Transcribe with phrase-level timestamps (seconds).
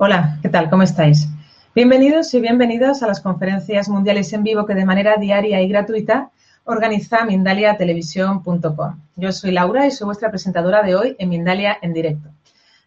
[0.00, 0.70] Hola, ¿qué tal?
[0.70, 1.26] ¿Cómo estáis?
[1.74, 6.30] Bienvenidos y bienvenidas a las conferencias mundiales en vivo que de manera diaria y gratuita
[6.62, 9.00] organiza mindaliatelevisión.com.
[9.16, 12.28] Yo soy Laura y soy vuestra presentadora de hoy en Mindalia en directo.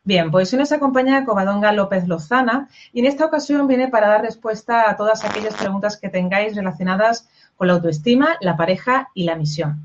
[0.05, 4.21] Bien, pues hoy nos acompaña Covadonga López Lozana y en esta ocasión viene para dar
[4.21, 9.35] respuesta a todas aquellas preguntas que tengáis relacionadas con la autoestima, la pareja y la
[9.35, 9.82] misión.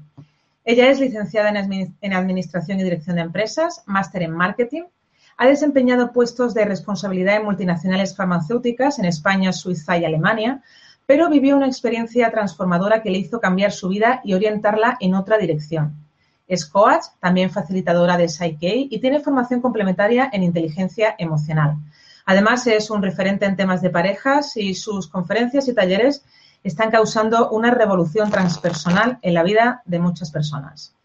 [0.65, 4.85] Ella es licenciada en Administración y Dirección de Empresas, máster en Marketing.
[5.39, 10.63] Ha desempeñado puestos de responsabilidad en multinacionales farmacéuticas en España, Suiza y Alemania,
[11.05, 15.37] pero vivió una experiencia transformadora que le hizo cambiar su vida y orientarla en otra
[15.37, 15.95] dirección.
[16.49, 21.77] Es coach, también facilitadora de Psyche y tiene formación complementaria en inteligencia emocional.
[22.25, 26.25] Además, es un referente en temas de parejas y sus conferencias y talleres
[26.65, 30.96] están causando una revolución transpersonal en la vida de muchas personas.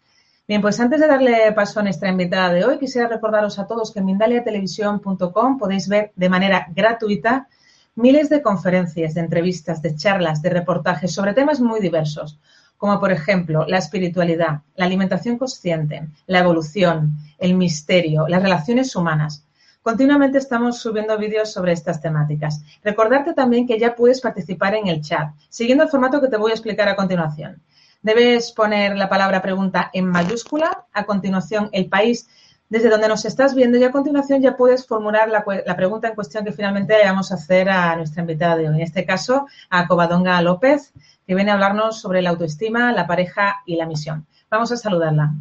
[0.48, 3.92] Bien, pues antes de darle paso a nuestra invitada de hoy, quisiera recordaros a todos
[3.92, 7.48] que en mindaliatelevisión.com podéis ver de manera gratuita
[7.94, 12.40] miles de conferencias, de entrevistas, de charlas, de reportajes sobre temas muy diversos,
[12.76, 19.46] como por ejemplo la espiritualidad, la alimentación consciente, la evolución, el misterio, las relaciones humanas.
[19.80, 22.62] Continuamente estamos subiendo vídeos sobre estas temáticas.
[22.82, 26.50] Recordarte también que ya puedes participar en el chat, siguiendo el formato que te voy
[26.50, 27.62] a explicar a continuación.
[28.02, 32.28] Debes poner la palabra pregunta en mayúscula, a continuación el país
[32.68, 35.44] desde donde nos estás viendo y a continuación ya puedes formular la,
[35.76, 39.04] pregunta en cuestión que finalmente vamos a hacer a nuestra invitada de hoy, en este
[39.04, 40.92] caso a Covadonga López,
[41.26, 44.26] que viene a hablarnos sobre la autoestima, la pareja y la misión.
[44.50, 45.32] Vamos a saludarla.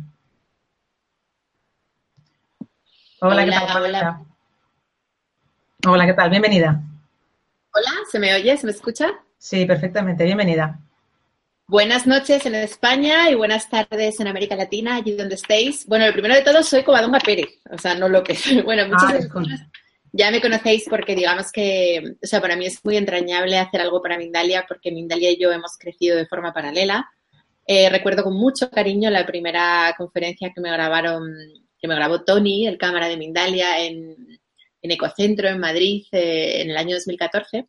[3.22, 3.84] Hola, ¿qué tal?
[3.84, 4.22] Hola.
[5.88, 6.30] hola, ¿qué tal?
[6.30, 6.82] Bienvenida.
[7.74, 8.58] Hola, ¿se me oye?
[8.58, 9.08] ¿Se me escucha?
[9.38, 10.26] Sí, perfectamente.
[10.26, 10.80] Bienvenida.
[11.72, 15.88] Buenas noches en España y buenas tardes en América Latina, allí donde estéis.
[15.88, 18.62] Bueno, lo primero de todo, soy Covadonga Pérez, o sea, no lo que soy.
[18.62, 19.32] Bueno, muchas gracias.
[19.34, 19.72] Ah,
[20.12, 24.02] ya me conocéis porque digamos que, o sea, para mí es muy entrañable hacer algo
[24.02, 27.10] para Mindalia porque Mindalia y yo hemos crecido de forma paralela.
[27.66, 31.34] Eh, recuerdo con mucho cariño la primera conferencia que me grabaron,
[31.80, 34.18] que me grabó Tony, el cámara de Mindalia, en,
[34.82, 37.66] en Ecocentro, en Madrid, eh, en el año 2014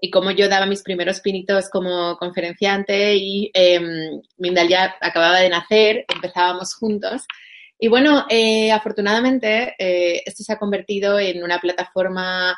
[0.00, 3.80] y como yo daba mis primeros pinitos como conferenciante y eh,
[4.38, 7.22] Mindalia acababa de nacer, empezábamos juntos.
[7.82, 12.54] Y bueno, eh, afortunadamente eh, esto se ha convertido en una plataforma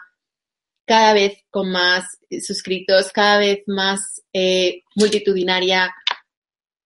[0.84, 5.94] cada vez con más suscritos, cada vez más eh, multitudinaria,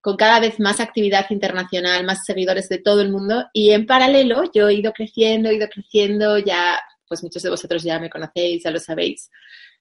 [0.02, 3.46] con cada vez más actividad internacional, más seguidores de todo el mundo.
[3.54, 6.78] Y en paralelo yo he ido creciendo, he ido creciendo, ya,
[7.08, 9.30] pues muchos de vosotros ya me conocéis, ya lo sabéis.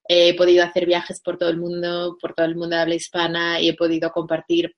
[0.08, 3.60] He podido hacer viajes por todo el mundo, por todo el mundo de habla hispana
[3.60, 4.76] y he podido compartir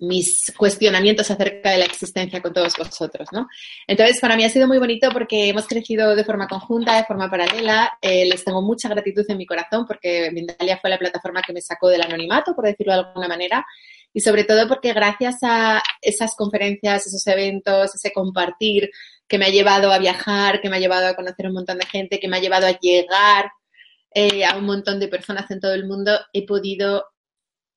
[0.00, 3.46] mis cuestionamientos acerca de la existencia con todos vosotros, ¿no?
[3.86, 7.30] Entonces, para mí ha sido muy bonito porque hemos crecido de forma conjunta, de forma
[7.30, 7.92] paralela.
[8.00, 11.60] Eh, les tengo mucha gratitud en mi corazón porque Mindalia fue la plataforma que me
[11.60, 13.66] sacó del anonimato, por decirlo de alguna manera,
[14.12, 18.90] y sobre todo porque gracias a esas conferencias, esos eventos, ese compartir
[19.28, 21.86] que me ha llevado a viajar, que me ha llevado a conocer un montón de
[21.86, 23.52] gente, que me ha llevado a llegar
[24.14, 27.04] eh, a un montón de personas en todo el mundo, he podido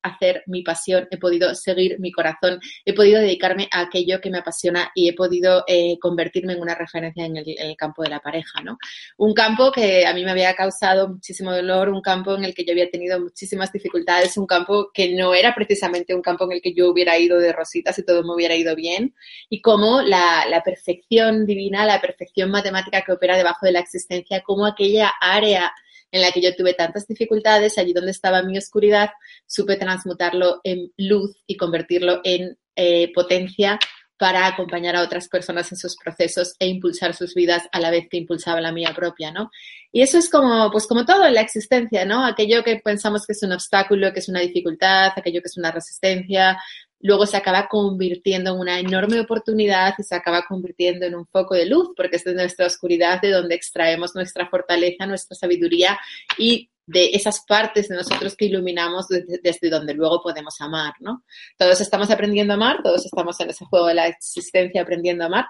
[0.04, 4.40] hacer mi pasión, he podido seguir mi corazón, he podido dedicarme a aquello que me
[4.40, 8.62] apasiona y he podido eh, convertirme en una referencia en el, campo de la pareja,
[8.62, 8.78] ¿no?
[9.18, 12.66] Un campo que a mí me había causado muchísimo dolor, un campo en el que
[12.66, 16.62] yo había tenido muchísimas dificultades, un campo que no era precisamente un campo en el
[16.62, 19.16] que yo hubiera ido de rositas y todo me hubiera ido bien,
[19.50, 24.42] y cómo la, la perfección divina, la perfección matemática que opera debajo de la existencia,
[24.42, 25.74] como aquella área
[26.14, 29.10] en la que yo tuve tantas dificultades, allí donde estaba mi oscuridad,
[29.48, 33.80] supe transmutarlo en luz y convertirlo en eh, potencia
[34.18, 38.08] para acompañar a otras personas en sus procesos e impulsar sus vidas a la vez
[38.10, 39.50] que impulsaba la mía propia, ¿no?
[39.96, 42.26] Y eso es como, pues como todo en la existencia, ¿no?
[42.26, 45.72] Aquello que pensamos que es un obstáculo, que es una dificultad, aquello que es una
[45.72, 46.58] resistencia,
[47.00, 51.54] luego se acaba convirtiendo en una enorme oportunidad y se acaba convirtiendo en un foco
[51.54, 56.00] de luz, porque es de nuestra oscuridad de donde extraemos nuestra fortaleza, nuestra sabiduría
[56.40, 61.24] y de esas partes de nosotros que iluminamos desde, donde luego podemos amar, ¿no?
[61.56, 65.28] Todos estamos aprendiendo a amar, todos estamos en ese juego de la existencia aprendiendo a
[65.28, 65.46] amar.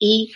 [0.00, 0.32] Y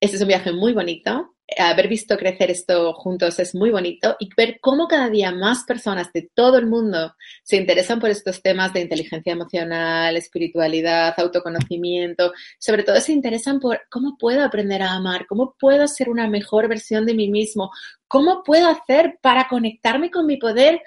[0.00, 1.34] este es un viaje muy bonito.
[1.58, 6.12] Haber visto crecer esto juntos es muy bonito y ver cómo cada día más personas
[6.12, 12.84] de todo el mundo se interesan por estos temas de inteligencia emocional, espiritualidad, autoconocimiento, sobre
[12.84, 17.04] todo se interesan por cómo puedo aprender a amar, cómo puedo ser una mejor versión
[17.04, 17.70] de mí mismo,
[18.06, 20.80] cómo puedo hacer para conectarme con mi poder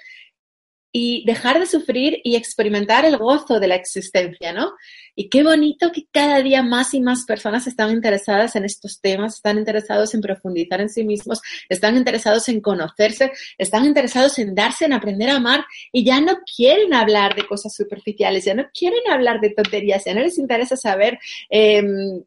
[0.96, 4.74] y dejar de sufrir y experimentar el gozo de la existencia, ¿no?
[5.16, 9.34] Y qué bonito que cada día más y más personas están interesadas en estos temas,
[9.34, 14.84] están interesados en profundizar en sí mismos, están interesados en conocerse, están interesados en darse,
[14.84, 19.02] en aprender a amar y ya no quieren hablar de cosas superficiales, ya no quieren
[19.10, 21.18] hablar de tonterías, ya no les interesa saber
[21.50, 22.22] em,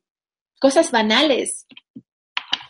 [0.60, 1.66] cosas banales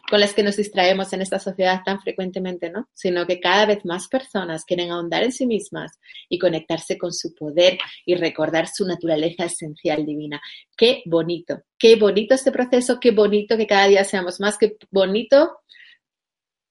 [0.10, 2.90] con las que nos distraemos en esta sociedad tan frecuentemente, ¿no?
[2.94, 6.00] Sino que cada vez más personas quieren ahondar en sí mismas
[6.30, 10.42] y conectarse con su poder y recordar su naturaleza esencial divina.
[10.78, 15.60] Qué bonito, qué bonito este proceso, qué bonito que cada día seamos más, qué bonito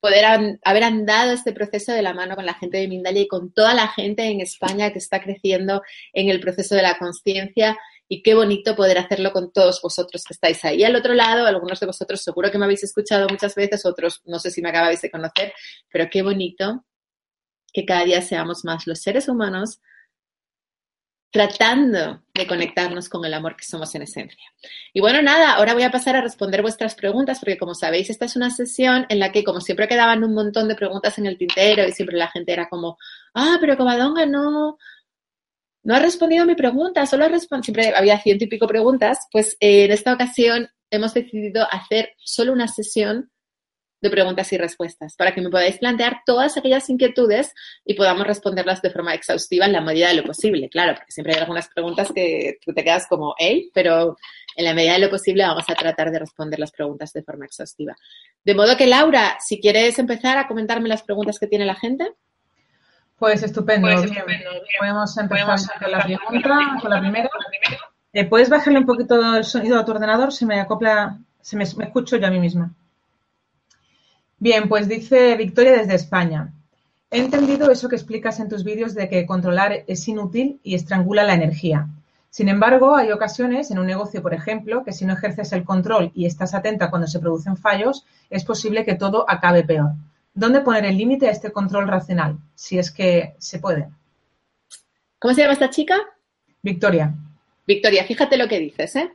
[0.00, 0.24] poder
[0.62, 3.74] haber andado este proceso de la mano con la gente de Mindalia y con toda
[3.74, 5.82] la gente en España que está creciendo
[6.12, 7.76] en el proceso de la conciencia
[8.08, 11.46] y qué bonito poder hacerlo con todos vosotros que estáis ahí al otro lado.
[11.46, 14.68] Algunos de vosotros seguro que me habéis escuchado muchas veces, otros no sé si me
[14.68, 15.52] acabáis de conocer,
[15.90, 16.84] pero qué bonito
[17.72, 19.80] que cada día seamos más los seres humanos
[21.30, 24.42] tratando de conectarnos con el amor que somos en esencia.
[24.94, 28.24] Y bueno, nada, ahora voy a pasar a responder vuestras preguntas, porque como sabéis, esta
[28.24, 31.36] es una sesión en la que, como siempre, quedaban un montón de preguntas en el
[31.36, 32.96] tintero y siempre la gente era como,
[33.34, 34.78] ah, pero Comadonga no,
[35.86, 39.28] no ha respondido a mi pregunta, solo ha respondido, siempre había ciento y pico preguntas,
[39.30, 43.30] pues eh, en esta ocasión hemos decidido hacer solo una sesión
[44.02, 47.54] de preguntas y respuestas para que me podáis plantear todas aquellas inquietudes
[47.84, 51.34] y podamos responderlas de forma exhaustiva en la medida de lo posible, claro, porque siempre
[51.34, 54.16] hay algunas preguntas que tú te quedas como, hey, pero
[54.56, 57.44] en la medida de lo posible vamos a tratar de responder las preguntas de forma
[57.44, 57.94] exhaustiva.
[58.44, 62.12] De modo que, Laura, si quieres empezar a comentarme las preguntas que tiene la gente.
[63.18, 63.88] Pues estupendo.
[63.88, 64.10] Pues
[64.78, 67.30] Podemos empezar con la pregunta, con la primera.
[68.12, 70.32] Eh, ¿Puedes bajarle un poquito el sonido a tu ordenador?
[70.32, 72.72] Se me acopla, se me, escucho yo a mí misma.
[74.38, 76.52] Bien, pues dice Victoria desde España.
[77.10, 81.24] He entendido eso que explicas en tus vídeos de que controlar es inútil y estrangula
[81.24, 81.88] la energía.
[82.28, 86.10] Sin embargo, hay ocasiones en un negocio, por ejemplo, que si no ejerces el control
[86.14, 89.92] y estás atenta cuando se producen fallos, es posible que todo acabe peor.
[90.36, 92.36] ¿Dónde poner el límite a este control racional?
[92.54, 93.88] Si es que se puede.
[95.18, 95.96] ¿Cómo se llama esta chica?
[96.60, 97.14] Victoria.
[97.66, 99.10] Victoria, fíjate lo que dices, ¿eh?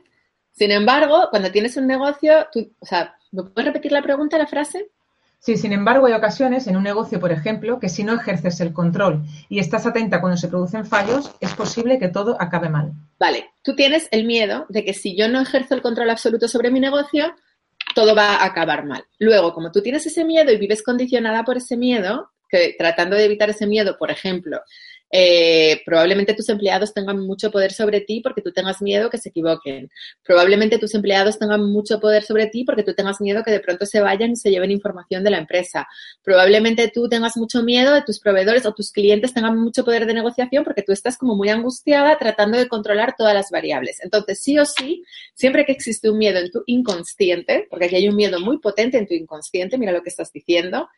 [0.50, 4.48] Sin embargo, cuando tienes un negocio, tú, o sea, ¿me puedes repetir la pregunta, la
[4.48, 4.90] frase?
[5.38, 8.72] Sí, sin embargo, hay ocasiones en un negocio, por ejemplo, que si no ejerces el
[8.72, 12.92] control y estás atenta cuando se producen fallos, es posible que todo acabe mal.
[13.20, 16.72] Vale, tú tienes el miedo de que si yo no ejerzo el control absoluto sobre
[16.72, 17.36] mi negocio,
[17.94, 19.04] todo va a acabar mal.
[19.18, 23.24] Luego, como tú tienes ese miedo y vives condicionada por ese miedo, que tratando de
[23.24, 24.60] evitar ese miedo, por ejemplo,
[25.14, 29.28] eh, probablemente tus empleados tengan mucho poder sobre ti porque tú tengas miedo que se
[29.28, 29.90] equivoquen.
[30.24, 33.84] Probablemente tus empleados tengan mucho poder sobre ti porque tú tengas miedo que de pronto
[33.84, 35.86] se vayan y se lleven información de la empresa.
[36.22, 40.14] Probablemente tú tengas mucho miedo de tus proveedores o tus clientes tengan mucho poder de
[40.14, 43.98] negociación porque tú estás como muy angustiada tratando de controlar todas las variables.
[44.02, 45.04] Entonces, sí o sí,
[45.34, 48.96] siempre que existe un miedo en tu inconsciente, porque aquí hay un miedo muy potente
[48.96, 50.88] en tu inconsciente, mira lo que estás diciendo,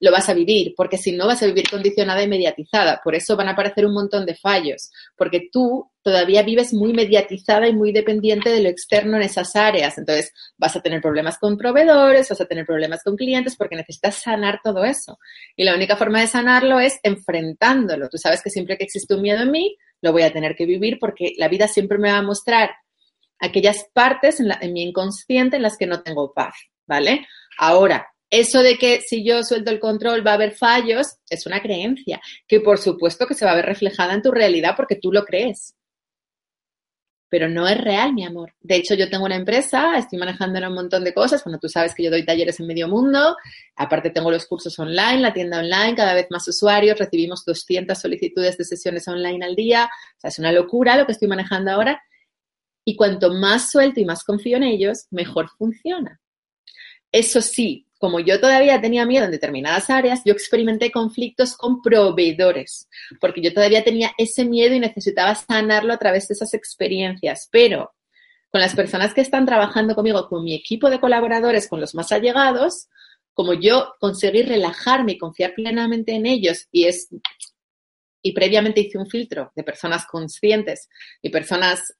[0.00, 3.00] lo vas a vivir, porque si no vas a vivir condicionada y mediatizada.
[3.04, 7.68] Por eso van a aparecer un montón de fallos, porque tú todavía vives muy mediatizada
[7.68, 9.98] y muy dependiente de lo externo en esas áreas.
[9.98, 14.14] Entonces vas a tener problemas con proveedores, vas a tener problemas con clientes, porque necesitas
[14.16, 15.18] sanar todo eso.
[15.56, 18.08] Y la única forma de sanarlo es enfrentándolo.
[18.08, 20.64] Tú sabes que siempre que existe un miedo en mí, lo voy a tener que
[20.64, 22.70] vivir porque la vida siempre me va a mostrar
[23.38, 26.54] aquellas partes en, en mi inconsciente en las que no tengo paz,
[26.86, 27.26] ¿vale?
[27.58, 31.60] Ahora, eso de que si yo suelto el control va a haber fallos es una
[31.60, 35.10] creencia que por supuesto que se va a ver reflejada en tu realidad porque tú
[35.12, 35.74] lo crees.
[37.28, 38.54] Pero no es real, mi amor.
[38.60, 41.44] De hecho, yo tengo una empresa, estoy manejando un montón de cosas.
[41.44, 43.36] Bueno, tú sabes que yo doy talleres en medio mundo.
[43.76, 46.98] Aparte, tengo los cursos online, la tienda online, cada vez más usuarios.
[46.98, 49.84] Recibimos 200 solicitudes de sesiones online al día.
[49.84, 52.02] O sea, es una locura lo que estoy manejando ahora.
[52.84, 56.20] Y cuanto más suelto y más confío en ellos, mejor funciona.
[57.12, 62.88] Eso sí, como yo todavía tenía miedo en determinadas áreas, yo experimenté conflictos con proveedores,
[63.20, 67.50] porque yo todavía tenía ese miedo y necesitaba sanarlo a través de esas experiencias.
[67.52, 67.92] Pero
[68.50, 72.10] con las personas que están trabajando conmigo, con mi equipo de colaboradores, con los más
[72.10, 72.88] allegados,
[73.34, 77.08] como yo conseguí relajarme y confiar plenamente en ellos y es
[78.22, 80.88] y previamente hice un filtro de personas conscientes
[81.20, 81.94] y personas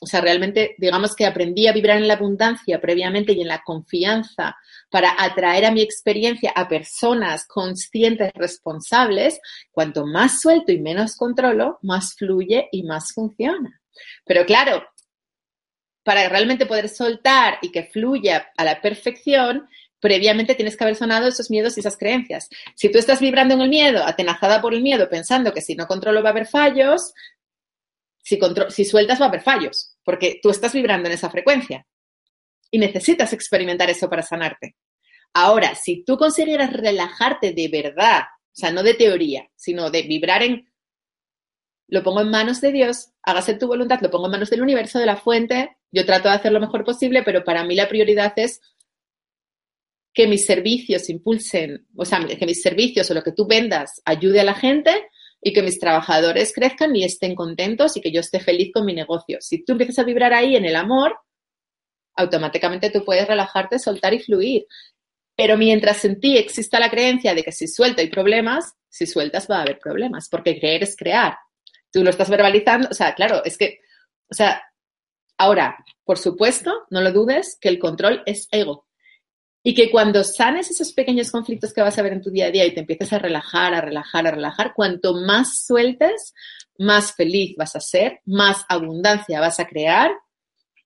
[0.00, 3.62] o sea, realmente, digamos que aprendí a vibrar en la abundancia previamente y en la
[3.64, 4.56] confianza
[4.90, 11.78] para atraer a mi experiencia a personas conscientes, responsables, cuanto más suelto y menos controlo,
[11.82, 13.80] más fluye y más funciona.
[14.24, 14.84] Pero claro,
[16.04, 19.68] para realmente poder soltar y que fluya a la perfección,
[20.00, 22.48] previamente tienes que haber sonado esos miedos y esas creencias.
[22.74, 25.86] Si tú estás vibrando en el miedo, atenazada por el miedo, pensando que si no
[25.86, 27.12] controlo va a haber fallos,
[28.26, 28.40] si,
[28.70, 31.86] si sueltas va a haber fallos, porque tú estás vibrando en esa frecuencia
[32.72, 34.74] y necesitas experimentar eso para sanarte.
[35.32, 40.42] Ahora, si tú consiguieras relajarte de verdad, o sea, no de teoría, sino de vibrar
[40.42, 40.68] en,
[41.86, 44.98] lo pongo en manos de Dios, hágase tu voluntad, lo pongo en manos del universo,
[44.98, 48.32] de la fuente, yo trato de hacer lo mejor posible, pero para mí la prioridad
[48.34, 48.60] es
[50.12, 54.40] que mis servicios impulsen, o sea, que mis servicios o lo que tú vendas ayude
[54.40, 55.10] a la gente
[55.46, 58.92] y que mis trabajadores crezcan y estén contentos y que yo esté feliz con mi
[58.92, 59.38] negocio.
[59.40, 61.16] Si tú empiezas a vibrar ahí en el amor,
[62.16, 64.66] automáticamente tú puedes relajarte, soltar y fluir.
[65.36, 69.46] Pero mientras en ti exista la creencia de que si suelto hay problemas, si sueltas
[69.48, 71.38] va a haber problemas, porque creer es crear.
[71.92, 73.78] Tú lo estás verbalizando, o sea, claro, es que,
[74.28, 74.60] o sea,
[75.38, 78.85] ahora, por supuesto, no lo dudes, que el control es ego.
[79.68, 82.50] Y que cuando sanes esos pequeños conflictos que vas a ver en tu día a
[82.52, 86.34] día y te empieces a relajar, a relajar, a relajar, cuanto más sueltes,
[86.78, 90.12] más feliz vas a ser, más abundancia vas a crear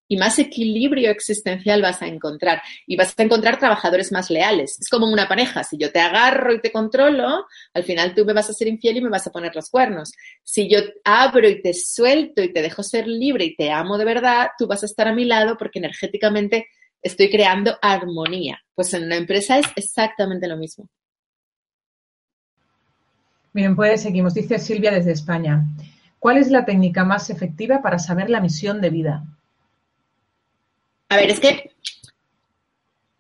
[0.08, 2.62] y más equilibrio existencial vas a encontrar.
[2.87, 4.80] Y vas a encontrar trabajadores más leales.
[4.80, 5.62] Es como una pareja.
[5.62, 7.44] Si yo te agarro y te controlo,
[7.75, 10.10] al final tú me vas a ser infiel y me vas a poner los cuernos.
[10.42, 14.06] Si yo abro y te suelto y te dejo ser libre y te amo de
[14.06, 16.68] verdad, tú vas a estar a mi lado porque energéticamente
[17.02, 18.61] estoy creando armonía.
[18.75, 20.88] Pues en una empresa es exactamente lo mismo.
[23.52, 24.35] Bien, pues seguimos.
[24.35, 25.64] Dice Silvia desde España.
[26.19, 29.25] ¿Cuál es la técnica más efectiva para saber la misión de vida?
[31.09, 31.73] A ver, es que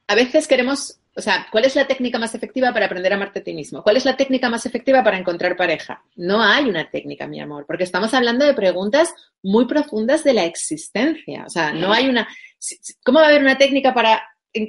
[0.06, 3.40] a veces queremos, o sea, ¿cuál es la técnica más efectiva para aprender a amarte
[3.40, 3.82] a ti mismo?
[3.82, 6.04] ¿Cuál es la técnica más efectiva para encontrar pareja?
[6.14, 10.44] No hay una técnica, mi amor, porque estamos hablando de preguntas muy profundas de la
[10.44, 11.44] existencia.
[11.46, 12.28] O sea, no hay una...
[13.04, 14.22] ¿Cómo va a haber una técnica para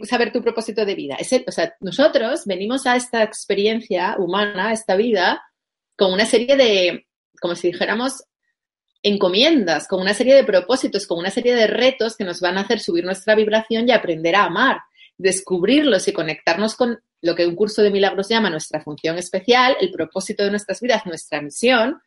[0.04, 1.16] saber tu propósito de vida?
[1.16, 5.44] Es o sea, nosotros venimos a esta experiencia humana, a esta vida,
[5.98, 7.08] con una serie de,
[7.40, 8.24] como si dijéramos,
[9.04, 12.62] encomiendas, con una serie de propósitos, con una serie de retos que nos van a
[12.62, 14.82] hacer subir nuestra vibración y aprender a amar,
[15.18, 19.92] descubrirlos y conectarnos con lo que un curso de milagros llama nuestra función especial, el
[19.92, 22.02] propósito de nuestras vidas, nuestra misión,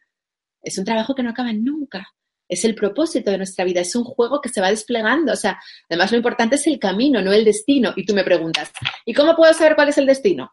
[0.63, 2.09] es un trabajo que no acaba nunca.
[2.55, 5.33] Es el propósito de nuestra vida, es un juego que se va desplegando.
[5.33, 7.93] O sea, además lo importante es el camino, no el destino.
[7.97, 8.73] Y tú me preguntas,
[9.05, 10.53] ¿y cómo puedo saber cuál es el destino?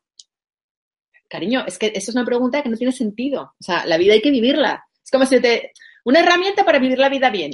[1.29, 3.53] Cariño, es que eso es una pregunta que no tiene sentido.
[3.60, 4.84] O sea, la vida hay que vivirla.
[5.03, 5.72] Es como si te,
[6.03, 7.51] una herramienta para vivir la vida bien.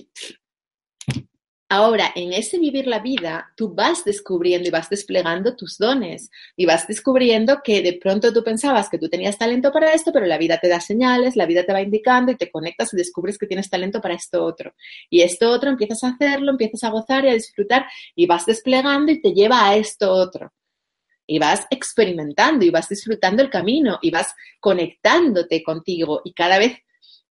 [1.69, 6.65] Ahora, en ese vivir la vida, tú vas descubriendo y vas desplegando tus dones y
[6.65, 10.37] vas descubriendo que de pronto tú pensabas que tú tenías talento para esto, pero la
[10.37, 13.47] vida te da señales, la vida te va indicando y te conectas y descubres que
[13.47, 14.75] tienes talento para esto otro.
[15.09, 19.11] Y esto otro empiezas a hacerlo, empiezas a gozar y a disfrutar y vas desplegando
[19.11, 20.53] y te lleva a esto otro.
[21.25, 26.77] Y vas experimentando y vas disfrutando el camino y vas conectándote contigo y cada vez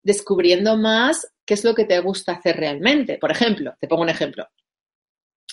[0.04, 3.18] descubriendo más qué es lo que te gusta hacer realmente.
[3.18, 4.46] Por ejemplo, te pongo un ejemplo.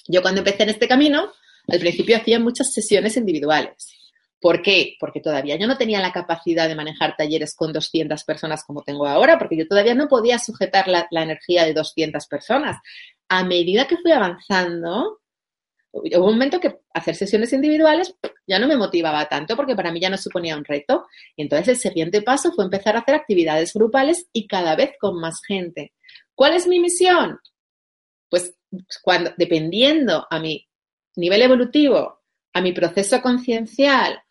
[0.08, 1.31] Yo cuando empecé en este camino,
[1.67, 3.88] al principio hacía muchas sesiones individuales.
[4.39, 4.96] ¿Por qué?
[5.00, 9.08] Porque todavía yo no tenía la capacidad de manejar talleres con 200 personas como tengo
[9.08, 12.77] ahora, porque yo todavía no podía sujetar la, la energía de 200 personas.
[13.29, 15.21] A medida que fui avanzando,
[15.91, 18.15] hubo un momento que hacer sesiones individuales
[18.48, 21.05] ya no me motivaba tanto porque para mí ya no suponía un reto.
[21.36, 25.19] Y entonces el siguiente paso fue empezar a hacer actividades grupales y cada vez con
[25.19, 25.93] más gente.
[26.33, 27.39] ¿Cuál es mi misión?
[28.29, 28.55] Pues
[29.03, 30.67] cuando, dependiendo a mi
[31.15, 32.21] nivel evolutivo,
[32.53, 34.21] a mi proceso conciencial,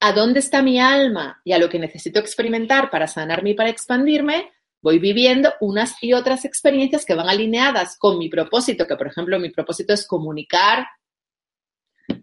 [0.00, 3.70] a dónde está mi alma y a lo que necesito experimentar para sanarme y para
[3.70, 9.08] expandirme, voy viviendo unas y otras experiencias que van alineadas con mi propósito, que por
[9.08, 10.86] ejemplo mi propósito es comunicar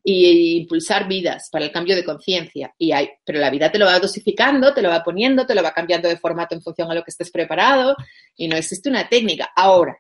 [0.04, 2.74] y impulsar vidas para el cambio de conciencia.
[2.78, 5.64] Y hay, pero la vida te lo va dosificando, te lo va poniendo, te lo
[5.64, 7.96] va cambiando de formato en función a lo que estés preparado
[8.36, 9.50] y no existe una técnica.
[9.56, 9.98] Ahora,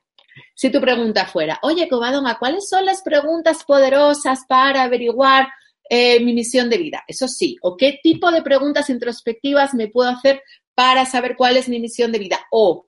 [0.53, 5.47] si tu pregunta fuera, oye, Covadonga, ¿cuáles son las preguntas poderosas para averiguar
[5.89, 7.03] eh, mi misión de vida?
[7.07, 10.41] Eso sí, ¿o qué tipo de preguntas introspectivas me puedo hacer
[10.73, 12.39] para saber cuál es mi misión de vida?
[12.51, 12.85] O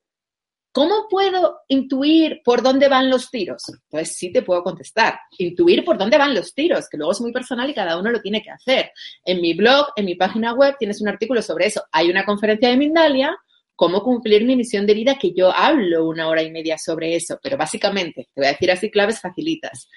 [0.77, 3.63] ¿Cómo puedo intuir por dónde van los tiros?
[3.89, 5.19] Pues sí te puedo contestar.
[5.39, 8.22] Intuir por dónde van los tiros, que luego es muy personal y cada uno lo
[8.22, 8.91] tiene que hacer.
[9.25, 11.81] En mi blog, en mi página web, tienes un artículo sobre eso.
[11.91, 13.36] Hay una conferencia de Mindalia,
[13.75, 17.39] cómo cumplir mi misión de vida, que yo hablo una hora y media sobre eso.
[17.41, 19.89] Pero básicamente, te voy a decir así claves facilitas.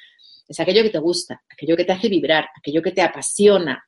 [0.49, 3.85] Es aquello que te gusta, aquello que te hace vibrar, aquello que te apasiona,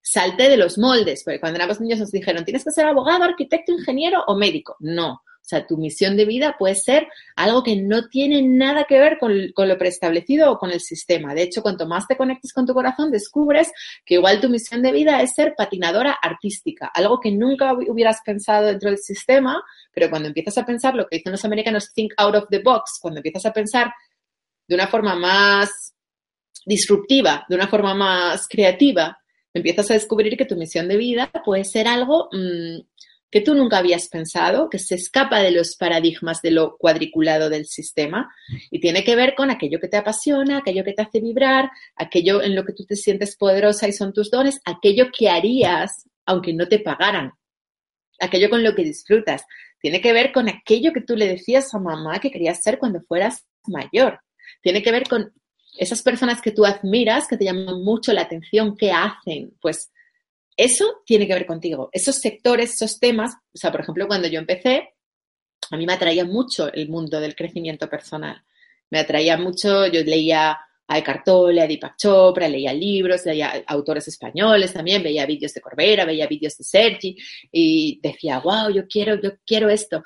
[0.00, 3.72] salte de los moldes, porque cuando éramos niños nos dijeron, tienes que ser abogado, arquitecto,
[3.72, 4.76] ingeniero o médico.
[4.78, 8.98] No, O sea, tu misión de vida puede ser algo que no tiene nada que
[8.98, 11.34] ver con, lo preestablecido o con el sistema.
[11.34, 13.70] De hecho, cuanto más te conectes con tu corazón, descubres
[14.04, 18.66] que igual tu misión de vida es ser patinadora artística, algo que nunca hubieras pensado
[18.66, 19.62] dentro del sistema,
[19.92, 22.98] pero cuando empiezas a pensar lo que dicen los americanos, think out of the box,
[23.00, 23.92] cuando empiezas a pensar
[24.66, 25.94] de una forma más
[26.64, 29.16] disruptiva, de una forma más creativa,
[29.54, 32.80] empiezas a descubrir que tu misión de vida puede ser algo mm,
[33.30, 37.66] que tú nunca habías pensado, que se escapa de los paradigmas de lo cuadriculado del
[37.66, 38.32] sistema
[38.70, 42.42] y tiene que ver con aquello que te apasiona, aquello que te hace vibrar, aquello
[42.42, 46.52] en lo que tú te sientes poderosa y son tus dones, aquello que harías aunque
[46.52, 47.32] no te pagaran,
[48.20, 49.44] aquello con lo que disfrutas.
[49.80, 53.00] Tiene que ver con aquello que tú le decías a mamá que querías ser cuando
[53.02, 54.20] fueras mayor.
[54.62, 55.32] Tiene que ver con
[55.78, 59.52] esas personas que tú admiras, que te llaman mucho la atención, ¿qué hacen?
[59.60, 59.92] Pues
[60.56, 61.90] eso tiene que ver contigo.
[61.92, 64.94] Esos sectores, esos temas, o sea, por ejemplo, cuando yo empecé,
[65.70, 68.42] a mí me atraía mucho el mundo del crecimiento personal.
[68.90, 70.58] Me atraía mucho, yo leía
[70.88, 75.60] a Eckhart Tolle, a Deepak Chopra, leía libros, leía autores españoles también, veía vídeos de
[75.60, 77.16] Corbera, veía vídeos de Sergi
[77.50, 80.04] y decía, wow, yo quiero, yo quiero esto.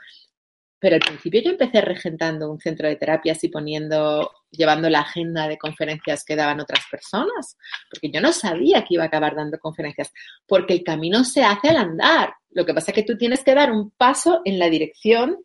[0.80, 5.46] Pero al principio yo empecé regentando un centro de terapias y poniendo, llevando la agenda
[5.46, 7.56] de conferencias que daban otras personas,
[7.90, 10.12] porque yo no sabía que iba a acabar dando conferencias,
[10.46, 12.34] porque el camino se hace al andar.
[12.50, 15.44] Lo que pasa es que tú tienes que dar un paso en la dirección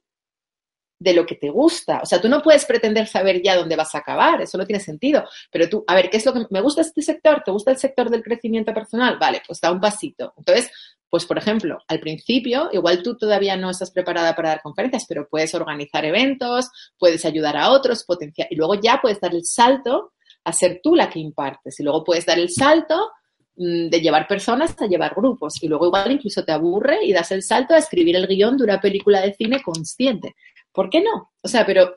[0.98, 2.00] de lo que te gusta.
[2.02, 4.80] O sea, tú no puedes pretender saber ya dónde vas a acabar, eso no tiene
[4.80, 5.26] sentido.
[5.52, 7.42] Pero tú, a ver, ¿qué es lo que me gusta este sector?
[7.44, 9.18] ¿Te gusta el sector del crecimiento personal?
[9.20, 10.34] Vale, pues da un pasito.
[10.38, 10.72] Entonces,
[11.16, 15.28] pues, por ejemplo, al principio, igual tú todavía no estás preparada para dar conferencias, pero
[15.30, 20.12] puedes organizar eventos, puedes ayudar a otros, potenciar, y luego ya puedes dar el salto
[20.44, 23.12] a ser tú la que impartes, y luego puedes dar el salto
[23.56, 27.32] mm, de llevar personas a llevar grupos, y luego igual incluso te aburre y das
[27.32, 30.36] el salto a escribir el guion de una película de cine consciente.
[30.76, 31.32] ¿Por qué no?
[31.42, 31.96] O sea, pero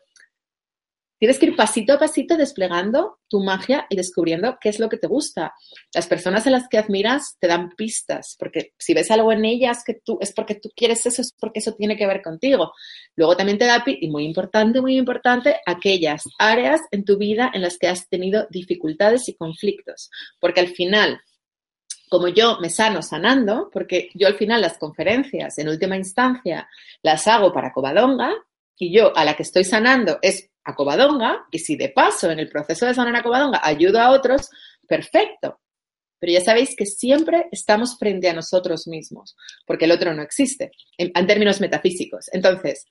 [1.18, 4.98] Tienes que ir pasito a pasito desplegando tu magia y descubriendo qué es lo que
[4.98, 5.52] te gusta.
[5.92, 9.82] Las personas a las que admiras te dan pistas, porque si ves algo en ellas
[9.84, 12.72] que tú es porque tú quieres eso, es porque eso tiene que ver contigo.
[13.16, 17.62] Luego también te da, y muy importante, muy importante, aquellas áreas en tu vida en
[17.62, 21.20] las que has tenido dificultades y conflictos, porque al final
[22.08, 26.66] como yo me sano sanando, porque yo al final las conferencias, en última instancia,
[27.02, 28.32] las hago para Covadonga,
[28.78, 32.48] y yo a la que estoy sanando es a y si de paso en el
[32.48, 34.50] proceso de sanar a ayudo a otros,
[34.86, 35.60] perfecto.
[36.18, 39.36] Pero ya sabéis que siempre estamos frente a nosotros mismos,
[39.66, 42.26] porque el otro no existe, en, en términos metafísicos.
[42.32, 42.86] Entonces,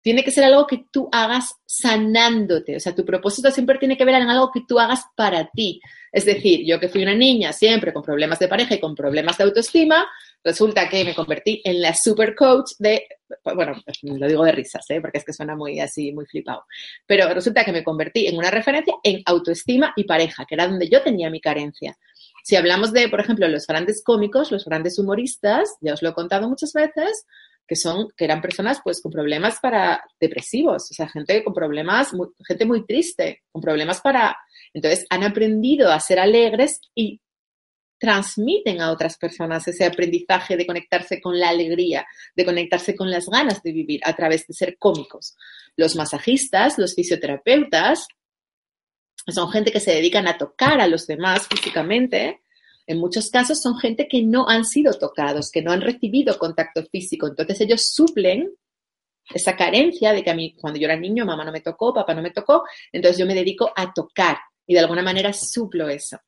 [0.00, 2.76] tiene que ser algo que tú hagas sanándote.
[2.76, 5.80] O sea, tu propósito siempre tiene que ver en algo que tú hagas para ti.
[6.12, 9.38] Es decir, yo que fui una niña siempre con problemas de pareja y con problemas
[9.38, 10.06] de autoestima,
[10.44, 13.06] resulta que me convertí en la super coach de,
[13.44, 15.00] bueno, lo digo de risas, ¿eh?
[15.00, 16.64] porque es que suena muy así, muy flipado,
[17.06, 20.88] pero resulta que me convertí en una referencia en autoestima y pareja, que era donde
[20.88, 21.96] yo tenía mi carencia.
[22.44, 26.14] Si hablamos de, por ejemplo, los grandes cómicos, los grandes humoristas, ya os lo he
[26.14, 27.24] contado muchas veces,
[27.66, 32.10] que son, que eran personas pues con problemas para depresivos, o sea, gente con problemas,
[32.46, 34.36] gente muy triste, con problemas para,
[34.74, 37.22] entonces han aprendido a ser alegres y
[37.98, 43.26] transmiten a otras personas ese aprendizaje de conectarse con la alegría, de conectarse con las
[43.26, 45.36] ganas de vivir a través de ser cómicos.
[45.76, 48.06] Los masajistas, los fisioterapeutas,
[49.26, 52.40] son gente que se dedican a tocar a los demás físicamente
[52.86, 56.84] en muchos casos son gente que no han sido tocados, que no han recibido contacto
[56.84, 57.26] físico.
[57.26, 58.52] Entonces ellos suplen
[59.32, 62.14] esa carencia de que a mí cuando yo era niño mamá no me tocó, papá
[62.14, 66.18] no me tocó, entonces yo me dedico a tocar y de alguna manera suplo eso.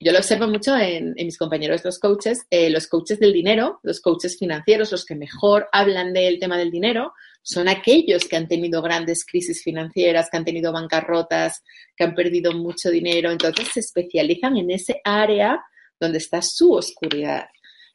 [0.00, 4.00] Yo lo observo mucho en, mis compañeros los coaches, eh, los coaches del dinero, los
[4.00, 8.82] coaches financieros, los que mejor hablan del tema del dinero, son aquellos que han tenido
[8.82, 11.62] grandes crisis financieras, que han tenido bancarrotas,
[11.96, 15.62] que han perdido mucho dinero, entonces se especializan en ese área
[15.98, 17.46] donde está su oscuridad.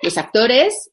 [0.01, 0.91] Los actores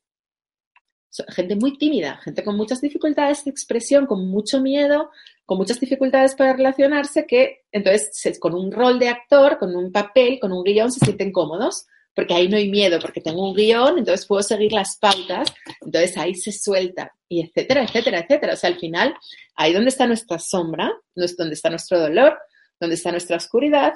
[1.10, 5.10] son gente muy tímida, gente con muchas dificultades de expresión, con mucho miedo,
[5.46, 10.38] con muchas dificultades para relacionarse, que entonces con un rol de actor, con un papel,
[10.40, 13.98] con un guion, se sienten cómodos, porque ahí no hay miedo, porque tengo un guion,
[13.98, 18.54] entonces puedo seguir las pautas, entonces ahí se suelta, y etcétera, etcétera, etcétera.
[18.54, 19.14] O sea, al final,
[19.56, 22.38] ahí donde está nuestra sombra, donde está nuestro dolor,
[22.80, 23.94] donde está nuestra oscuridad,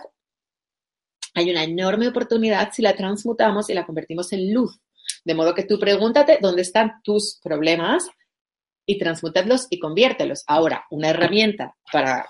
[1.35, 4.81] hay una enorme oportunidad si la transmutamos y la convertimos en luz.
[5.25, 8.09] De modo que tú pregúntate dónde están tus problemas
[8.89, 10.45] y transmutadlos y conviértelos.
[10.47, 12.27] Ahora, una herramienta para,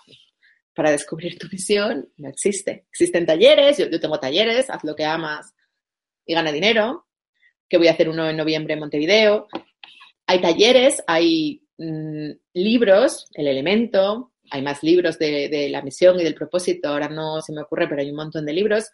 [0.75, 2.87] para descubrir tu misión no existe.
[2.91, 5.55] Existen talleres, yo, yo tengo talleres, haz lo que amas
[6.27, 7.07] y gana dinero,
[7.69, 9.47] que voy a hacer uno en noviembre en Montevideo.
[10.27, 16.25] Hay talleres, hay mm, libros, El Elemento, hay más libros de, de, la misión y
[16.25, 18.91] del propósito, ahora no se me ocurre, pero hay un montón de libros.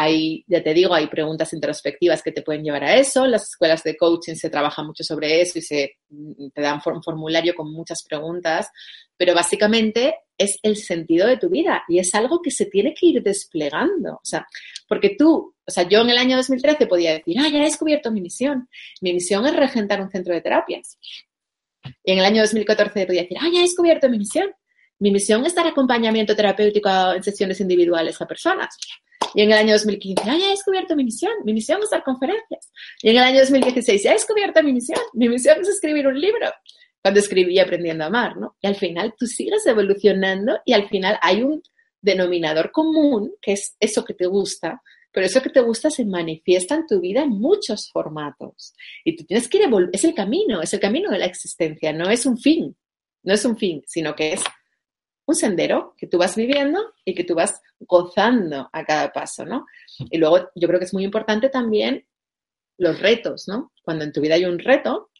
[0.00, 3.26] Hay, ya te digo, hay preguntas introspectivas que te pueden llevar a eso.
[3.26, 7.02] Las escuelas de coaching se trabaja mucho sobre eso y se mm, te dan un
[7.02, 8.70] formulario con muchas preguntas.
[9.16, 13.06] Pero básicamente es el sentido de tu vida y es algo que se tiene que
[13.06, 14.12] ir desplegando.
[14.14, 14.46] O sea,
[14.86, 18.12] porque tú, o sea, yo en el año 2013 podía decir, ah, ya he descubierto
[18.12, 18.68] mi misión.
[19.00, 20.96] Mi misión es regentar un centro de terapias.
[22.04, 24.54] Y en el año 2014 podía decir, ah, ya he descubierto mi misión.
[25.00, 28.76] Mi misión es dar acompañamiento terapéutico en sesiones individuales a personas.
[29.34, 31.32] Y en el año 2015, ah, ya he descubierto mi misión.
[31.44, 32.72] Mi misión es dar conferencias.
[33.02, 35.00] Y en el año 2016, ya he descubierto mi misión.
[35.12, 36.46] Mi misión es escribir un libro.
[37.02, 38.56] Cuando escribí Aprendiendo a Amar, ¿no?
[38.60, 41.62] Y al final tú sigues evolucionando y al final hay un
[42.00, 46.74] denominador común, que es eso que te gusta, pero eso que te gusta se manifiesta
[46.74, 48.74] en tu vida en muchos formatos.
[49.04, 52.10] Y tú tienes que ir es el camino, es el camino de la existencia, no
[52.10, 52.76] es un fin,
[53.22, 54.42] no es un fin, sino que es
[55.28, 59.66] un sendero que tú vas viviendo y que tú vas gozando a cada paso, ¿no?
[60.10, 62.06] Y luego yo creo que es muy importante también
[62.78, 63.72] los retos, ¿no?
[63.82, 65.10] Cuando en tu vida hay un reto,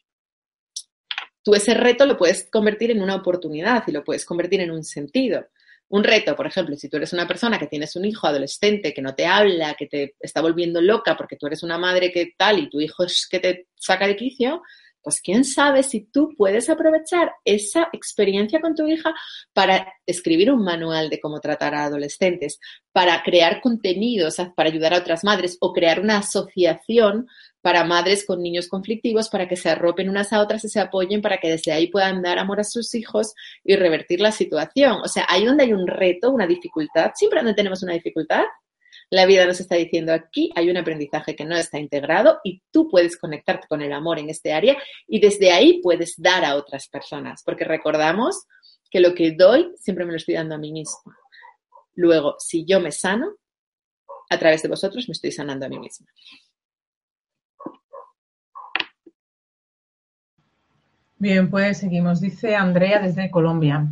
[1.43, 4.83] tú ese reto lo puedes convertir en una oportunidad y lo puedes convertir en un
[4.83, 5.45] sentido.
[5.89, 9.03] Un reto, por ejemplo, si tú eres una persona que tienes un hijo adolescente que
[9.03, 12.57] no te habla, que te está volviendo loca porque tú eres una madre que tal
[12.57, 14.63] y tu hijo es que te saca de quicio,
[15.03, 19.13] pues quién sabe si tú puedes aprovechar esa experiencia con tu hija
[19.53, 22.59] para escribir un manual de cómo tratar a adolescentes,
[22.91, 27.27] para crear contenidos para ayudar a otras madres o crear una asociación
[27.61, 31.21] para madres con niños conflictivos para que se arropen unas a otras y se apoyen
[31.21, 33.33] para que desde ahí puedan dar amor a sus hijos
[33.63, 34.99] y revertir la situación.
[35.03, 38.43] O sea, ahí donde hay un reto, una dificultad, siempre donde tenemos una dificultad,
[39.11, 42.87] la vida nos está diciendo aquí hay un aprendizaje que no está integrado y tú
[42.89, 46.87] puedes conectarte con el amor en este área y desde ahí puedes dar a otras
[46.87, 48.45] personas, porque recordamos
[48.89, 51.17] que lo que doy siempre me lo estoy dando a mí misma.
[51.95, 53.35] Luego, si yo me sano,
[54.29, 56.07] a través de vosotros me estoy sanando a mí misma.
[61.17, 62.21] Bien, pues seguimos.
[62.21, 63.85] Dice Andrea desde Colombia.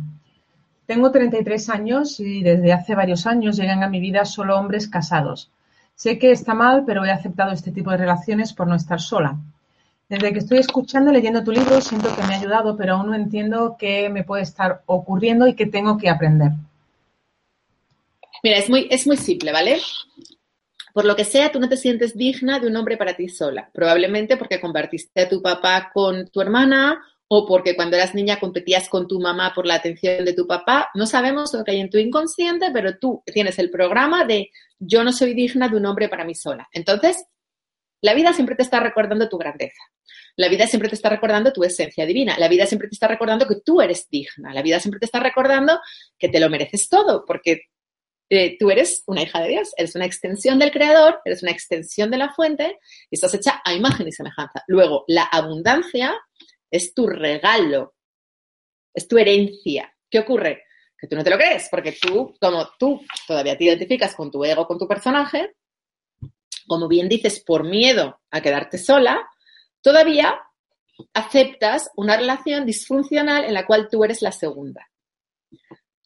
[0.88, 5.50] Tengo 33 años y desde hace varios años llegan a mi vida solo hombres casados.
[5.94, 9.36] Sé que está mal, pero he aceptado este tipo de relaciones por no estar sola.
[10.08, 13.14] Desde que estoy escuchando leyendo tu libro, siento que me ha ayudado, pero aún no
[13.16, 16.52] entiendo qué me puede estar ocurriendo y qué tengo que aprender.
[18.42, 19.82] Mira, es muy, es muy simple, ¿vale?
[20.94, 23.68] Por lo que sea, tú no te sientes digna de un hombre para ti sola.
[23.74, 28.88] Probablemente porque compartiste a tu papá con tu hermana o porque cuando eras niña competías
[28.88, 30.90] con tu mamá por la atención de tu papá.
[30.94, 35.04] No sabemos lo que hay en tu inconsciente, pero tú tienes el programa de yo
[35.04, 36.68] no soy digna de un hombre para mí sola.
[36.72, 37.26] Entonces,
[38.00, 39.82] la vida siempre te está recordando tu grandeza.
[40.36, 42.36] La vida siempre te está recordando tu esencia divina.
[42.38, 44.54] La vida siempre te está recordando que tú eres digna.
[44.54, 45.80] La vida siempre te está recordando
[46.18, 47.62] que te lo mereces todo, porque
[48.30, 52.10] eh, tú eres una hija de Dios, eres una extensión del Creador, eres una extensión
[52.10, 52.78] de la fuente
[53.10, 54.62] y estás hecha a imagen y semejanza.
[54.68, 56.14] Luego, la abundancia
[56.70, 57.94] es tu regalo,
[58.92, 59.94] es tu herencia.
[60.10, 60.64] ¿Qué ocurre?
[60.98, 64.44] Que tú no te lo crees, porque tú, como tú todavía te identificas con tu
[64.44, 65.54] ego, con tu personaje,
[66.66, 69.28] como bien dices, por miedo a quedarte sola,
[69.80, 70.40] todavía
[71.14, 74.88] aceptas una relación disfuncional en la cual tú eres la segunda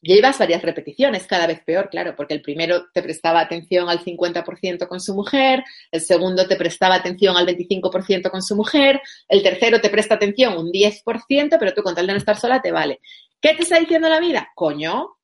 [0.02, 4.88] llevas varias repeticiones, cada vez peor, claro, porque el primero te prestaba atención al 50%
[4.88, 9.80] con su mujer, el segundo te prestaba atención al 25% con su mujer, el tercero
[9.80, 13.00] te presta atención un 10%, pero tú con tal de no estar sola te vale.
[13.40, 14.50] ¿Qué te está diciendo la vida?
[14.54, 15.16] Coño,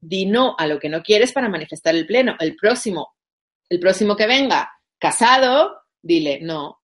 [0.00, 2.36] di no a lo que no quieres para manifestar el pleno.
[2.38, 3.14] El próximo,
[3.68, 6.79] el próximo que venga casado, dile, no,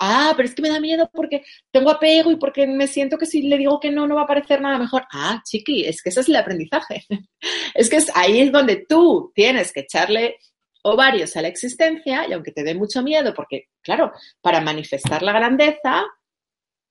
[0.00, 3.26] ah, pero es que me da miedo porque tengo apego y porque me siento que
[3.26, 5.04] si le digo que no, no va a parecer nada mejor.
[5.12, 7.04] Ah, chiqui, es que ese es el aprendizaje.
[7.74, 10.36] es que es, ahí es donde tú tienes que echarle
[10.82, 15.32] ovarios a la existencia y aunque te dé mucho miedo, porque claro, para manifestar la
[15.32, 16.04] grandeza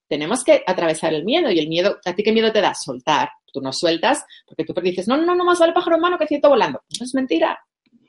[0.08, 2.74] tenemos que atravesar el miedo y el miedo, ¿a ti qué miedo te da?
[2.74, 3.30] Soltar.
[3.52, 6.28] Tú no sueltas porque tú dices, no, no, no más vale pájaro en mano que
[6.28, 6.82] ciento volando.
[6.90, 7.60] Eso es mentira.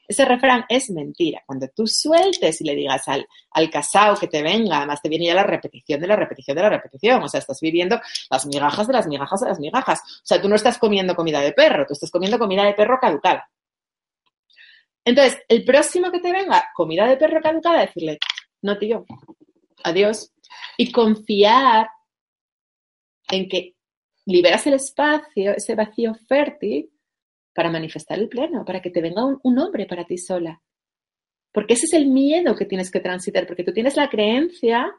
[0.07, 1.43] Ese refrán es mentira.
[1.47, 5.27] Cuando tú sueltes y le digas al, al casado que te venga, además te viene
[5.27, 7.23] ya la repetición de la repetición de la repetición.
[7.23, 10.01] O sea, estás viviendo las migajas de las migajas de las migajas.
[10.01, 12.99] O sea, tú no estás comiendo comida de perro, tú estás comiendo comida de perro
[13.01, 13.49] caducada.
[15.05, 18.19] Entonces, el próximo que te venga, comida de perro caducada, decirle,
[18.62, 19.05] no tío,
[19.83, 20.33] adiós.
[20.77, 21.88] Y confiar
[23.29, 23.75] en que
[24.27, 26.90] liberas el espacio, ese vacío fértil,
[27.55, 30.61] para manifestar el pleno, para que te venga un, hombre para ti sola.
[31.53, 34.93] Porque ese es el miedo que tienes que transitar, porque tú tienes la creencia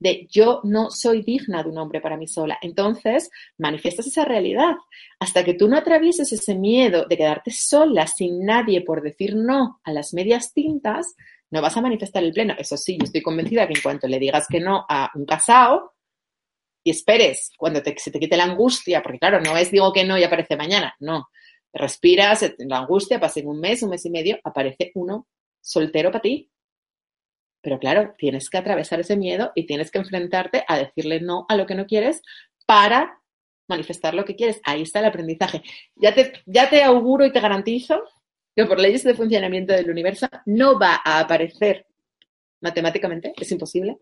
[0.00, 2.58] de yo no soy digna de un hombre para mí sola.
[2.62, 4.76] Entonces, manifiestas esa realidad.
[5.18, 9.80] Hasta que tú no atravieses ese miedo de quedarte sola sin nadie por decir no
[9.82, 11.16] a las medias tintas,
[11.50, 12.54] no vas a manifestar el pleno.
[12.58, 15.94] Eso sí, yo estoy convencida que en cuanto le digas que no a un casado
[16.84, 20.18] y esperes cuando se te quite la angustia, porque claro, no es digo que no
[20.18, 21.28] y aparece mañana, no.
[21.72, 25.26] Respiras, la angustia, pasa en un mes, un mes y medio, aparece uno
[25.60, 26.50] soltero para ti.
[27.60, 31.56] Pero claro, tienes que atravesar ese miedo y tienes que enfrentarte a decirle no a
[31.56, 32.22] lo que no quieres
[32.66, 33.20] para
[33.68, 34.60] manifestar lo que quieres.
[34.64, 35.62] Ahí está el aprendizaje.
[35.96, 38.02] Ya te, ya te auguro y te garantizo
[38.56, 41.86] que por leyes de funcionamiento del universo no va a aparecer
[42.60, 43.98] matemáticamente, es imposible,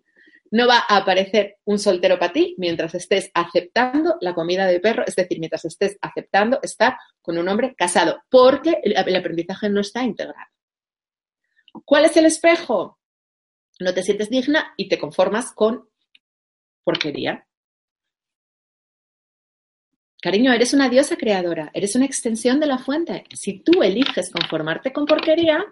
[0.50, 5.04] no va a aparecer un soltero para ti mientras estés aceptando la comida de perro,
[5.06, 10.02] es decir, mientras estés aceptando estar con un hombre casado, porque el, aprendizaje no está
[10.02, 10.50] integrado.
[11.84, 12.98] ¿Cuál es el espejo?
[13.80, 15.88] No te sientes digna y te conformas con
[16.84, 17.46] porquería.
[20.22, 23.24] Cariño, eres una diosa creadora, eres una extensión de la fuente.
[23.34, 25.64] Si tú eliges conformarte con porquería,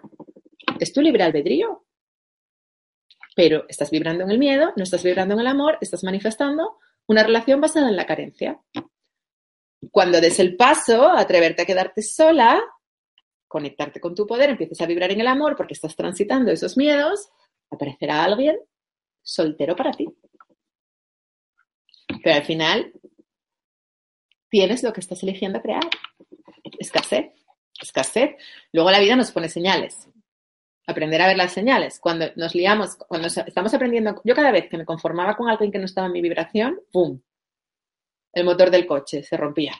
[0.79, 1.84] es tu libre albedrío.
[3.35, 7.21] Pero estás vibrando en el miedo, no estás vibrando en el amor, estás manifestando una
[7.21, 8.59] relación basada en la carencia.
[9.91, 12.63] Cuando des el paso atreverte a quedarte sola,
[13.47, 17.29] conectarte con tu poder, empieces a vibrar en el amor porque estás transitando esos miedos,
[17.69, 18.57] aparecerá alguien
[19.21, 20.07] soltero para ti.
[22.23, 22.93] Pero al final
[24.49, 25.83] tienes lo que estás eligiendo crear.
[26.79, 27.31] Escasez,
[27.81, 28.35] escasez.
[28.71, 30.07] Luego la vida nos pone señales.
[30.87, 31.99] Aprender a ver las señales.
[31.99, 35.79] Cuando nos liamos, cuando estamos aprendiendo, yo cada vez que me conformaba con alguien que
[35.79, 37.19] no estaba en mi vibración, ¡pum!
[38.33, 39.73] El motor del coche se rompía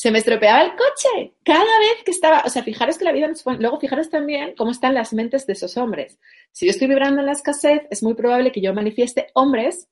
[0.00, 3.28] se me estropeaba el coche cada vez que estaba, o sea, fijaros que la vida
[3.28, 6.18] nos luego fijaros también cómo están las mentes de esos hombres.
[6.52, 9.90] Si yo estoy vibrando en la escasez, es muy probable que yo manifieste hombres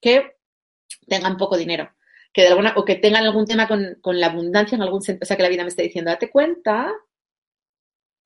[0.00, 0.34] que
[1.06, 1.88] tengan poco dinero,
[2.32, 5.22] que de alguna, o que tengan algún tema con, con la abundancia en algún sentido,
[5.22, 6.92] o sea, que la vida me esté diciendo, date cuenta,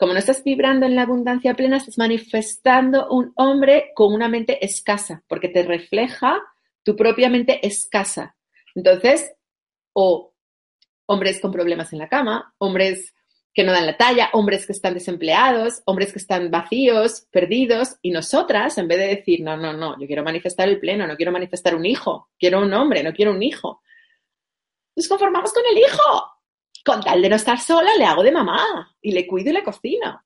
[0.02, 4.58] como no estás vibrando en la abundancia plena, estás manifestando un hombre con una mente
[4.66, 6.42] escasa, porque te refleja
[6.82, 8.34] tu propia mente escasa.
[8.74, 9.32] Entonces,
[9.92, 10.34] o
[11.06, 13.14] hombres con problemas en la cama, hombres
[13.54, 18.10] que no dan la talla, hombres que están desempleados, hombres que están vacíos, perdidos, y
[18.10, 21.30] nosotras, en vez de decir, no, no, no, yo quiero manifestar el pleno, no quiero
[21.30, 23.82] manifestar un hijo, quiero un hombre, no quiero un hijo,
[24.96, 26.41] nos conformamos con el hijo.
[26.84, 29.62] Con tal de no estar sola, le hago de mamá y le cuido y le
[29.62, 30.22] cocino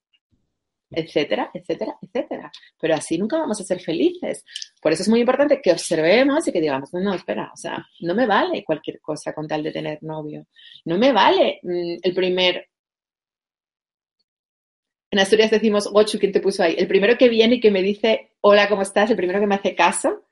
[0.91, 2.51] etcétera, etcétera, etcétera.
[2.81, 4.45] Pero así nunca vamos a ser felices.
[4.81, 8.15] Por eso es muy importante que observemos y que digamos, no, espera, o sea, no
[8.15, 10.47] me vale cualquier cosa con tal de tener novio.
[10.85, 12.69] No me vale mm, el primer...
[15.11, 16.75] En Asturias decimos, Gochu, ¿quién te puso ahí?
[16.77, 19.11] El primero que viene y que me dice, hola, ¿cómo estás?
[19.11, 20.25] El primero que me hace caso.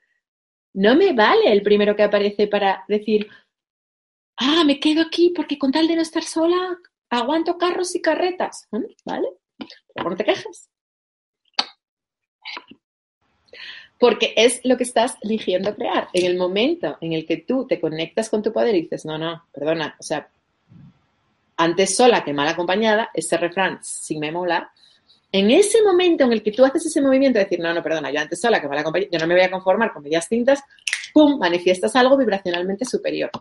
[0.73, 3.27] No me vale el primero que aparece para decir,
[4.37, 6.77] ah, me quedo aquí porque con tal de no estar sola,
[7.09, 8.67] aguanto carros y carretas.
[9.05, 9.27] ¿Vale?
[9.93, 10.69] Pero no te quejes.
[13.97, 16.09] Porque es lo que estás eligiendo crear.
[16.13, 19.17] En el momento en el que tú te conectas con tu poder y dices, no,
[19.17, 20.29] no, perdona, o sea,
[21.57, 24.69] antes sola que mal acompañada, ese refrán sin me mola,
[25.31, 28.11] en ese momento en el que tú haces ese movimiento de decir, no, no, perdona,
[28.11, 30.61] yo antes sola que mal acompañada, yo no me voy a conformar con medias tintas,
[31.13, 33.31] ¡pum!, manifiestas algo vibracionalmente superior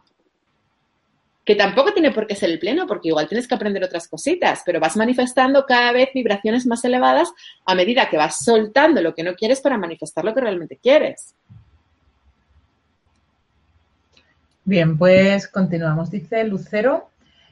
[1.45, 4.63] que tampoco tiene por qué ser el pleno, porque igual tienes que aprender otras cositas,
[4.65, 7.33] pero vas manifestando cada vez vibraciones más elevadas
[7.67, 11.35] a medida que vas soltando lo que no quieres para manifestar lo que realmente quieres.
[14.65, 16.11] Bien, pues continuamos.
[16.11, 17.11] Dice Lucero,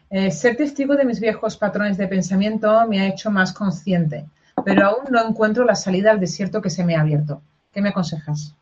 [0.09, 4.25] eh, ser testigo de mis viejos patrones de pensamiento me ha hecho más consciente,
[4.65, 7.43] pero aún no encuentro la salida al desierto que se me ha abierto.
[7.73, 8.55] ¿Qué me aconsejas?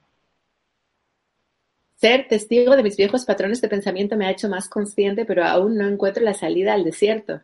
[2.00, 5.76] Ser testigo de mis viejos patrones de pensamiento me ha hecho más consciente, pero aún
[5.76, 7.42] no encuentro la salida al desierto.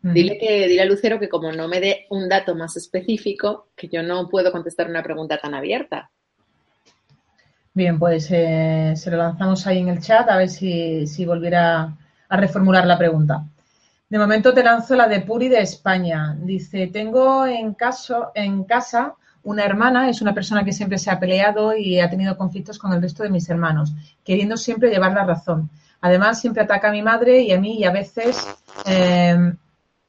[0.00, 3.88] Dile que, dile a Lucero que como no me dé un dato más específico, que
[3.88, 6.10] yo no puedo contestar una pregunta tan abierta.
[7.74, 11.94] Bien, pues eh, se lo lanzamos ahí en el chat a ver si, si volviera
[12.26, 13.44] a reformular la pregunta.
[14.08, 16.34] De momento te lanzo la de Puri de España.
[16.40, 21.18] Dice, tengo en, caso, en casa una hermana es una persona que siempre se ha
[21.18, 25.24] peleado y ha tenido conflictos con el resto de mis hermanos, queriendo siempre llevar la
[25.24, 25.70] razón.
[26.00, 28.46] Además, siempre ataca a mi madre y a mí y a veces
[28.86, 29.54] eh,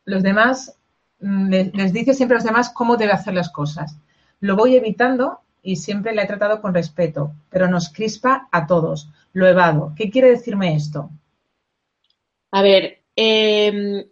[0.06, 0.76] los demás
[1.20, 3.98] mm, les, dice siempre a los demás cómo debe hacer las cosas.
[4.39, 9.10] Lo voy evitando y siempre le he tratado con respeto, pero nos crispa a todos.
[9.34, 9.94] Lo evado.
[9.96, 11.10] ¿Qué quiere decirme esto?
[12.52, 14.04] A ver, em,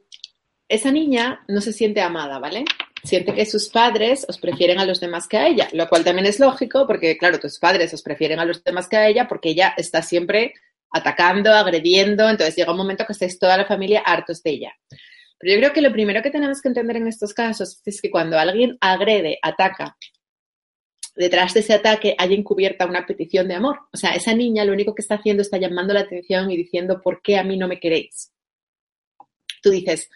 [0.67, 2.63] esa niña no se siente amada, ¿vale?
[3.03, 6.25] Siente que sus padres os prefieren a los demás que a ella, lo cual también
[6.25, 9.49] es lógico porque, claro, tus padres os prefieren a los demás que a ella porque
[9.49, 10.53] ella está siempre
[10.91, 14.73] atacando, agrediendo, entonces llega un momento que estáis toda la familia hartos de ella.
[15.39, 18.12] Pero yo creo que lo primero que tenemos que entender en estos casos es que
[18.12, 19.95] cuando alguien agrede, ataca,
[21.15, 23.79] detrás de ese ataque hay encubierta una petición de amor.
[23.93, 27.01] O sea, esa niña lo único que está haciendo está llamando la atención y diciendo,
[27.01, 28.31] ¿por qué a mí no me queréis?
[29.62, 30.09] Tú dices,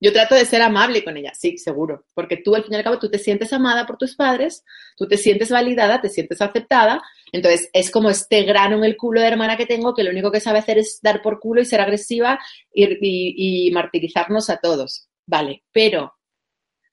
[0.00, 2.84] yo trato de ser amable con ella, sí, seguro, porque tú al fin y al
[2.84, 4.64] cabo tú te sientes amada por tus padres,
[4.96, 9.20] tú te sientes validada, te sientes aceptada, entonces es como este grano en el culo
[9.20, 11.66] de hermana que tengo que lo único que sabe hacer es dar por culo y
[11.66, 12.38] ser agresiva
[12.72, 16.14] y, y martirizarnos a todos, vale, pero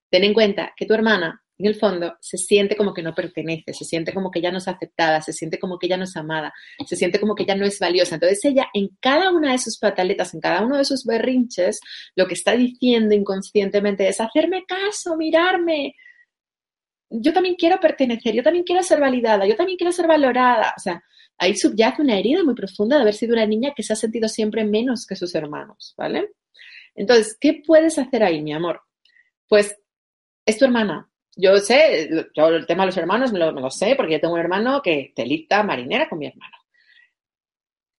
[0.10, 3.74] ten en cuenta que tu hermana en el fondo se siente como que no pertenece,
[3.74, 6.16] se siente como que ya no es aceptada, se siente como que ya no es
[6.16, 6.54] amada,
[6.86, 8.16] se siente como que ya no es valiosa.
[8.16, 11.80] Entonces ella en cada una de sus pataletas, en cada uno de sus berrinches,
[12.16, 15.96] lo que está diciendo inconscientemente es hacerme caso, mirarme.
[17.10, 20.74] Yo también quiero pertenecer, yo también quiero ser validada, yo también quiero ser valorada.
[20.78, 21.02] O sea,
[21.38, 24.28] ahí subyace una herida muy profunda de haber sido una niña que se ha sentido
[24.28, 26.32] siempre menos que sus hermanos, ¿vale?
[26.96, 28.82] Entonces, ¿qué puedes hacer ahí, mi amor?
[29.48, 29.76] Pues
[30.46, 34.14] es tu hermana, yo sé, yo el tema de los hermanos me lo, sé, porque
[34.14, 36.58] yo tengo un hermano que telita marinera con mi hermano.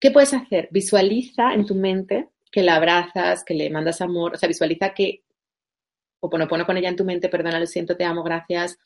[0.01, 0.69] ¿Qué puedes hacer?
[0.71, 5.23] Visualiza en tu mente que la abrazas, que le mandas amor, o sea, visualiza que,
[6.21, 8.77] o pono, con ella en tu mente, perdona, lo siento, te amo, gracias.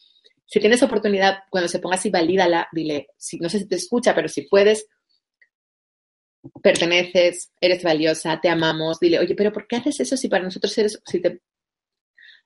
[0.44, 4.14] Si tienes oportunidad, cuando se ponga así, valídala, dile, si, no sé si te escucha,
[4.14, 4.86] pero si puedes,
[6.62, 10.76] perteneces, eres valiosa, te amamos, dile, oye, pero ¿por qué haces eso si para nosotros
[10.76, 11.40] eres, si te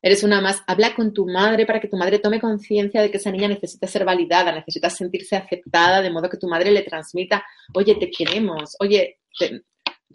[0.03, 3.17] eres una más, habla con tu madre para que tu madre tome conciencia de que
[3.17, 7.45] esa niña necesita ser validada, necesita sentirse aceptada, de modo que tu madre le transmita,
[7.75, 9.63] oye, te queremos, oye, te,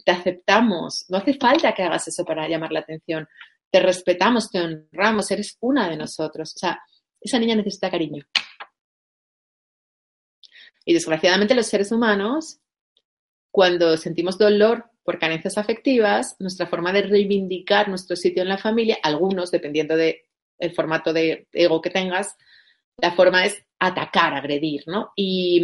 [0.06, 3.28] aceptamos, no hace falta que hagas eso para llamar la atención,
[3.70, 6.54] te respetamos, te honramos, eres una de nosotros.
[6.54, 6.80] O sea,
[7.20, 8.24] esa niña necesita cariño.
[10.84, 12.58] Y desgraciadamente los seres humanos,
[13.50, 18.98] cuando sentimos dolor por carencias afectivas, nuestra forma de reivindicar nuestro sitio en la familia,
[19.02, 20.16] algunos, dependiendo del
[20.74, 22.36] formato de ego que tengas,
[22.98, 25.10] la forma es atacar, agredir, ¿no?
[25.16, 25.60] Y,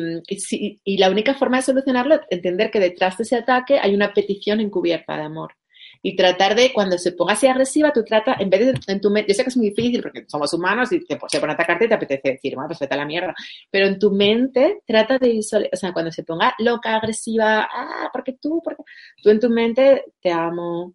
[0.84, 4.12] y, la única forma de solucionarlo es entender que detrás de ese ataque hay una
[4.12, 5.57] petición encubierta de amor
[6.02, 9.10] y tratar de, cuando se ponga así agresiva, tú trata, en vez de en tu
[9.10, 11.54] mente, yo sé que es muy difícil porque somos humanos y te, se pone a
[11.54, 13.34] atacarte y te apetece decir, bueno, pues vete a la mierda,
[13.70, 18.10] pero en tu mente trata de visualizar, o sea, cuando se ponga loca, agresiva, ah,
[18.12, 18.82] porque tú, porque
[19.22, 20.94] tú en tu mente te amo,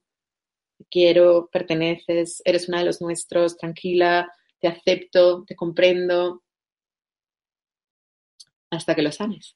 [0.90, 6.44] quiero, perteneces, eres una de los nuestros, tranquila, te acepto, te comprendo,
[8.72, 9.56] hasta que lo sanes.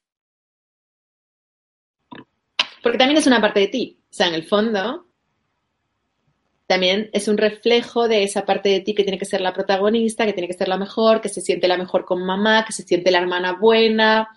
[2.83, 3.99] Porque también es una parte de ti.
[4.03, 5.06] O sea, en el fondo,
[6.67, 10.25] también es un reflejo de esa parte de ti que tiene que ser la protagonista,
[10.25, 12.83] que tiene que ser la mejor, que se siente la mejor con mamá, que se
[12.83, 14.27] siente la hermana buena,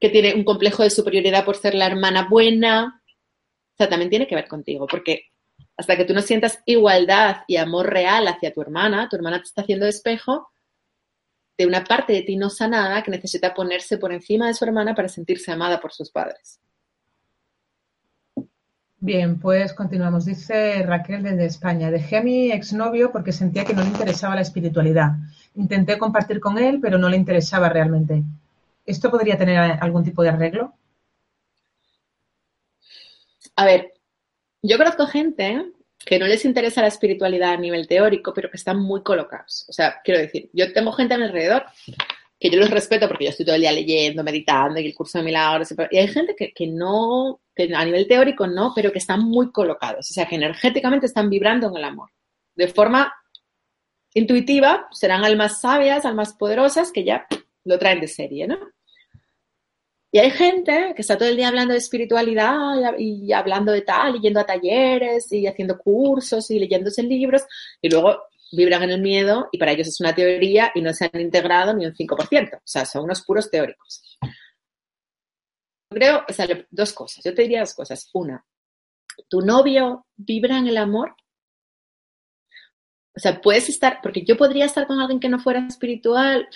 [0.00, 3.02] que tiene un complejo de superioridad por ser la hermana buena.
[3.72, 5.24] O sea, también tiene que ver contigo, porque
[5.76, 9.44] hasta que tú no sientas igualdad y amor real hacia tu hermana, tu hermana te
[9.44, 10.52] está haciendo espejo
[11.56, 14.94] de una parte de ti no sanada que necesita ponerse por encima de su hermana
[14.94, 16.60] para sentirse amada por sus padres.
[19.00, 20.24] Bien, pues continuamos.
[20.24, 21.90] Dice Raquel desde España.
[21.90, 25.12] Dejé a mi exnovio porque sentía que no le interesaba la espiritualidad.
[25.54, 28.24] Intenté compartir con él, pero no le interesaba realmente.
[28.84, 30.74] ¿Esto podría tener algún tipo de arreglo?
[33.54, 33.92] A ver,
[34.62, 35.72] yo conozco gente
[36.04, 39.66] que no les interesa la espiritualidad a nivel teórico, pero que están muy colocados.
[39.68, 41.64] O sea, quiero decir, yo tengo gente a mi alrededor
[42.40, 45.18] que yo los respeto porque yo estoy todo el día leyendo, meditando y el curso
[45.18, 45.74] de milagros.
[45.90, 47.40] Y hay gente que, no,
[47.74, 50.10] a nivel teórico no, pero que están muy colocados.
[50.10, 52.10] O sea, que energéticamente están vibrando en el amor.
[52.54, 53.12] De forma
[54.14, 57.26] intuitiva, serán almas sabias, almas poderosas que ya
[57.64, 58.58] lo traen de serie, ¿no?
[60.10, 64.16] Y hay gente que está todo el día hablando de espiritualidad y hablando de tal,
[64.16, 67.42] y yendo a talleres y haciendo cursos y leyéndose libros,
[67.82, 68.16] y luego
[68.50, 71.74] vibran en el miedo y para ellos es una teoría y no se han integrado
[71.74, 72.56] ni un 5%.
[72.56, 74.02] O sea, son unos puros teóricos.
[75.90, 77.24] Creo, o sea, dos cosas.
[77.24, 78.10] Yo te diría dos cosas.
[78.12, 78.44] Una,
[79.28, 81.14] ¿tu novio vibra en el amor?
[83.16, 86.48] O sea, puedes estar, porque yo podría estar con alguien que no fuera espiritual.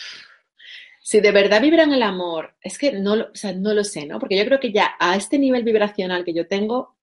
[1.01, 4.07] Si de verdad vibra en el amor, es que no, o sea, no lo sé,
[4.07, 4.21] ¿no?
[4.21, 6.97] Porque yo creo que ya a este nivel vibracional que yo tengo,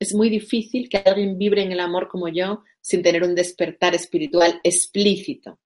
[0.00, 3.94] es muy difícil que alguien vibre en el amor como yo sin tener un despertar
[3.94, 5.58] espiritual explícito.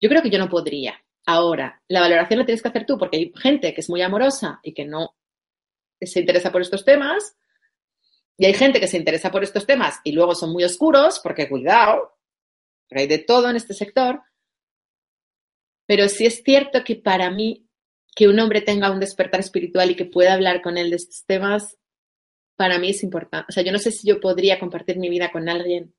[0.00, 0.94] Yo creo que yo no podría.
[1.26, 4.60] Ahora, la valoración la tienes que hacer tú porque hay gente que es muy amorosa
[4.62, 5.16] y que no
[6.00, 7.36] se interesa por estos temas.
[8.36, 11.48] Y hay gente que se interesa por estos temas y luego son muy oscuros porque
[11.48, 12.16] cuidado.
[12.90, 14.20] hay de todo en este sector,
[15.86, 17.68] pero sí es cierto que para mí,
[18.14, 21.24] que un hombre tenga un despertar espiritual y que pueda hablar con él de estos
[21.24, 21.78] temas,
[22.56, 23.46] para mí es importante.
[23.48, 25.94] O sea, yo no sé si yo podría compartir mi vida con alguien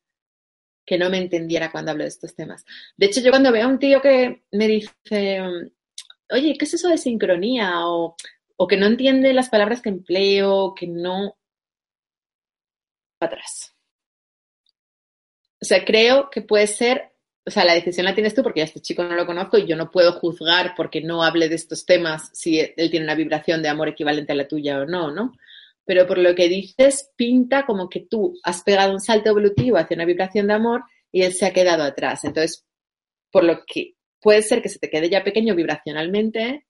[0.86, 2.66] que no me entendiera cuando hablo de estos temas.
[2.98, 5.42] De hecho, yo cuando veo a un tío que me dice,
[6.30, 7.88] oye, ¿qué es eso de sincronía?
[7.88, 8.16] O,
[8.58, 11.38] o que no entiende las palabras que empleo, que no...
[13.20, 13.74] atrás.
[15.62, 17.14] O sea, creo que puede ser,
[17.46, 19.66] o sea, la decisión la tienes tú porque a este chico no lo conozco y
[19.66, 23.64] yo no puedo juzgar porque no hable de estos temas si él tiene una vibración
[23.64, 25.34] de amor equivalente a la tuya o no, ¿no?
[25.86, 29.96] Pero por lo que dices, pinta como que tú has pegado un salto evolutivo hacia
[29.96, 32.24] una vibración de amor y él se ha quedado atrás.
[32.24, 32.66] Entonces,
[33.32, 36.66] por lo que puede ser que se te quede ya pequeño vibracionalmente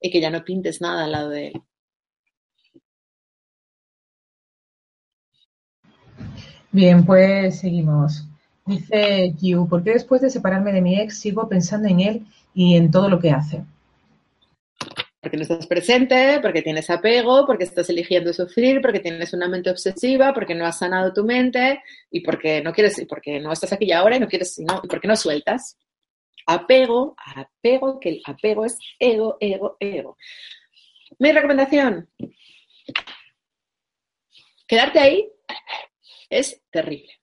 [0.00, 1.62] y que ya no pintes nada al lado de él.
[6.72, 8.24] Bien, pues seguimos.
[8.64, 12.76] Dice Q, ¿por qué después de separarme de mi ex sigo pensando en él y
[12.76, 13.64] en todo lo que hace?
[15.20, 19.70] Porque no estás presente, porque tienes apego, porque estás eligiendo sufrir, porque tienes una mente
[19.70, 23.72] obsesiva, porque no has sanado tu mente y porque no quieres, y porque no estás
[23.72, 25.76] aquí ahora y no quieres, y, no, y porque no sueltas.
[26.46, 30.16] Apego, apego, que el apego es ego, ego, ego.
[31.18, 32.08] Mi recomendación,
[34.66, 35.30] quedarte ahí
[36.30, 37.19] es terrible.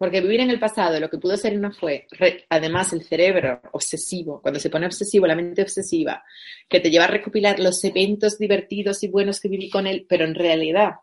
[0.00, 2.06] Porque vivir en el pasado, lo que pudo ser y no fue,
[2.48, 6.24] además el cerebro obsesivo, cuando se pone obsesivo, la mente obsesiva,
[6.70, 10.24] que te lleva a recopilar los eventos divertidos y buenos que viví con él, pero
[10.24, 11.00] en realidad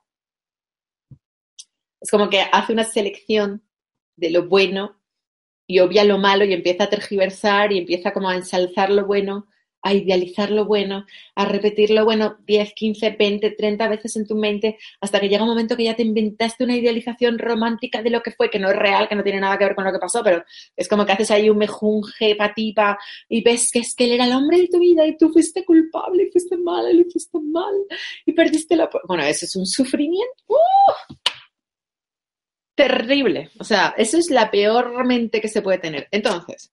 [2.01, 3.61] es como que hace una selección
[4.15, 4.99] de lo bueno
[5.67, 9.47] y obvia lo malo y empieza a tergiversar y empieza como a ensalzar lo bueno
[9.87, 14.35] a idealizar lo bueno, a repetir lo bueno 10, 15, 20, 30 veces en tu
[14.35, 18.21] mente, hasta que llega un momento que ya te inventaste una idealización romántica de lo
[18.21, 19.99] que fue, que no es real, que no tiene nada que ver con lo que
[19.99, 20.43] pasó, pero
[20.75, 22.97] es como que haces ahí un mejunje patipa
[23.29, 25.63] y ves que es que él era el hombre de tu vida y tú fuiste
[25.63, 27.73] culpable y fuiste mal y fuiste mal
[28.25, 28.89] y perdiste la...
[29.07, 30.43] Bueno, eso es un sufrimiento.
[30.47, 31.15] ¡Uh!
[32.75, 33.49] Terrible.
[33.59, 36.07] O sea, eso es la peor mente que se puede tener.
[36.11, 36.71] Entonces,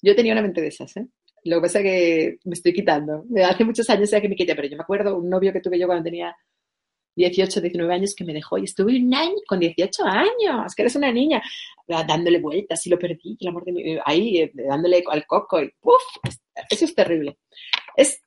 [0.00, 1.08] yo tenía una mente de esas, ¿eh?
[1.46, 3.24] Lo que pasa es que me estoy quitando.
[3.44, 5.78] Hace muchos años ya que me quité, pero yo me acuerdo un novio que tuve
[5.78, 6.36] yo cuando tenía
[7.16, 10.96] 18, 19 años que me dejó y estuve un año, con 18 años, que eres
[10.96, 11.42] una niña,
[11.86, 15.70] dándole vueltas y lo perdí, el amor de mi, ahí, eh, dándole al coco y
[15.80, 16.02] ¡puf!
[16.68, 17.38] Eso es terrible.
[17.96, 18.20] Es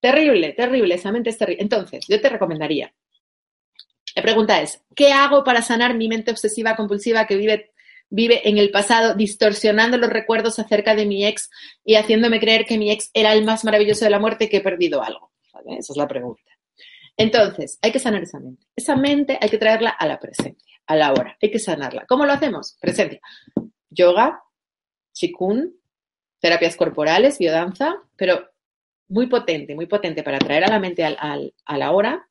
[0.00, 1.62] terrible, terrible, esa mente es terrible.
[1.62, 2.92] Entonces, yo te recomendaría.
[4.14, 7.69] La pregunta es, ¿qué hago para sanar mi mente obsesiva compulsiva que vive
[8.10, 11.48] vive en el pasado distorsionando los recuerdos acerca de mi ex
[11.84, 14.58] y haciéndome creer que mi ex era el más maravilloso de la muerte y que
[14.58, 15.32] he perdido algo.
[15.78, 16.42] Esa es la pregunta.
[17.16, 18.66] Entonces, hay que sanar esa mente.
[18.74, 21.36] Esa mente hay que traerla a la presencia, a la hora.
[21.40, 22.06] Hay que sanarla.
[22.06, 22.76] ¿Cómo lo hacemos?
[22.80, 23.20] Presencia.
[23.90, 24.42] Yoga,
[25.12, 25.76] chikun,
[26.40, 28.48] terapias corporales, biodanza, pero
[29.08, 32.29] muy potente, muy potente para traer a la mente a la hora.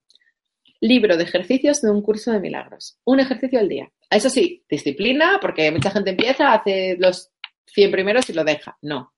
[0.81, 2.97] Libro de ejercicios de un curso de milagros.
[3.03, 3.91] Un ejercicio al día.
[4.09, 7.31] Eso sí, disciplina, porque mucha gente empieza, hace los
[7.67, 8.77] 100 primeros y lo deja.
[8.81, 9.13] No.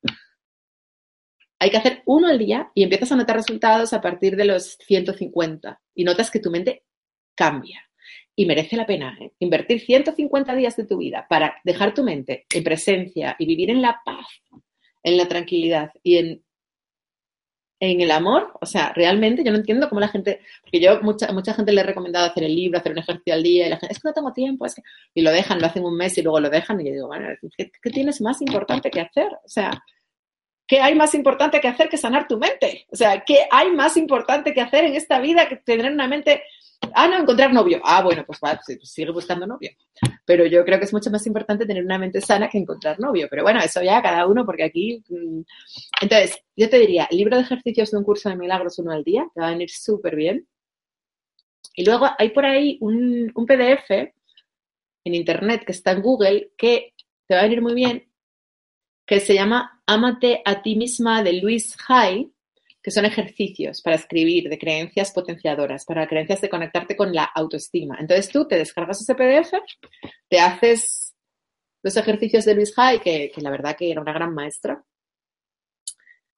[1.60, 4.78] Hay que hacer uno al día y empiezas a notar resultados a partir de los
[4.88, 6.84] 150 y notas que tu mente
[7.36, 7.88] cambia.
[8.36, 9.34] Y merece la pena ¿eh?
[9.38, 13.82] invertir 150 días de tu vida para dejar tu mente en presencia y vivir en
[13.82, 14.26] la paz,
[15.04, 16.44] en la tranquilidad y en
[17.82, 21.32] en el amor, o sea, realmente yo no entiendo cómo la gente, porque yo mucha,
[21.34, 23.78] mucha gente le he recomendado hacer el libro, hacer un ejercicio al día, y la
[23.78, 24.84] gente, es que no tengo tiempo, es que,
[25.16, 27.28] y lo dejan, lo hacen un mes y luego lo dejan, y yo digo, bueno,
[27.58, 29.30] ¿qué, ¿qué, tienes más importante que hacer?
[29.44, 29.84] O sea,
[30.72, 32.88] ¿qué hay más importante que hacer que sanar tu mente?
[32.90, 36.44] O sea, ¿qué hay más importante que hacer en esta vida que tener una mente
[36.96, 37.80] Ah, no, encontrar novio.
[37.84, 39.70] Ah, bueno, pues, pues, sigue buscando novio.
[40.26, 43.28] Pero yo creo que es mucho más importante tener una mente sana que encontrar novio.
[43.30, 45.04] Pero bueno, eso ya cada uno, porque aquí.
[45.10, 45.42] Mm,
[46.02, 49.28] entonces, yo te diría, libro de ejercicios de un curso de milagros uno al día,
[49.34, 50.48] te va a venir súper bien.
[51.76, 53.92] Y luego hay por ahí un, un PDF
[55.04, 56.94] en internet que está en Google que
[57.28, 58.11] te va a venir muy bien,
[59.12, 62.32] que se llama Amate a ti misma de Luis Hay
[62.82, 67.98] que son ejercicios para escribir de creencias potenciadoras, para creencias de conectarte con la autoestima.
[68.00, 69.52] Entonces tú te descargas ese PDF,
[70.30, 71.14] te haces
[71.84, 74.82] los ejercicios de Luis Hay, que, la verdad que era una gran maestra,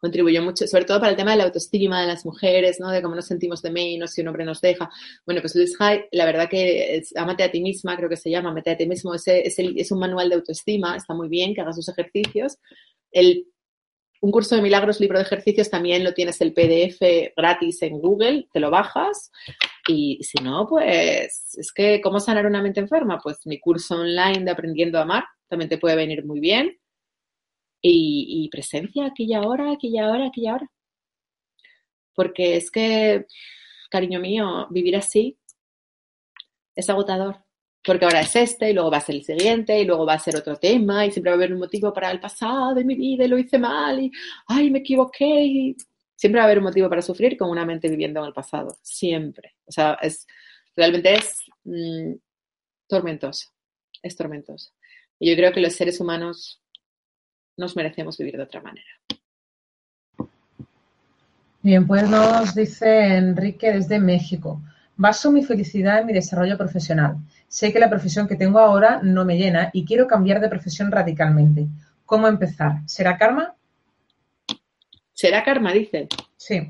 [0.04, 2.91] contribuyó mucho, sobre todo para el tema de la autoestima de las mujeres, ¿no?
[2.91, 4.89] De cómo nos sentimos de menos si un hombre nos deja.
[5.26, 8.30] Bueno, pues Luis Hay, la verdad que es, Amate a ti misma, creo que se
[8.30, 11.62] llama, Amate a ti mismo, es, es, un manual de autoestima, está muy bien que
[11.62, 12.58] hagas sus ejercicios.
[13.14, 13.47] El
[14.20, 18.47] un curso de milagros, libro de ejercicios, también lo tienes el PDF gratis en Google,
[18.51, 19.32] te lo bajas.
[19.88, 23.20] Y si no, pues es que, ¿cómo sanar una mente enferma?
[23.24, 26.78] Pues mi curso online de Aprendiendo a Amar también te puede venir muy bien.
[27.86, 30.31] Y, y presencia aquí y ahora, aquí y ahora.
[32.15, 33.25] Porque es que,
[33.91, 35.38] cariño mío, vivir así
[36.75, 37.43] es agotador
[37.84, 40.19] porque ahora es este y luego va a ser el siguiente y luego va a
[40.19, 42.95] ser otro tema y siempre va a haber un motivo para el pasado de mi
[42.95, 44.11] vida y lo hice mal y
[44.47, 45.77] ay, me equivoqué y
[46.15, 48.77] siempre va a haber un motivo para sufrir con una mente viviendo en el pasado,
[48.81, 49.55] siempre.
[49.65, 50.25] O sea, es
[50.75, 52.13] realmente es mm,
[52.88, 53.49] tormentoso,
[54.01, 54.71] es tormentoso.
[55.19, 56.61] Y yo creo que los seres humanos
[57.58, 58.88] nos merecemos vivir de otra manera.
[61.62, 64.62] Bien, pues nos dice Enrique desde México.
[64.97, 67.16] Baso mi felicidad en mi desarrollo profesional.
[67.47, 70.91] Sé que la profesión que tengo ahora no me llena y quiero cambiar de profesión
[70.91, 71.68] radicalmente.
[72.06, 72.82] ¿Cómo empezar?
[72.86, 73.56] ¿Será karma?
[75.14, 76.10] ¿Será karma, dice?
[76.36, 76.70] Sí.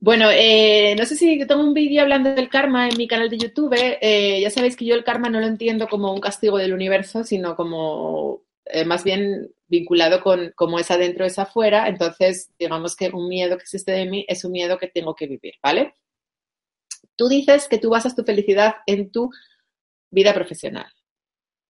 [0.00, 3.38] Bueno, eh, no sé si tengo un vídeo hablando del karma en mi canal de
[3.38, 3.76] YouTube.
[3.78, 7.22] Eh, ya sabéis que yo el karma no lo entiendo como un castigo del universo,
[7.22, 8.42] sino como
[8.72, 11.88] eh, más bien vinculado con cómo es adentro, es afuera.
[11.88, 15.26] Entonces, digamos que un miedo que existe de mí es un miedo que tengo que
[15.26, 15.94] vivir, ¿vale?
[17.16, 19.30] Tú dices que tú basas tu felicidad en tu
[20.10, 20.86] vida profesional.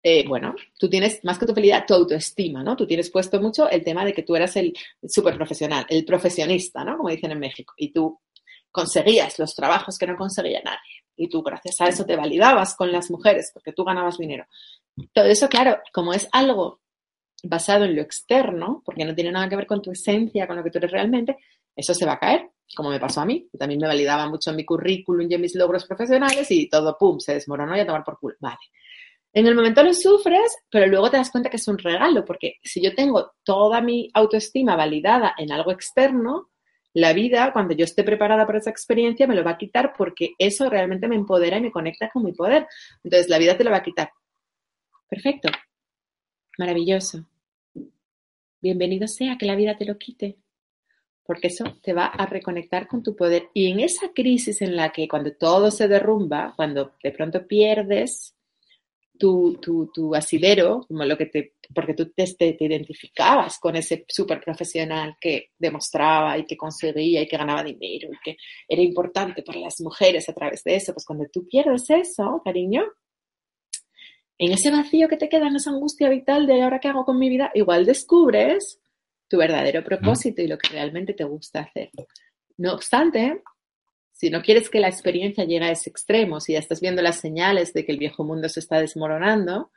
[0.04, 2.76] Eh, bueno, tú tienes más que tu felicidad, tu autoestima, ¿no?
[2.76, 4.74] Tú tienes puesto mucho el tema de que tú eras el
[5.08, 6.98] súper profesional, el profesionista, ¿no?
[6.98, 7.74] Como dicen en México.
[7.78, 8.20] Y tú
[8.72, 11.04] conseguías los trabajos que no conseguía nadie.
[11.16, 14.46] Y tú, gracias a eso, te validabas con las mujeres porque tú ganabas dinero.
[15.14, 16.82] Todo eso, claro, como es algo
[17.44, 20.64] basado en lo externo, porque no tiene nada que ver con tu esencia, con lo
[20.64, 21.38] que tú eres realmente,
[21.76, 24.56] eso se va a caer como me pasó a mí, también me validaba mucho en
[24.56, 28.04] mi currículum y en mis logros profesionales y todo, pum, se desmoronó y a tomar
[28.04, 28.36] por culo.
[28.40, 28.58] Vale.
[29.34, 32.56] En el momento lo sufres, pero luego te das cuenta que es un regalo, porque
[32.64, 36.50] si yo tengo toda mi autoestima validada en algo externo,
[36.94, 40.32] la vida, cuando yo esté preparada para esa experiencia, me lo va a quitar porque
[40.38, 42.68] eso realmente me empodera y me conecta con mi poder.
[43.04, 44.12] Entonces, la vida te lo va a quitar.
[45.10, 45.50] Perfecto.
[46.58, 47.31] Maravilloso.
[48.62, 50.38] Bienvenido sea que la vida te lo quite
[51.26, 53.50] porque eso te va a reconectar con tu poder.
[53.54, 58.36] Y en esa crisis en la que cuando todo se derrumba, cuando de pronto pierdes
[59.18, 64.42] tu, tu, asidero, como lo que te, porque tú te, te, identificabas con ese súper
[64.42, 68.38] profesional que demostraba y que conseguía y que ganaba dinero y que
[68.68, 72.84] era importante para las mujeres a través de eso, pues cuando tú pierdes eso, cariño,
[74.42, 77.20] en ese vacío que te queda, en esa angustia vital de ahora qué hago con
[77.20, 78.80] mi vida, igual descubres
[79.28, 81.92] tu verdadero propósito y lo que realmente te gusta hacer.
[82.58, 83.44] No obstante,
[84.12, 87.20] si no quieres que la experiencia llegue a ese extremo, si ya estás viendo las
[87.20, 89.70] señales de que el viejo mundo se está desmoronando,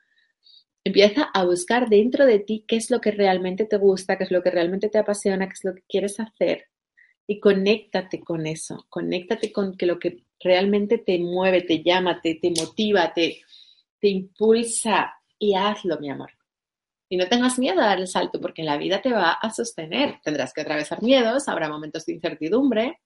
[0.82, 4.30] empieza a buscar dentro de ti qué es lo que realmente te gusta, qué es
[4.30, 6.68] lo que realmente te apasiona, qué es lo que quieres hacer.
[7.26, 12.36] Y conéctate con eso, conéctate con que lo que realmente te mueve, te llama, te,
[12.36, 13.42] te motiva, te,
[14.04, 16.30] te impulsa y hazlo, mi amor.
[17.08, 20.20] Y no tengas miedo a dar el salto porque la vida te va a sostener.
[20.22, 23.00] Tendrás que atravesar miedos, habrá momentos de incertidumbre,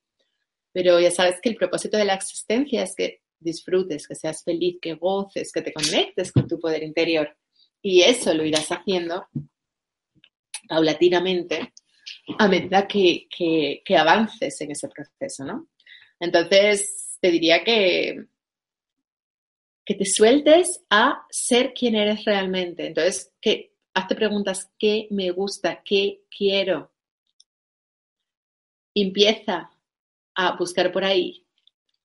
[0.72, 4.78] pero ya sabes que el propósito de la existencia es que disfrutes, que seas feliz,
[4.82, 7.32] que goces, que te conectes con tu poder interior.
[7.80, 9.28] Y eso lo irás haciendo
[10.68, 11.74] paulatinamente
[12.40, 13.28] a medida que,
[13.84, 15.68] que avances en ese proceso, ¿no?
[16.18, 18.16] Entonces, te diría que,
[19.89, 22.89] que te sueltes a ser quien eres realmente.
[22.89, 25.80] Entonces, que hazte preguntas, ¿qué me gusta?
[25.82, 26.93] ¿Qué quiero?
[28.95, 29.70] Empieza
[30.34, 31.47] a buscar por ahí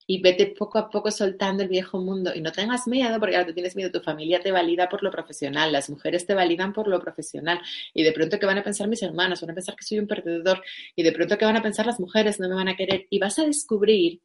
[0.07, 3.47] y vete poco a poco soltando el viejo mundo y no tengas miedo porque ahora
[3.47, 6.87] tú tienes miedo, tu familia te valida por lo profesional, las mujeres te validan por
[6.87, 7.59] lo profesional
[7.93, 10.07] y de pronto que van a pensar mis hermanos, van a pensar que soy un
[10.07, 10.63] perdedor
[10.95, 13.19] y de pronto que van a pensar las mujeres, no me van a querer y
[13.19, 14.21] vas a descubrir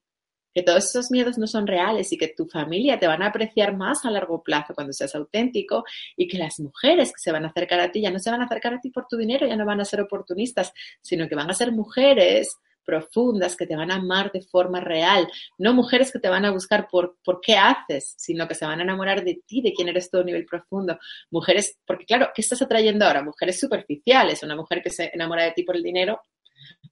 [0.59, 3.77] que todos esos miedos no son reales y que tu familia te van a apreciar
[3.77, 5.85] más a largo plazo cuando seas auténtico
[6.17, 8.41] y que las mujeres que se van a acercar a ti ya no se van
[8.41, 11.37] a acercar a ti por tu dinero, ya no van a ser oportunistas, sino que
[11.37, 15.29] van a ser mujeres profundas que te van a amar de forma real,
[15.59, 18.81] no mujeres que te van a buscar por, por qué haces, sino que se van
[18.81, 20.99] a enamorar de ti, de quién eres tú nivel profundo.
[21.31, 23.23] Mujeres, porque claro, ¿qué estás atrayendo ahora?
[23.23, 26.21] Mujeres superficiales, una mujer que se enamora de ti por el dinero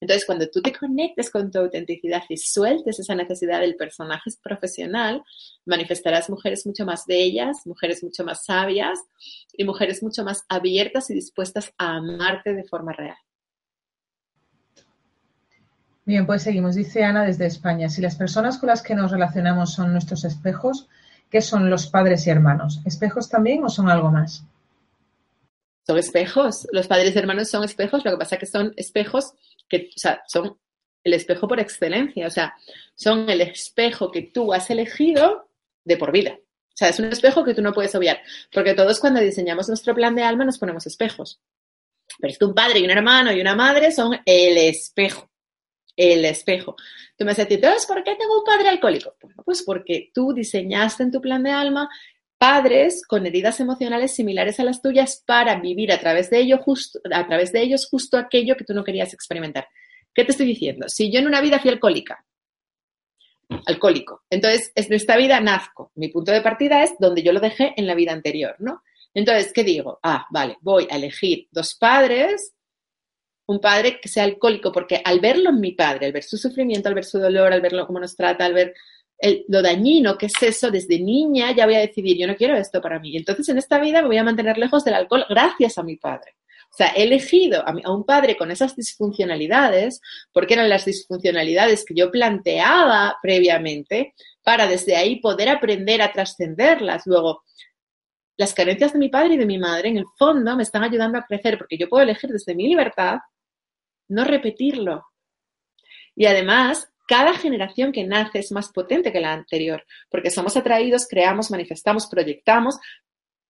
[0.01, 5.23] entonces, cuando tú te conectes con tu autenticidad y sueltes esa necesidad del personaje profesional,
[5.65, 8.99] manifestarás mujeres mucho más bellas, mujeres mucho más sabias
[9.53, 13.17] y mujeres mucho más abiertas y dispuestas a amarte de forma real.
[16.05, 16.77] Bien, pues seguimos.
[16.77, 20.89] Dice Ana desde España, si las personas con las que nos relacionamos son nuestros espejos,
[21.31, 22.81] ¿qué son los padres y hermanos?
[22.85, 24.45] ¿Espejos también o son algo más?
[25.85, 26.69] Son espejos.
[26.71, 29.35] Los padres y hermanos son espejos, lo que pasa es que son espejos
[29.69, 30.59] que, o sea, son
[31.05, 32.55] el espejo por excelencia, o sea,
[32.95, 35.51] son el espejo que tú has elegido
[35.85, 36.39] de por vida.
[36.39, 38.21] O sea, es un espejo que tú no puedes obviar,
[38.53, 41.41] porque todos cuando diseñamos nuestro plan de alma nos ponemos espejos.
[42.19, 45.31] Pero es que un padre y un hermano y una madre son el espejo,
[45.97, 46.77] el espejo.
[47.17, 49.17] Tú me decir, ¿por qué tengo un padre alcohólico?
[49.23, 51.89] Bueno, pues porque tú diseñaste en tu plan de alma
[52.39, 57.01] padres con heridas emocionales similares a las tuyas para vivir a través de ello justo,
[57.13, 59.69] a través de ellos justo aquello que tú no querías experimentar.
[60.15, 60.89] ¿Qué te estoy diciendo?
[60.89, 62.25] Si yo en una vida fui alcohólica,
[63.67, 65.93] alcohólico, entonces en esta vida nazco.
[65.95, 68.83] Mi punto de partida es donde yo lo dejé en la vida anterior, ¿no?
[69.15, 69.99] Entonces, ¿qué digo?
[70.03, 72.55] Ah, vale, voy a elegir dos padres,
[73.47, 76.89] un padre que sea alcohólico, porque al verlo en mi padre, al ver su sufrimiento,
[76.89, 78.75] al ver su dolor, al verlo cómo nos trata, al ver
[79.49, 82.81] lo dañino que es eso, desde niña ya voy a decidir, yo no quiero esto
[82.81, 83.17] para mí.
[83.17, 86.37] Entonces, en esta vida me voy a mantener lejos del alcohol gracias a mi padre.
[86.71, 90.01] O sea, he elegido a, un padre con esas disfuncionalidades,
[90.33, 97.07] porque eran las disfuncionalidades que yo planteaba previamente, para desde ahí poder aprender a trascenderlas.
[97.07, 97.45] Luego,
[98.37, 101.19] las carencias de mi padre y de mi madre, en el fondo, me están ayudando
[101.19, 103.19] a crecer, porque yo puedo elegir desde mi libertad
[104.09, 105.05] no repetirlo.
[106.15, 111.07] Y además, cada generación que nace es más potente que la anterior, porque somos atraídos,
[111.09, 112.79] creamos, manifestamos, proyectamos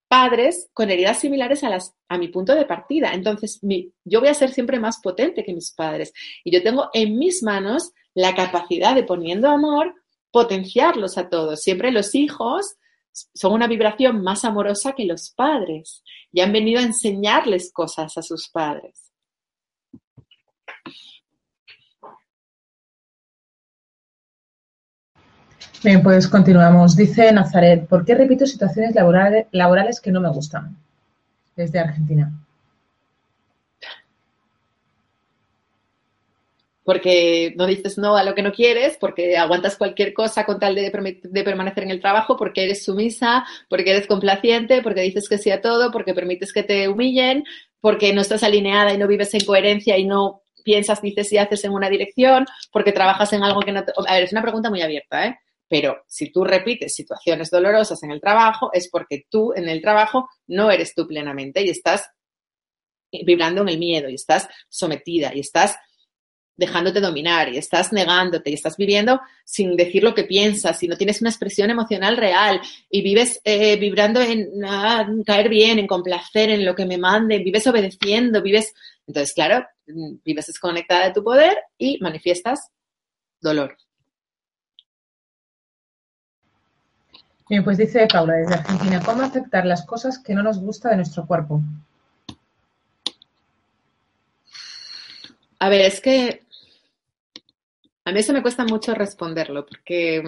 [0.07, 3.11] padres con heridas similares a, las, a mi punto de partida.
[3.13, 3.59] Entonces,
[4.05, 6.13] yo voy a ser siempre más potente que mis padres.
[6.43, 9.93] Y yo tengo en mis manos la capacidad de, poniendo amor,
[10.31, 11.61] potenciarlos a todos.
[11.61, 12.75] Siempre los hijos
[13.33, 18.21] son una vibración más amorosa que los padres y han venido a enseñarles cosas a
[18.21, 19.06] sus padres.
[25.83, 26.95] Bien, pues continuamos.
[26.95, 30.75] Dice Nazaret, ¿por qué repito situaciones laborales, que no me gustan?
[31.55, 32.31] Desde Argentina.
[36.83, 40.73] porque no dices no a lo que no quieres, porque aguantas cualquier cosa con tal
[40.73, 40.89] de,
[41.21, 45.51] de, permanecer en el trabajo, porque eres sumisa, porque eres complaciente, porque dices que sí
[45.51, 47.43] a todo, porque permites que te humillen,
[47.81, 51.65] porque no estás alineada y no vives en coherencia y no piensas, dices y haces
[51.65, 53.91] en una dirección, porque trabajas en algo que no te...
[54.07, 55.37] A ver, es una pregunta muy abierta, ¿eh?
[55.67, 60.29] Pero si tú repites situaciones dolorosas en el trabajo, es porque tú en el trabajo
[60.47, 62.09] no eres tú plenamente y estás
[63.11, 65.77] vibrando en el miedo y estás sometida y estás
[66.57, 70.97] dejándote dominar y estás negándote y estás viviendo sin decir lo que piensas y no
[70.97, 72.59] tienes una expresión emocional real
[72.89, 77.43] y vives eh, vibrando en ah, caer bien, en complacer, en lo que me manden,
[77.43, 78.73] vives obedeciendo, vives...
[79.05, 82.71] Entonces, claro, vives desconectada de tu poder y manifiestas
[83.39, 83.77] dolor.
[87.49, 90.97] Bien, pues dice Paula desde Argentina, ¿cómo aceptar las cosas que no nos gusta de
[90.97, 91.61] nuestro cuerpo?
[95.59, 96.41] A ver, es que
[98.03, 100.21] a mí eso me cuesta mucho responderlo porque,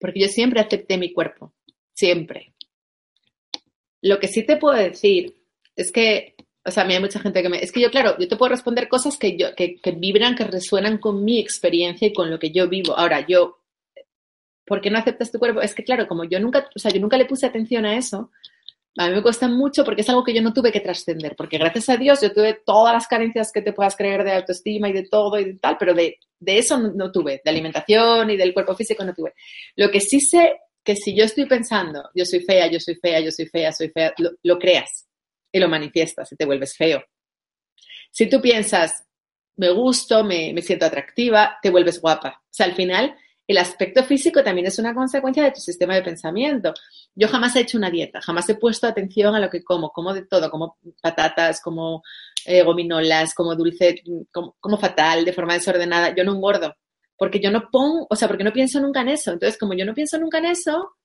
[0.00, 1.52] porque yo siempre acepté mi cuerpo,
[1.92, 2.54] siempre.
[4.00, 5.34] Lo que sí te puedo decir
[5.76, 7.62] es que, o sea, a mí hay mucha gente que me...
[7.62, 10.44] Es que yo, claro, yo te puedo responder cosas que, yo, que, que vibran, que
[10.44, 12.96] resuenan con mi experiencia y con lo que yo vivo.
[12.96, 13.57] Ahora, yo
[14.68, 15.60] ¿por qué no aceptas tu cuerpo?
[15.60, 18.30] Es que claro, como yo nunca, o sea, yo nunca le puse atención a eso,
[18.98, 21.56] a mí me cuesta mucho porque es algo que yo no tuve que trascender, porque
[21.56, 24.92] gracias a Dios yo tuve todas las carencias que te puedas creer de autoestima y
[24.92, 28.74] de todo y de tal, pero de, eso no, tuve, de alimentación y del cuerpo
[28.74, 29.34] físico no tuve.
[29.76, 33.20] Lo que sí sé que si yo estoy pensando, yo soy fea, yo soy fea,
[33.20, 34.12] yo soy fea, soy fea,
[34.42, 35.06] lo, creas
[35.52, 37.04] y lo manifiestas y te vuelves feo.
[38.10, 39.04] Si tú piensas,
[39.56, 42.40] me gusto, me, me siento atractiva, te vuelves guapa.
[42.42, 43.14] O sea, al final
[43.48, 46.74] el aspecto físico también es una consecuencia de tu sistema de pensamiento.
[47.14, 50.12] Yo jamás he hecho una dieta, jamás he puesto atención a lo que como, como
[50.12, 52.02] de todo, como patatas, como
[52.44, 56.14] eh, gominolas, como dulce, como, como fatal, de forma desordenada.
[56.14, 56.76] Yo no engordo,
[57.16, 59.32] porque yo no pongo, o sea, porque no pienso nunca en eso.
[59.32, 60.96] Entonces, como yo no pienso nunca en eso,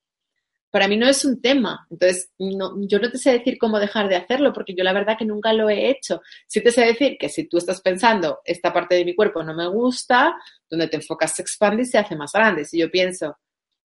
[0.73, 1.85] para mí no es un tema.
[1.91, 5.15] Entonces, no, yo no te sé decir cómo dejar de hacerlo, porque yo la verdad
[5.19, 6.19] que nunca lo he hecho.
[6.47, 9.53] Sí te sé decir que si tú estás pensando, esta parte de mi cuerpo no
[9.53, 10.35] me gusta,
[10.67, 12.65] donde te enfocas se expande y se hace más grande.
[12.65, 13.37] Si yo pienso,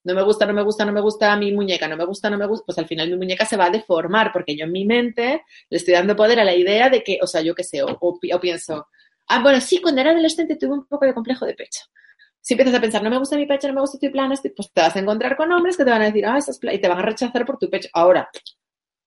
[0.02, 2.38] no me gusta, no me gusta, no me gusta mi muñeca, no me gusta, no
[2.38, 4.86] me gusta, pues al final mi muñeca se va a deformar, porque yo en mi
[4.86, 7.82] mente le estoy dando poder a la idea de que, o sea, yo qué sé,
[7.82, 8.88] o, o pienso,
[9.26, 11.82] ah, bueno, sí, cuando era adolescente tuve un poco de complejo de pecho
[12.40, 14.72] si empiezas a pensar, no me gusta mi pecho, no me gusta tu plana, pues
[14.72, 16.88] te vas a encontrar con hombres que te van a decir, ah, esas y te
[16.88, 17.88] van a rechazar por tu pecho.
[17.92, 18.28] Ahora,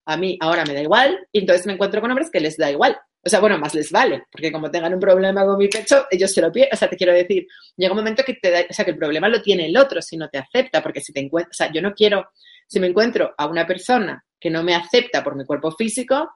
[0.05, 2.69] a mí ahora me da igual, y entonces me encuentro con hombres que les da
[2.71, 2.97] igual.
[3.23, 6.33] O sea, bueno, más les vale, porque como tengan un problema con mi pecho, ellos
[6.33, 6.73] se lo pierden.
[6.73, 7.45] O sea, te quiero decir,
[7.77, 10.01] llega un momento que te da, o sea, que el problema lo tiene el otro
[10.01, 12.31] si no te acepta, porque si te encuentras, o sea, yo no quiero,
[12.67, 16.31] si me encuentro a una persona que no me acepta por mi cuerpo físico,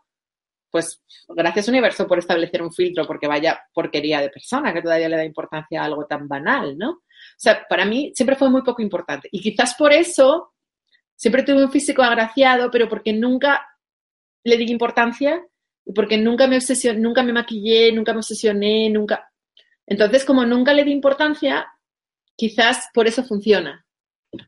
[0.69, 5.17] pues gracias universo por establecer un filtro, porque vaya porquería de persona que todavía le
[5.17, 6.89] da importancia a algo tan banal, ¿no?
[6.91, 9.29] O sea, para mí siempre fue muy poco importante.
[9.31, 10.53] Y quizás por eso
[11.15, 13.65] siempre tuve un físico agraciado, pero porque nunca
[14.43, 15.41] le di importancia
[15.85, 19.31] y porque nunca me obsesioné, nunca me maquillé, nunca me obsesioné, nunca.
[19.87, 21.67] Entonces, como nunca le di importancia,
[22.35, 23.84] quizás por eso funciona.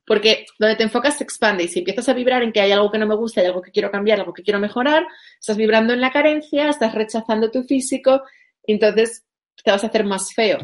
[0.05, 2.91] Porque donde te enfocas se expande y si empiezas a vibrar en que hay algo
[2.91, 5.05] que no me gusta, hay algo que quiero cambiar, algo que quiero mejorar,
[5.39, 8.23] estás vibrando en la carencia, estás rechazando tu físico,
[8.63, 9.25] entonces
[9.63, 10.59] te vas a hacer más feo.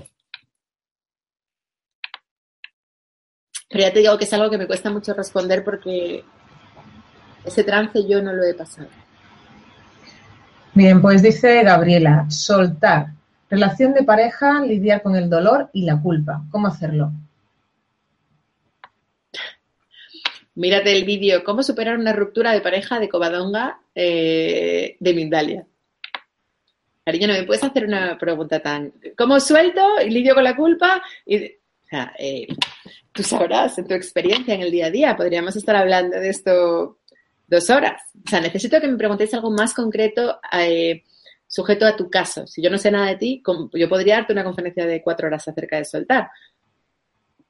[3.70, 6.24] Pero ya te digo que es algo que me cuesta mucho responder porque
[7.44, 8.88] ese trance yo no lo he pasado.
[10.76, 13.14] Bien, pues dice Gabriela, soltar,
[13.50, 16.44] relación de pareja, lidiar con el dolor y la culpa.
[16.52, 17.12] ¿Cómo hacerlo?
[20.56, 25.66] Mírate el vídeo ¿Cómo superar una ruptura de pareja de Covadonga eh, de Mindalia?
[27.06, 28.94] Cariño, ¿no me puedes hacer una pregunta tan...
[29.18, 31.02] ¿Cómo suelto y lidio con la culpa?
[31.26, 32.48] Y, o sea, eh,
[33.12, 37.00] tú sabrás, en tu experiencia en el día a día, podríamos estar hablando de esto
[37.48, 38.02] dos horas.
[38.26, 41.04] O sea, necesito que me preguntéis algo más concreto eh,
[41.46, 42.48] sujeto a tu caso.
[42.48, 43.44] Si yo no sé nada de ti,
[43.74, 46.30] yo podría darte una conferencia de cuatro horas acerca de soltar.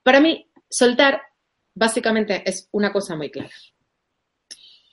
[0.02, 1.22] Para mí, soltar
[1.74, 3.52] básicamente es una cosa muy clara.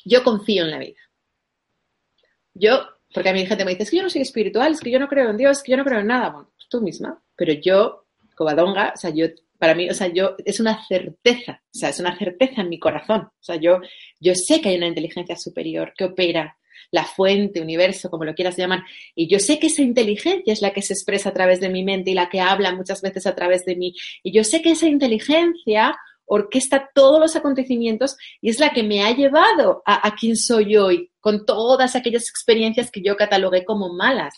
[0.05, 1.01] Yo confío en la vida.
[2.55, 2.81] Yo,
[3.13, 4.99] porque a mi gente me dice, es que yo no soy espiritual, es que yo
[4.99, 6.31] no creo en Dios, es que yo no creo en nada.
[6.31, 7.23] Bueno, pues tú misma.
[7.37, 9.27] Pero yo, Covadonga, o sea, yo,
[9.59, 12.79] para mí, o sea, yo, es una certeza, o sea, es una certeza en mi
[12.79, 13.23] corazón.
[13.23, 13.81] O sea, yo,
[14.19, 16.57] yo sé que hay una inteligencia superior que opera
[16.91, 18.83] la fuente, universo, como lo quieras llamar.
[19.15, 21.85] Y yo sé que esa inteligencia es la que se expresa a través de mi
[21.85, 23.95] mente y la que habla muchas veces a través de mí.
[24.23, 25.97] Y yo sé que esa inteligencia
[26.31, 31.11] orquesta todos los acontecimientos y es la que me ha llevado a, quien soy hoy,
[31.19, 34.35] con todas aquellas experiencias que yo catalogué como malas.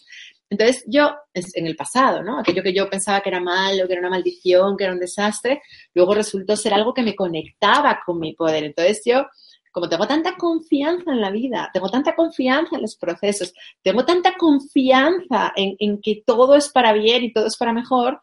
[0.49, 2.39] Entonces yo, en el pasado, ¿no?
[2.39, 5.63] Aquello que yo pensaba que era malo, que era una maldición, que era un desastre,
[5.95, 8.65] luego resultó ser algo que me conectaba con mi poder.
[8.65, 9.27] Entonces yo,
[9.71, 14.35] como tengo tanta confianza en la vida, tengo tanta confianza en los procesos, tengo tanta
[14.39, 18.23] confianza en, en que todo es para bien y todo es para mejor,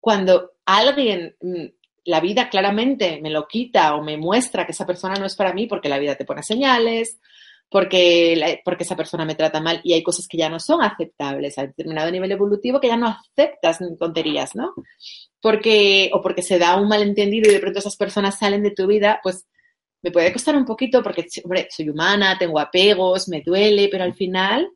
[0.00, 5.14] cuando alguien mm, la vida claramente me lo quita o me muestra que esa persona
[5.14, 7.20] no es para mí porque la vida te pone señales,
[7.68, 11.56] porque, porque esa persona me trata mal y hay cosas que ya no son aceptables
[11.58, 14.74] a determinado nivel evolutivo que ya no aceptas tonterías, ¿no?
[15.40, 18.86] Porque, o porque se da un malentendido y de pronto esas personas salen de tu
[18.86, 19.46] vida, pues
[20.02, 24.14] me puede costar un poquito porque, hombre, soy humana, tengo apegos, me duele, pero al
[24.14, 24.68] final,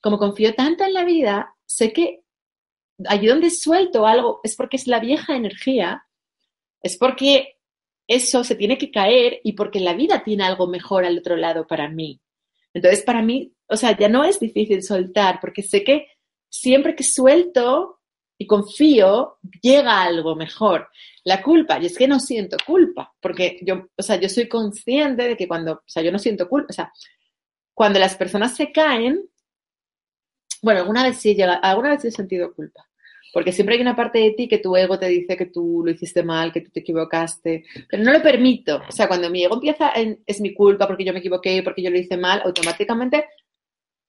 [0.00, 2.22] como confío tanto en la vida, sé que
[3.06, 6.06] allí donde suelto algo es porque es la vieja energía
[6.82, 7.56] es porque
[8.06, 11.66] eso se tiene que caer y porque la vida tiene algo mejor al otro lado
[11.66, 12.20] para mí.
[12.74, 16.08] Entonces, para mí, o sea, ya no es difícil soltar, porque sé que
[16.48, 18.00] siempre que suelto
[18.38, 20.88] y confío, llega algo mejor.
[21.24, 25.28] La culpa, y es que no siento culpa, porque yo, o sea, yo soy consciente
[25.28, 26.92] de que cuando, o sea, yo no siento culpa, o sea,
[27.74, 29.28] cuando las personas se caen,
[30.62, 32.88] bueno, alguna vez sí llega, alguna vez he sentido culpa,
[33.32, 35.90] porque siempre hay una parte de ti que tu ego te dice que tú lo
[35.90, 38.82] hiciste mal, que tú te equivocaste, pero no lo permito.
[38.88, 41.82] O sea, cuando mi ego empieza en es mi culpa porque yo me equivoqué, porque
[41.82, 43.26] yo lo hice mal, automáticamente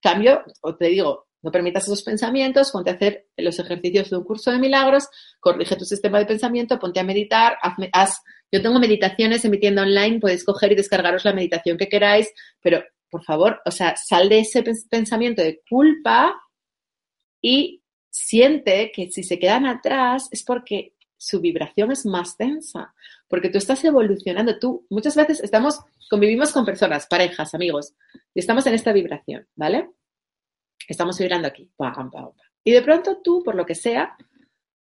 [0.01, 4.23] cambio, o te digo, no permitas esos pensamientos, ponte a hacer los ejercicios de un
[4.23, 5.07] curso de milagros,
[5.39, 8.21] corrige tu sistema de pensamiento, ponte a meditar, haz,
[8.51, 13.23] yo tengo meditaciones emitiendo online, podéis coger y descargaros la meditación que queráis, pero por
[13.23, 16.33] favor, o sea, sal de ese pensamiento de culpa
[17.41, 17.82] y
[18.13, 22.93] siente que si se quedan atrás es porque su vibración es más densa,
[23.27, 24.59] porque tú estás evolucionando.
[24.59, 27.95] Tú muchas veces estamos, convivimos con personas, parejas, amigos,
[28.35, 29.89] y estamos en esta vibración, ¿vale?
[30.87, 31.71] Estamos vibrando aquí.
[32.63, 34.15] Y de pronto tú, por lo que sea,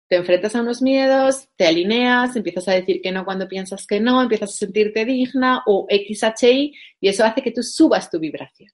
[0.09, 4.01] te enfrentas a unos miedos, te alineas, empiezas a decir que no cuando piensas que
[4.01, 8.73] no, empiezas a sentirte digna o XHI y eso hace que tú subas tu vibración.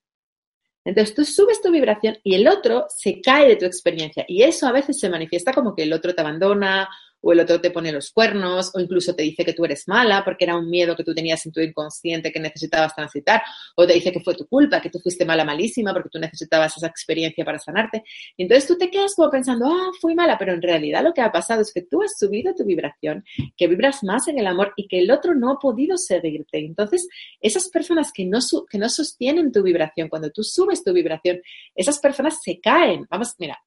[0.87, 4.25] Entonces tú subes tu vibración y el otro se cae de tu experiencia.
[4.29, 6.89] Y eso a veces se manifiesta como que el otro te abandona
[7.27, 10.25] o el otro te pone los cuernos, o incluso te dice que tú eres mala
[10.25, 13.43] porque era un miedo que tú tenías en tu inconsciente que necesitabas transitar,
[13.75, 16.77] o te dice que fue tu culpa, que tú fuiste mala, malísima porque tú necesitabas
[16.77, 18.05] esa experiencia para sanarte.
[18.37, 21.21] Y entonces tú te quedas como pensando, ah, fui mala, pero en realidad lo que
[21.21, 23.25] ha pasado es que tú has subido tu vibración,
[23.57, 26.59] que vibras más en el amor y que el otro no ha podido seguirte.
[26.59, 27.09] Entonces,
[27.41, 28.39] esas personas que no,
[28.71, 31.41] que no sostienen tu vibración, cuando tú subes tu vibración,
[31.75, 33.05] esas personas se caen.
[33.11, 33.59] Vamos, mira,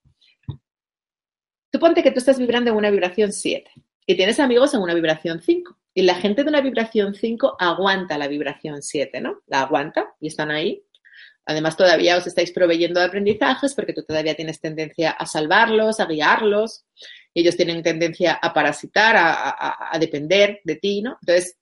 [1.71, 3.71] Tú ponte que tú estás vibrando en una vibración 7
[4.05, 5.77] y tienes amigos en una vibración 5.
[5.93, 9.41] Y la gente de una vibración 5 aguanta la vibración 7, ¿no?
[9.47, 10.83] La aguanta y están ahí.
[11.45, 16.05] Además, todavía os estáis proveyendo de aprendizajes porque tú todavía tienes tendencia a salvarlos, a
[16.05, 16.85] guiarlos.
[17.33, 21.17] Ellos tienen tendencia a parasitar, a, a depender de ti, ¿no?
[21.21, 21.57] Entonces,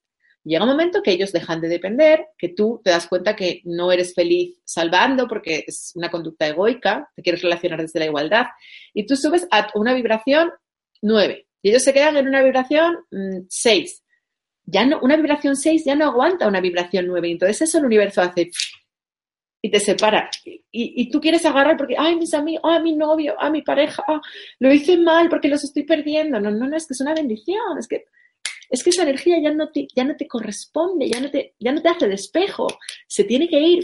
[0.47, 3.91] Llega un momento que ellos dejan de depender, que tú te das cuenta que no
[3.91, 8.45] eres feliz salvando porque es una conducta egoica, te quieres relacionar desde la igualdad,
[8.93, 10.51] y tú subes a una vibración
[11.01, 12.95] 9 y ellos se quedan en una vibración
[13.49, 14.03] 6.
[14.65, 17.85] Mm, ya no, una vibración 6 ya no aguanta una vibración 9, entonces eso el
[17.85, 18.49] universo hace
[19.61, 20.29] y te separa.
[20.71, 24.21] Y, tú quieres agarrar porque, ay, mis amigos, ay, mi novio, ay, mi pareja, ah,
[24.59, 26.39] lo hice mal porque los estoy perdiendo.
[26.39, 28.05] No, no, no, es que es una bendición, es que
[28.69, 32.07] es que esa energía ya no te, corresponde, ya no te, ya no te hace
[32.07, 32.67] despejo,
[33.07, 33.83] se tiene que ir.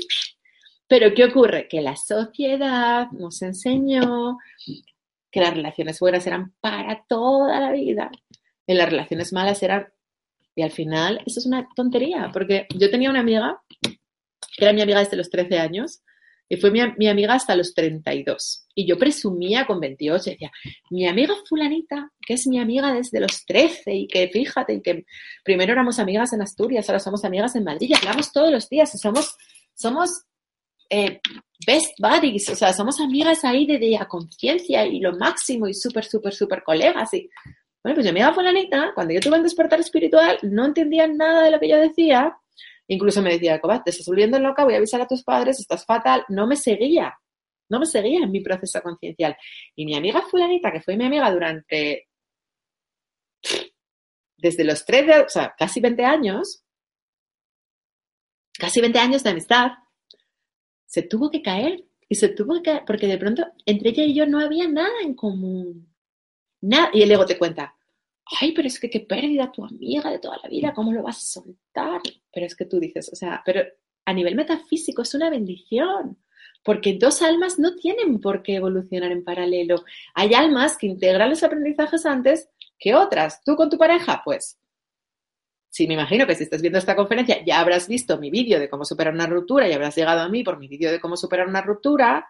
[0.87, 1.67] Pero ¿qué ocurre?
[1.67, 4.37] Que la sociedad nos enseñó
[5.31, 8.11] que las relaciones buenas eran para toda la vida
[8.67, 9.87] y las relaciones malas eran...
[10.55, 14.81] Y al final, eso es una tontería, porque yo tenía una amiga, que era mi
[14.81, 16.03] amiga desde los 13 años,
[16.53, 18.67] y fue mi, amiga hasta los 32.
[18.75, 20.51] Y yo presumía con 28, decía,
[20.91, 25.05] mi amiga fulanita, que es mi amiga desde los 13 y que fíjate, y que
[25.43, 28.93] primero éramos amigas en Asturias, ahora somos amigas en Madrid y hablamos todos los días
[28.93, 29.35] y somos,
[29.73, 30.25] somos
[30.91, 31.19] eh,
[31.65, 36.05] best buddies, o sea, somos amigas ahí de, de conciencia y lo máximo y súper,
[36.05, 37.11] súper, súper colegas.
[37.15, 37.31] Y
[37.83, 41.49] bueno, pues mi amiga fulanita, cuando yo tuve el despertar espiritual, no entendía nada de
[41.49, 42.37] lo que yo decía
[42.87, 45.85] Incluso me decía, Cobat, te estás volviendo loca, voy a avisar a tus padres, estás
[45.85, 46.25] fatal.
[46.29, 47.17] No me seguía,
[47.69, 49.37] no me seguía en mi proceso conciencial.
[49.75, 52.07] Y mi amiga fulanita, que fue mi amiga durante,
[54.37, 56.63] desde los 13, o sea, casi 20 años,
[58.57, 59.71] casi 20 años de amistad,
[60.85, 61.85] se tuvo que caer.
[62.09, 65.01] Y se tuvo que caer, porque de pronto entre ella y yo no había nada
[65.01, 65.91] en común.
[66.61, 66.91] Nada.
[66.93, 67.75] Y el ego te cuenta,
[68.39, 71.17] ay, pero es que qué pérdida tu amiga de toda la vida, ¿cómo lo vas
[71.17, 72.01] a soltar?
[72.31, 73.61] Pero es que tú dices, o sea, pero
[74.05, 76.17] a nivel metafísico es una bendición,
[76.63, 79.83] porque dos almas no tienen por qué evolucionar en paralelo.
[80.13, 82.49] Hay almas que integran los aprendizajes antes
[82.79, 83.43] que otras.
[83.43, 84.57] Tú con tu pareja, pues.
[85.69, 88.69] Sí, me imagino que si estás viendo esta conferencia ya habrás visto mi vídeo de
[88.69, 91.47] cómo superar una ruptura y habrás llegado a mí por mi vídeo de cómo superar
[91.47, 92.27] una ruptura,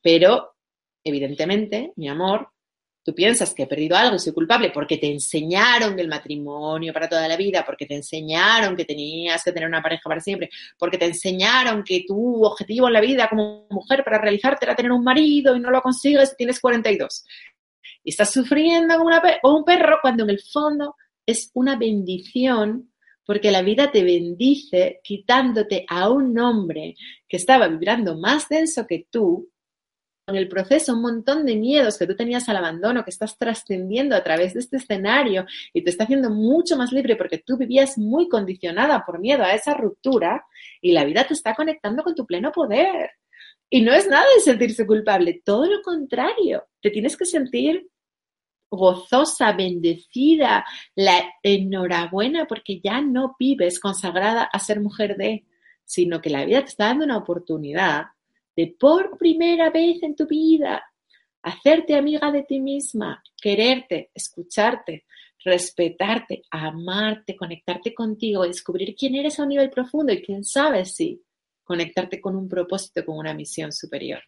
[0.00, 0.54] pero
[1.04, 2.48] evidentemente, mi amor,
[3.04, 7.08] tú piensas que he perdido algo y soy culpable porque te enseñaron el matrimonio para
[7.08, 10.98] toda la vida, porque te enseñaron que tenías que tener una pareja para siempre, porque
[10.98, 15.04] te enseñaron que tu objetivo en la vida como mujer para realizarte era tener un
[15.04, 17.24] marido y no lo consigues tienes 42.
[18.04, 20.96] Y estás sufriendo como, una, como un perro cuando en el fondo
[21.26, 22.92] es una bendición
[23.24, 26.96] porque la vida te bendice quitándote a un hombre
[27.28, 29.51] que estaba vibrando más denso que tú
[30.26, 34.14] en el proceso un montón de miedos que tú tenías al abandono, que estás trascendiendo
[34.14, 37.98] a través de este escenario y te está haciendo mucho más libre porque tú vivías
[37.98, 40.44] muy condicionada por miedo a esa ruptura
[40.80, 43.10] y la vida te está conectando con tu pleno poder.
[43.68, 47.88] Y no es nada de sentirse culpable, todo lo contrario, te tienes que sentir
[48.70, 50.64] gozosa, bendecida,
[50.94, 55.44] la enhorabuena porque ya no vives consagrada a ser mujer de,
[55.84, 58.04] sino que la vida te está dando una oportunidad
[58.56, 60.84] de por primera vez en tu vida
[61.42, 65.06] hacerte amiga de ti misma, quererte, escucharte,
[65.44, 71.22] respetarte, amarte, conectarte contigo, descubrir quién eres a un nivel profundo y quién sabe si
[71.64, 74.22] conectarte con un propósito, con una misión superior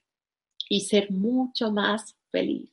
[0.68, 2.72] y ser mucho más feliz.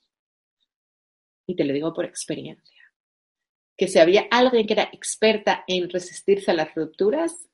[1.45, 2.79] Y te lo digo por experiencia.
[3.77, 7.47] Que si había alguien que era experta en resistirse a las rupturas,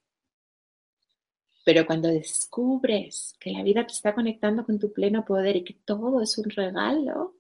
[1.68, 5.74] pero cuando descubres que la vida te está conectando con tu pleno poder y que
[5.74, 7.36] todo es un regalo,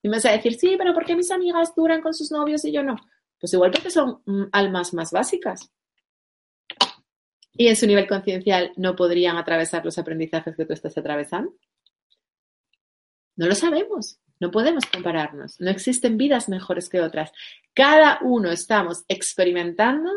[0.00, 2.70] y vas a decir, sí, pero ¿por qué mis amigas duran con sus novios y
[2.70, 2.94] yo no?
[3.40, 5.68] Pues igual porque son mm, almas más básicas.
[7.54, 11.52] Y en su nivel conciencial no podrían atravesar los aprendizajes que tú estás atravesando.
[13.34, 17.32] No lo sabemos, no podemos compararnos, no existen vidas mejores que otras.
[17.74, 20.08] Cada uno estamos experimentando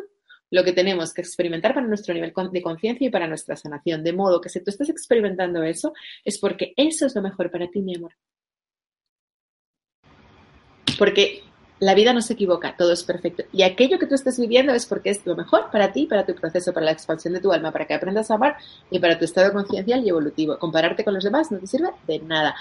[0.52, 4.04] lo que tenemos que experimentar para nuestro nivel de conciencia y para nuestra sanación.
[4.04, 5.94] De modo que si tú estás experimentando eso,
[6.24, 8.14] es porque eso es lo mejor para ti, mi amor.
[10.98, 11.44] Porque
[11.80, 13.44] la vida no se equivoca, todo es perfecto.
[13.54, 16.36] Y aquello que tú estés viviendo es porque es lo mejor para ti, para tu
[16.36, 18.58] proceso, para la expansión de tu alma, para que aprendas a amar
[18.92, 20.60] y para tu estado conciencial y evolutivo.
[20.60, 22.56] Compararte con los demás no te sirve de nada.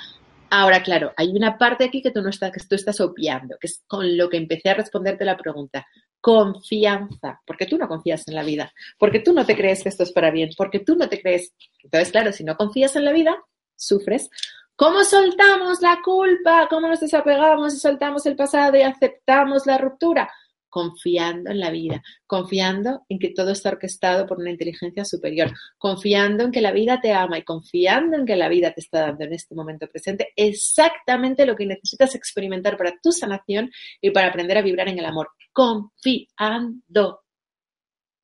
[0.51, 3.67] Ahora, claro, hay una parte aquí que tú no estás, que tú estás obviando, que
[3.67, 5.87] es con lo que empecé a responderte la pregunta.
[6.21, 10.03] Confianza, porque tú no confías en la vida, porque tú no te crees que esto
[10.03, 11.53] es para bien, porque tú no te crees.
[11.83, 13.37] Entonces, claro, si no confías en la vida,
[13.77, 14.31] sufres.
[14.75, 16.67] ¿Cómo soltamos la culpa?
[16.71, 20.31] ¿Cómo nos desapegamos y soltamos el pasado y aceptamos la ruptura?
[20.69, 26.45] Confiando en la vida, confiando en que todo está orquestado por una inteligencia superior, confiando
[26.45, 29.25] en que la vida te ama y confiando en que la vida te está dando
[29.25, 34.59] en este momento presente exactamente lo que necesitas experimentar para tu sanación y para aprender
[34.59, 37.23] a vibrar en el amor, confiando.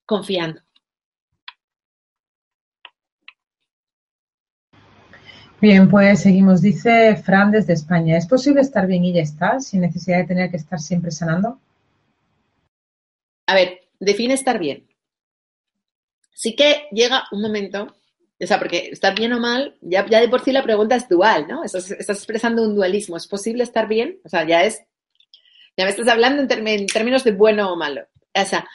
[0.07, 0.61] confiando.
[5.65, 6.61] Bien, pues seguimos.
[6.61, 8.19] Dice Fran desde España.
[8.19, 11.59] ¿Es posible estar bien y ya está, sin necesidad de tener que estar siempre sanando?
[13.47, 14.89] A ver, define estar bien.
[16.33, 17.95] Sí que llega un momento,
[18.41, 21.47] o sea, porque estar bien o mal, ya, de por sí la pregunta es dual,
[21.49, 21.63] ¿no?
[21.65, 23.17] Estás, expresando un dualismo.
[23.17, 24.21] ¿Es posible estar bien?
[24.25, 24.83] O sea, ya es,
[25.77, 28.07] ya me estás hablando en, términos de bueno o malo.
[28.35, 28.67] O sea,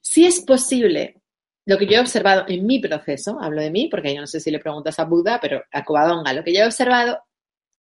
[0.00, 1.22] sí es posible
[1.64, 4.40] lo que yo he observado en mi proceso, hablo de mí, porque yo no sé
[4.40, 7.22] si le preguntas a Buda, pero a Covadonga, lo que yo he observado,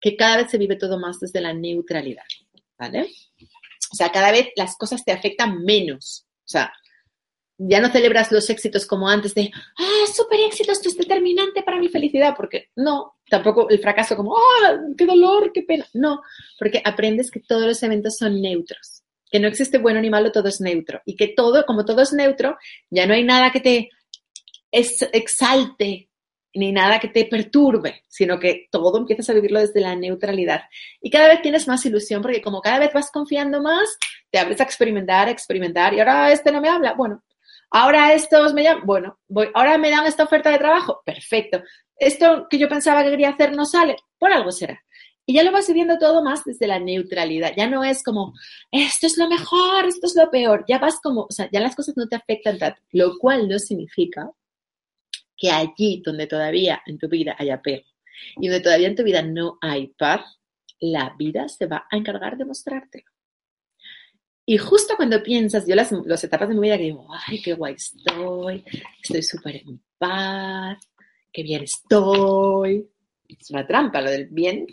[0.01, 2.25] que cada vez se vive todo más desde la neutralidad,
[2.77, 3.09] ¿vale?
[3.93, 6.27] O sea, cada vez las cosas te afectan menos.
[6.41, 6.73] O sea,
[7.59, 11.79] ya no celebras los éxitos como antes de, ah, súper éxito, esto es determinante para
[11.79, 15.87] mi felicidad, porque no, tampoco el fracaso como, ah, qué dolor, qué pena.
[15.95, 16.23] No,
[16.59, 20.49] porque aprendes que todos los eventos son neutros que no existe bueno ni malo, todo
[20.49, 21.03] es neutro.
[21.05, 22.57] Y que todo, como todo es neutro,
[22.91, 23.91] ya no hay nada que te
[24.71, 26.08] exalte
[26.55, 30.63] ni nada que te perturbe, sino que todo empiezas a vivirlo desde la neutralidad.
[31.01, 33.97] Y cada vez tienes más ilusión, porque como cada vez vas confiando más,
[34.31, 37.23] te abres a experimentar, experimentar, y ahora este no me habla, bueno,
[37.71, 41.63] ahora estos me llaman, bueno, voy, ahora me dan esta oferta de trabajo, perfecto.
[41.97, 44.83] Esto que yo pensaba que quería hacer no sale, por algo será.
[45.27, 47.53] Y ya lo vas viviendo todo más desde la neutralidad.
[47.55, 48.33] Ya no es como,
[48.71, 50.65] esto es lo mejor, esto es lo peor.
[50.67, 52.81] Ya vas como, o sea, ya las cosas no te afectan tanto.
[52.93, 54.31] Lo cual no significa
[55.39, 57.85] que allí donde todavía en tu vida hay apego
[58.37, 60.39] y donde todavía en tu vida no hay paz,
[60.81, 63.11] la vida se va a encargar de mostrártelo.
[64.45, 67.53] Y justo cuando piensas, yo las, las etapas de mi vida que digo, ay, qué
[67.53, 68.65] guay estoy,
[69.03, 70.79] estoy súper en paz,
[71.31, 72.89] qué bien estoy.
[73.29, 74.67] Es una trampa lo del bien,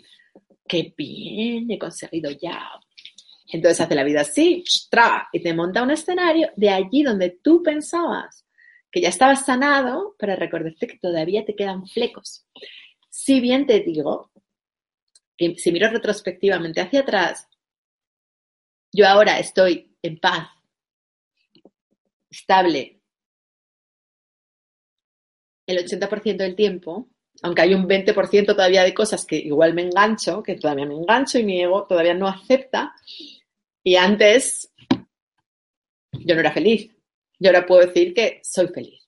[0.66, 2.70] qué bien, he conseguido ya.
[3.52, 4.64] Entonces hace la vida así,
[5.32, 8.45] y te monta un escenario de allí donde tú pensabas
[8.96, 12.46] que ya estabas sanado para recordarte que todavía te quedan flecos.
[13.10, 14.30] Si bien te digo
[15.36, 17.46] que si miro retrospectivamente hacia atrás,
[18.90, 20.48] yo ahora estoy en paz,
[22.30, 23.02] estable,
[25.66, 27.10] el 80% del tiempo,
[27.42, 31.38] aunque hay un 20% todavía de cosas que igual me engancho, que todavía me engancho
[31.38, 32.94] y mi ego todavía no acepta.
[33.84, 34.72] Y antes
[36.12, 36.95] yo no era feliz.
[37.38, 39.06] Yo ahora puedo decir que soy feliz.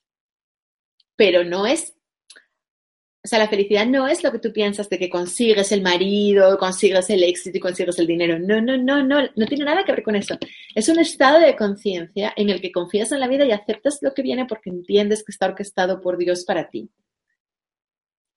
[1.15, 1.93] Pero no es,
[3.23, 6.57] o sea, la felicidad no es lo que tú piensas de que consigues el marido,
[6.57, 8.39] consigues el éxito y consigues el dinero.
[8.39, 10.37] No, no, no, no, no tiene nada que ver con eso.
[10.73, 14.13] Es un estado de conciencia en el que confías en la vida y aceptas lo
[14.13, 16.89] que viene porque entiendes que está orquestado por Dios para ti.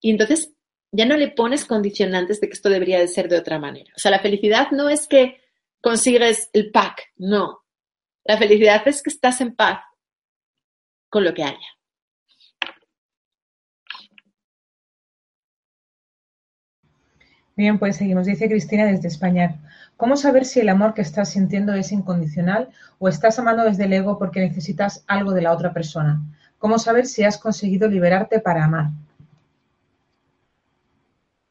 [0.01, 0.53] Y entonces
[0.90, 3.90] ya no le pones condicionantes de que esto debería de ser de otra manera.
[3.97, 5.40] O sea, la felicidad no es que
[5.80, 7.61] consigues el pack, no.
[8.25, 9.81] La felicidad es que estás en paz
[11.09, 11.59] con lo que haya.
[17.55, 18.27] Bien, pues seguimos.
[18.27, 19.61] Dice Cristina desde España.
[19.97, 23.93] ¿Cómo saber si el amor que estás sintiendo es incondicional o estás amando desde el
[23.93, 26.23] ego porque necesitas algo de la otra persona?
[26.59, 28.91] ¿Cómo saber si has conseguido liberarte para amar?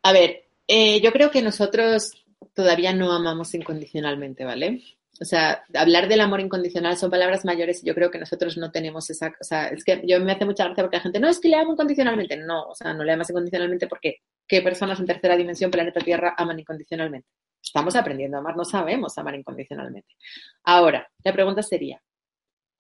[0.04, 4.82] A ver, eh, yo creo que nosotros todavía no amamos incondicionalmente, ¿vale?
[5.22, 8.72] O sea, hablar del amor incondicional son palabras mayores y yo creo que nosotros no
[8.72, 11.30] tenemos esa, o sea, es que yo me hace mucha gracia porque la gente, no,
[11.30, 12.38] es que le amo incondicionalmente.
[12.38, 16.34] No, o sea, no le amas incondicionalmente porque ¿qué personas en tercera dimensión, planeta Tierra,
[16.36, 17.28] aman incondicionalmente?
[17.64, 20.16] Estamos aprendiendo a amar, no sabemos amar incondicionalmente.
[20.64, 22.02] Ahora, la pregunta sería,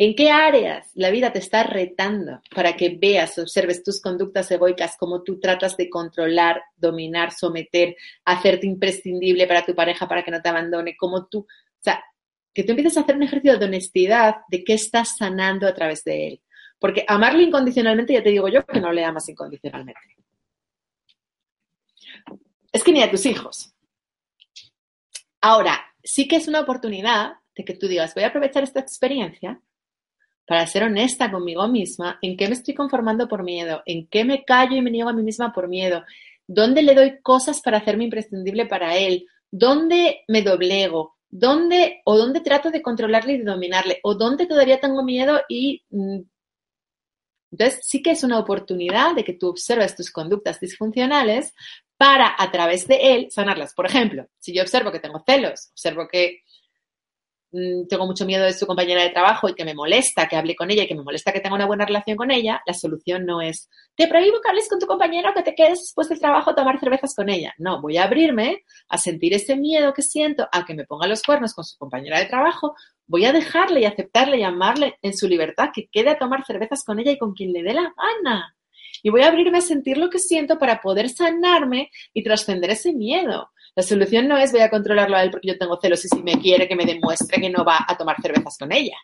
[0.04, 4.96] ¿En qué áreas la vida te está retando para que veas, observes tus conductas egoicas,
[4.98, 10.42] cómo tú tratas de controlar, dominar, someter, hacerte imprescindible para tu pareja para que no
[10.42, 11.48] te abandone, cómo tú, o
[11.84, 12.04] sea,
[12.54, 16.04] que tú empieces a hacer un ejercicio de honestidad de qué estás sanando a través
[16.04, 16.42] de él.
[16.80, 20.00] Porque amarlo incondicionalmente, ya te digo yo que no le amas incondicionalmente.
[22.72, 23.74] Es que ni a tus hijos.
[25.42, 29.62] Ahora, sí que es una oportunidad de que tú digas, voy a aprovechar esta experiencia
[30.46, 34.44] para ser honesta conmigo misma, en qué me estoy conformando por miedo, en qué me
[34.44, 36.04] callo y me niego a mí misma por miedo,
[36.48, 42.42] dónde le doy cosas para hacerme imprescindible para él, dónde me doblego, dónde o dónde
[42.42, 46.20] trato de controlarle y de dominarle, o dónde todavía tengo miedo y mm,
[47.52, 51.54] entonces sí que es una oportunidad de que tú observes tus conductas disfuncionales
[51.98, 53.74] para a través de él sanarlas.
[53.74, 56.44] Por ejemplo, si yo observo que tengo celos, observo que
[57.52, 60.72] tengo mucho miedo de su compañera de trabajo y que me molesta que hable con
[60.72, 63.42] ella y que me molesta que tenga una buena relación con ella, la solución no
[63.42, 66.52] es, te prohíbo que hables con tu compañera o que te quedes después del trabajo
[66.52, 67.54] a tomar cervezas con ella.
[67.58, 71.24] No, voy a abrirme a sentir ese miedo que siento a que me ponga los
[71.24, 72.76] cuernos con su compañera de trabajo,
[73.06, 76.84] voy a dejarle y aceptarle y amarle en su libertad, que quede a tomar cervezas
[76.86, 77.94] con ella y con quien le dé la
[78.24, 78.56] gana.
[79.04, 82.94] Y voy a abrirme a sentir lo que siento para poder sanarme y trascender ese
[82.94, 83.50] miedo.
[83.76, 86.22] La solución no es voy a controlarlo a él porque yo tengo celos y si
[86.24, 88.98] me quiere que me demuestre que no va a tomar cervezas con ella.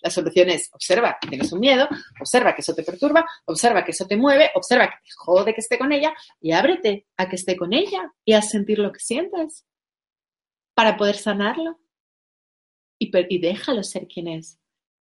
[0.00, 1.88] La solución es observa que tienes un miedo,
[2.20, 5.60] observa que eso te perturba, observa que eso te mueve, observa que te jode que
[5.60, 8.98] esté con ella y ábrete a que esté con ella y a sentir lo que
[8.98, 9.64] sientes
[10.74, 11.78] para poder sanarlo.
[12.98, 14.58] Y, y déjalo ser quien es.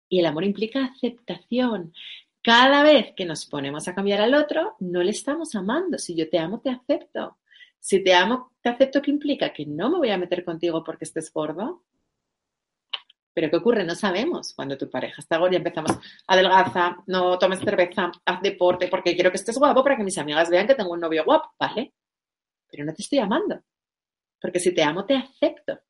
[0.09, 1.95] Y el amor implica aceptación.
[2.43, 5.99] Cada vez que nos ponemos a cambiar al otro, no le estamos amando.
[5.99, 7.39] Si yo te amo, te acepto.
[7.83, 11.05] Si te amo, te acepto que implica que no me voy a meter contigo porque
[11.05, 11.83] estés gordo.
[13.35, 13.85] Pero ¿qué ocurre?
[13.85, 14.55] No sabemos.
[14.55, 19.33] Cuando tu pareja está gorda y empezamos, adelgaza, no tomes cerveza, haz deporte, porque quiero
[19.33, 21.93] que estés guapo para que mis amigas vean que tengo un novio guapo, ¿vale?
[22.71, 23.61] Pero no te estoy amando.
[24.41, 25.81] Porque si te amo, te acepto.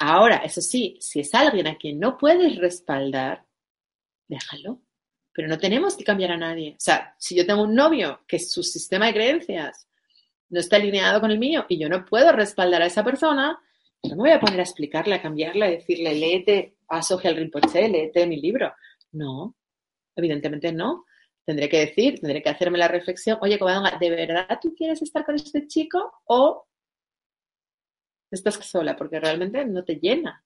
[0.00, 3.44] Ahora, eso sí, si es alguien a quien no puedes respaldar,
[4.26, 4.80] déjalo
[5.32, 6.72] pero no tenemos que cambiar a nadie.
[6.72, 9.88] O sea, si yo tengo un novio que su sistema de creencias
[10.50, 13.58] no está alineado con el mío y yo no puedo respaldar a esa persona,
[14.02, 17.88] no me voy a poner a explicarle, a cambiarle, a decirle, léete a Sohel Rinpoche,
[17.88, 18.72] léete mi libro.
[19.12, 19.56] No,
[20.16, 21.06] evidentemente no.
[21.44, 23.58] Tendré que decir, tendré que hacerme la reflexión, oye,
[24.00, 26.66] ¿de verdad tú quieres estar con este chico o
[28.30, 28.94] estás sola?
[28.94, 30.44] Porque realmente no te llena.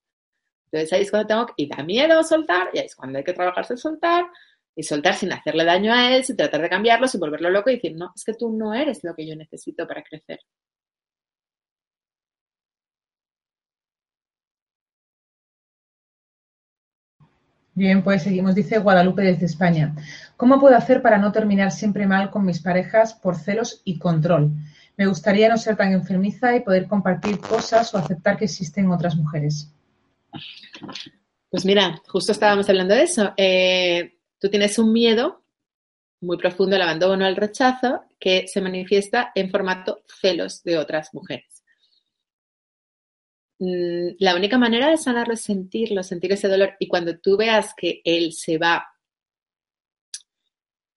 [0.70, 3.34] Entonces ahí es cuando tengo, y da miedo soltar, y ahí es cuando hay que
[3.34, 4.26] trabajarse soltar,
[4.77, 7.77] y soltar sin hacerle daño a él, sin tratar de cambiarlo, sin volverlo loco y
[7.77, 10.39] decir, no, es que tú no eres lo que yo necesito para crecer.
[17.74, 19.95] Bien, pues seguimos, dice Guadalupe desde España.
[20.37, 24.53] ¿Cómo puedo hacer para no terminar siempre mal con mis parejas por celos y control?
[24.97, 29.16] Me gustaría no ser tan enfermiza y poder compartir cosas o aceptar que existen otras
[29.16, 29.70] mujeres.
[31.51, 33.33] Pues mira, justo estábamos hablando de eso.
[33.37, 35.45] Eh, Tú tienes un miedo
[36.20, 41.64] muy profundo al abandono, al rechazo, que se manifiesta en formato celos de otras mujeres.
[43.59, 46.74] Mm, la única manera de sanarlo es sentirlo, sentir ese dolor.
[46.78, 48.87] Y cuando tú veas que él se va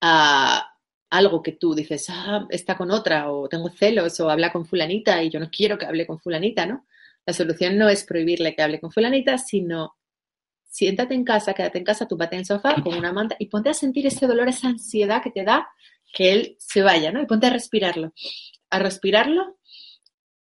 [0.01, 0.65] a
[1.09, 5.23] algo que tú dices, ah, está con otra, o tengo celos, o habla con fulanita
[5.23, 6.85] y yo no quiero que hable con fulanita, ¿no?
[7.25, 9.95] La solución no es prohibirle que hable con fulanita, sino
[10.69, 13.69] siéntate en casa, quédate en casa, túpate en el sofá con una manta y ponte
[13.69, 15.67] a sentir ese dolor, esa ansiedad que te da
[16.13, 17.21] que él se vaya, ¿no?
[17.21, 18.13] Y ponte a respirarlo.
[18.69, 19.57] A respirarlo,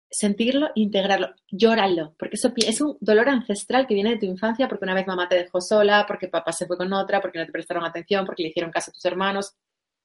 [0.09, 4.83] sentirlo, integrarlo, llóralo, porque eso es un dolor ancestral que viene de tu infancia porque
[4.83, 7.51] una vez mamá te dejó sola, porque papá se fue con otra, porque no te
[7.51, 9.55] prestaron atención, porque le hicieron caso a tus hermanos,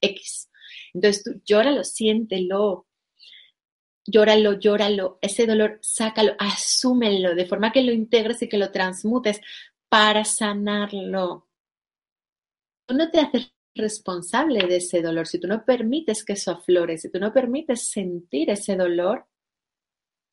[0.00, 0.50] X.
[0.94, 2.86] Entonces tú llóralo, siéntelo,
[4.06, 9.40] llóralo, llóralo, ese dolor, sácalo, asúmelo, de forma que lo integres y que lo transmutes,
[9.96, 11.48] para sanarlo.
[12.84, 16.98] Tú no te haces responsable de ese dolor, si tú no permites que eso aflore,
[16.98, 19.24] si tú no permites sentir ese dolor,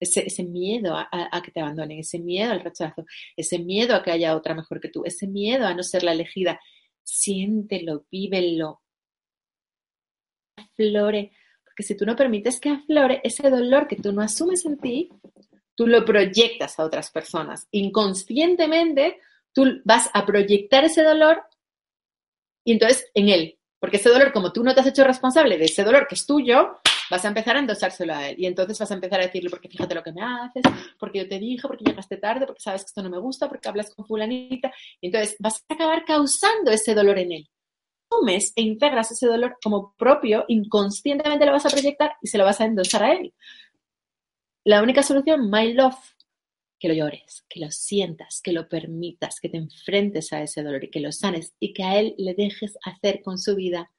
[0.01, 3.05] ese, miedo a, a, que te abandonen, ese miedo al rechazo,
[3.37, 6.11] ese miedo a que haya otra mejor que tú, ese miedo a no ser la
[6.11, 6.59] elegida,
[7.01, 8.81] siéntelo, vívelo,
[10.57, 11.31] aflore,
[11.63, 15.09] porque si tú no permites que aflore ese dolor que tú no asumes en ti,
[15.73, 19.21] tú lo proyectas a otras personas inconscientemente
[19.53, 21.43] tú vas a proyectar ese dolor
[22.65, 25.65] y entonces en él, porque ese dolor, como tú no te has hecho responsable de
[25.65, 28.35] ese dolor que es tuyo, vas a empezar a endosárselo a él.
[28.39, 30.63] Y entonces vas a empezar a decirle, porque fíjate lo que me haces,
[30.97, 33.67] porque yo te dije, porque llegaste tarde, porque sabes que esto no me gusta, porque
[33.67, 34.71] hablas con fulanita.
[35.01, 37.49] Y entonces vas a acabar causando ese dolor en él.
[38.09, 42.45] Tomes e integras ese dolor como propio, inconscientemente lo vas a proyectar y se lo
[42.45, 43.33] vas a endosar a él.
[44.63, 45.97] La única solución, my love,
[46.83, 50.83] que lo llores, que lo sientas, que lo permitas, que te enfrentes a ese dolor
[50.83, 53.89] y que lo sanes y que a él le dejes hacer con su vida.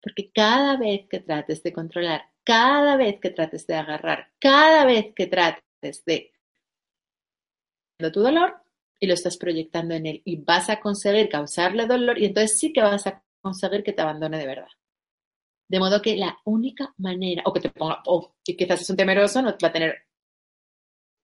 [0.00, 5.12] Porque cada vez que trates de controlar, cada vez que trates de agarrar, cada vez
[5.16, 6.30] que trates de
[8.12, 8.62] tu dolor
[9.00, 12.72] y lo estás proyectando en él y vas a conseguir causarle dolor y entonces sí
[12.72, 14.68] que vas a conseguir que te abandone de verdad.
[15.68, 18.96] De modo que la única manera, o que te ponga, o que quizás es un
[18.96, 19.96] temeroso, no va a tener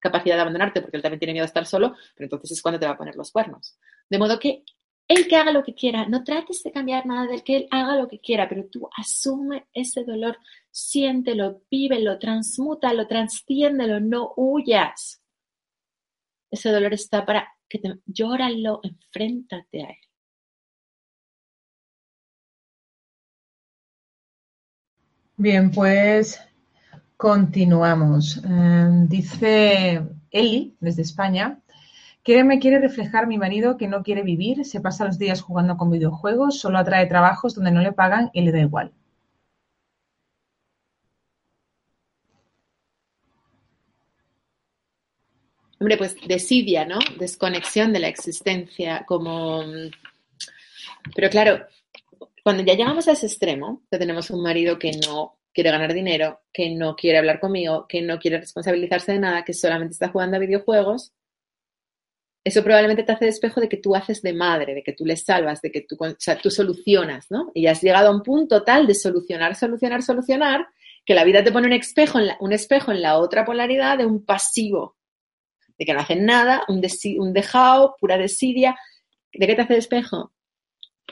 [0.00, 2.80] capacidad de abandonarte porque él también tiene miedo a estar solo, pero entonces es cuando
[2.80, 3.78] te va a poner los cuernos.
[4.10, 4.64] De modo que
[5.08, 7.96] él que haga lo que quiera, no trates de cambiar nada del que él haga
[7.96, 10.38] lo que quiera, pero tú asume ese dolor,
[10.70, 15.22] siéntelo, vívelo, transmútalo, transciéndelo, no huyas.
[16.50, 20.11] Ese dolor está para que te llóralo, enfréntate a él.
[25.42, 26.40] Bien, pues
[27.16, 28.40] continuamos.
[28.48, 30.00] Eh, dice
[30.30, 31.58] Eli, desde España,
[32.22, 35.76] que me quiere reflejar mi marido que no quiere vivir, se pasa los días jugando
[35.76, 38.92] con videojuegos, solo atrae trabajos donde no le pagan y le da igual.
[45.80, 47.00] Hombre, pues desidia, ¿no?
[47.18, 49.64] Desconexión de la existencia, como...
[51.16, 51.66] Pero claro,
[52.42, 56.40] cuando ya llegamos a ese extremo, que tenemos un marido que no quiere ganar dinero,
[56.52, 60.36] que no quiere hablar conmigo, que no quiere responsabilizarse de nada, que solamente está jugando
[60.36, 61.12] a videojuegos,
[62.44, 65.16] eso probablemente te hace despejo de que tú haces de madre, de que tú le
[65.16, 67.52] salvas, de que tú, o sea, tú solucionas, ¿no?
[67.54, 70.66] Y has llegado a un punto tal de solucionar, solucionar, solucionar,
[71.04, 73.98] que la vida te pone un espejo en la, un espejo en la otra polaridad
[73.98, 74.96] de un pasivo,
[75.78, 76.82] de que no hacen nada, un,
[77.18, 78.76] un dejado, pura desidia.
[79.32, 80.32] ¿De qué te hace despejo?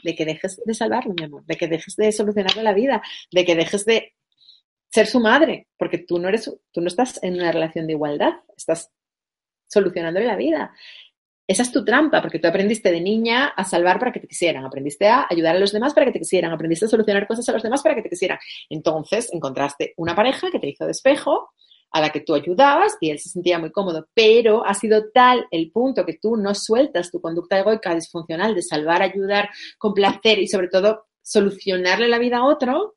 [0.02, 3.44] De que dejes de salvarlo, mi amor, de que dejes de solucionarle la vida, de
[3.44, 4.14] que dejes de
[4.90, 8.32] ser su madre, porque tú no eres, tú no estás en una relación de igualdad,
[8.56, 8.90] estás
[9.68, 10.74] solucionándole la vida.
[11.46, 14.64] Esa es tu trampa, porque tú aprendiste de niña a salvar para que te quisieran,
[14.64, 17.52] aprendiste a ayudar a los demás para que te quisieran, aprendiste a solucionar cosas a
[17.52, 18.38] los demás para que te quisieran.
[18.68, 21.50] Entonces encontraste una pareja que te hizo despejo,
[21.92, 25.46] a la que tú ayudabas y él se sentía muy cómodo, pero ha sido tal
[25.50, 30.46] el punto que tú no sueltas tu conducta egoica disfuncional de salvar, ayudar, complacer y
[30.46, 32.96] sobre todo solucionarle la vida a otro,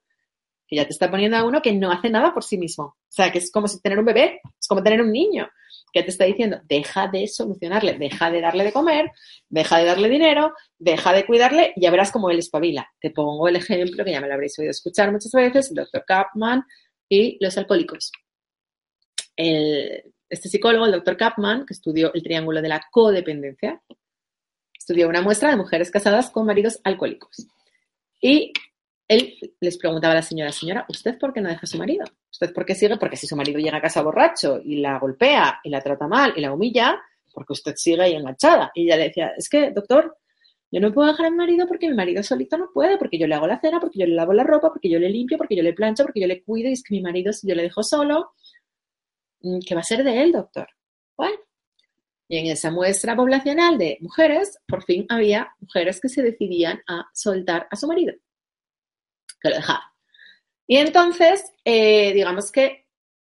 [0.67, 2.85] que ya te está poniendo a uno que no hace nada por sí mismo.
[2.85, 5.47] O sea, que es como si tener un bebé, es como tener un niño
[5.91, 9.11] que te está diciendo, deja de solucionarle, deja de darle de comer,
[9.47, 12.89] deja de darle dinero, deja de cuidarle y ya verás cómo él espabila.
[12.99, 16.03] Te pongo el ejemplo que ya me lo habréis oído escuchar muchas veces, el doctor
[16.07, 16.63] Kapman
[17.07, 18.11] y los alcohólicos.
[19.35, 23.81] Este psicólogo, el doctor Kapman, que estudió el triángulo de la codependencia,
[24.77, 27.47] estudió una muestra de mujeres casadas con maridos alcohólicos.
[28.21, 28.51] Y
[29.07, 32.05] él les preguntaba a la señora, señora, ¿usted por qué no deja a su marido?
[32.31, 32.97] ¿Usted por qué sigue?
[32.97, 36.33] Porque si su marido llega a casa borracho y la golpea y la trata mal
[36.35, 36.99] y la humilla,
[37.33, 38.71] porque usted sigue ahí enganchada.
[38.73, 40.17] Y ella le decía, es que, doctor,
[40.71, 43.27] yo no puedo dejar a mi marido porque mi marido solito no puede, porque yo
[43.27, 45.55] le hago la cena, porque yo le lavo la ropa, porque yo le limpio, porque
[45.55, 47.63] yo le plancho, porque yo le cuido y es que mi marido, si yo le
[47.63, 48.31] dejo solo,
[49.65, 50.67] ¿qué va a ser de él, doctor?
[51.17, 51.37] Bueno,
[52.27, 57.09] y en esa muestra poblacional de mujeres, por fin había mujeres que se decidían a
[57.13, 58.13] soltar a su marido
[59.43, 59.93] que lo dejaba.
[60.65, 62.87] Y entonces, eh, digamos que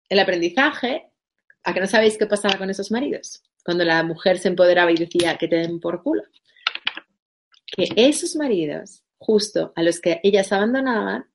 [0.09, 1.11] el aprendizaje,
[1.63, 3.41] ¿a que no sabéis qué pasaba con esos maridos?
[3.63, 6.23] Cuando la mujer se empoderaba y decía que te den por culo.
[7.65, 11.31] Que esos maridos, justo a los que ellas abandonaban,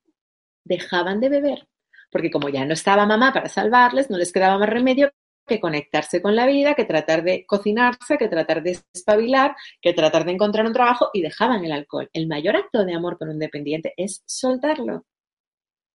[0.62, 1.68] dejaban de beber.
[2.10, 5.10] Porque como ya no estaba mamá para salvarles, no les quedaba más remedio
[5.48, 10.24] que conectarse con la vida, que tratar de cocinarse, que tratar de espabilar, que tratar
[10.24, 12.08] de encontrar un trabajo y dejaban el alcohol.
[12.12, 15.06] El mayor acto de amor con un dependiente es soltarlo.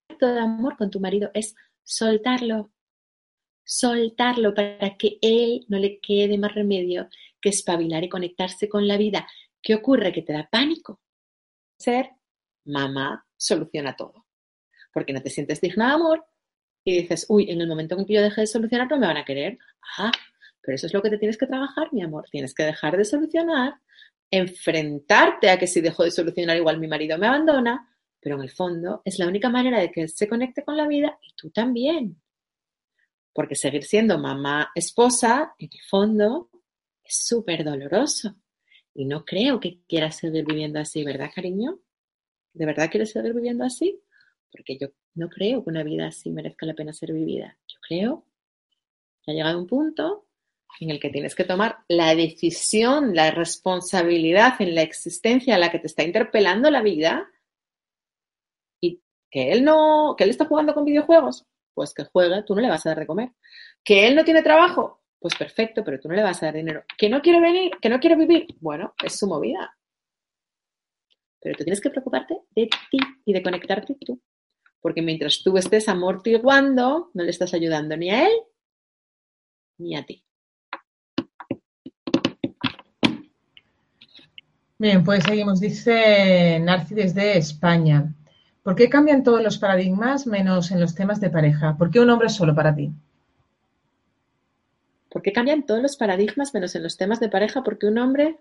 [0.08, 2.72] El acto de amor con tu marido es soltarlo.
[3.64, 7.08] Soltarlo para que él no le quede más remedio
[7.40, 9.26] que espabilar y conectarse con la vida.
[9.62, 10.12] ¿Qué ocurre?
[10.12, 11.00] Que te da pánico.
[11.78, 12.10] Ser
[12.66, 14.23] mamá soluciona todo.
[14.94, 16.24] Porque no te sientes digna de amor,
[16.84, 19.16] y dices, uy, en el momento en que yo deje de solucionar no me van
[19.16, 19.58] a querer.
[19.98, 20.12] Ah,
[20.60, 22.26] pero eso es lo que te tienes que trabajar, mi amor.
[22.30, 23.74] Tienes que dejar de solucionar,
[24.30, 27.88] enfrentarte a que si dejo de solucionar igual mi marido me abandona,
[28.20, 30.86] pero en el fondo es la única manera de que él se conecte con la
[30.86, 32.20] vida y tú también.
[33.32, 36.50] Porque seguir siendo mamá, esposa, en el fondo
[37.02, 38.36] es súper doloroso.
[38.94, 41.80] Y no creo que quieras seguir viviendo así, ¿verdad, cariño?
[42.52, 44.00] ¿De verdad quieres seguir viviendo así?
[44.54, 47.58] Porque yo no creo que una vida así merezca la pena ser vivida.
[47.66, 48.24] Yo creo
[49.22, 50.26] que ha llegado un punto
[50.78, 55.72] en el que tienes que tomar la decisión, la responsabilidad en la existencia a la
[55.72, 57.28] que te está interpelando la vida
[58.80, 61.44] y que él no, que él está jugando con videojuegos,
[61.74, 63.32] pues que juegue, tú no le vas a dar de comer.
[63.82, 66.84] Que él no tiene trabajo, pues perfecto, pero tú no le vas a dar dinero.
[66.96, 69.76] Que no quiere venir, que no quiere vivir, bueno, es su movida.
[71.40, 74.20] Pero tú tienes que preocuparte de ti y de conectarte tú
[74.84, 78.32] porque mientras tú estés amortiguando, no le estás ayudando ni a él
[79.78, 80.22] ni a ti.
[84.76, 85.58] Bien, pues seguimos.
[85.58, 88.12] Dice Narci desde España.
[88.62, 91.78] ¿Por qué cambian todos los paradigmas menos en los temas de pareja?
[91.78, 92.92] ¿Por qué un hombre es solo para ti?
[95.08, 97.62] ¿Por qué cambian todos los paradigmas menos en los temas de pareja?
[97.62, 98.36] ¿Por qué un hombre?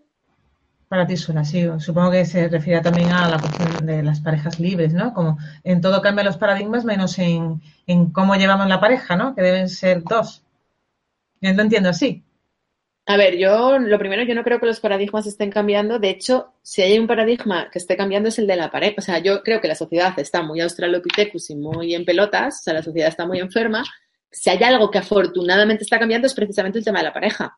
[0.94, 1.68] Para ti sola, sí.
[1.80, 5.11] Supongo que se refiere también a la cuestión de las parejas libres, ¿no?
[5.11, 9.34] Como en todo cambia los paradigmas, menos en, en cómo llevamos la pareja, ¿no?
[9.34, 10.44] Que deben ser dos.
[11.41, 12.24] Yo lo entiendo así.
[13.07, 15.98] A ver, yo lo primero, yo no creo que los paradigmas estén cambiando.
[15.98, 18.98] De hecho, si hay un paradigma que esté cambiando es el de la pareja.
[18.99, 22.60] O sea, yo creo que la sociedad está muy australopithecus y muy en pelotas.
[22.60, 23.84] O sea, la sociedad está muy enferma.
[24.30, 27.57] Si hay algo que afortunadamente está cambiando es precisamente el tema de la pareja.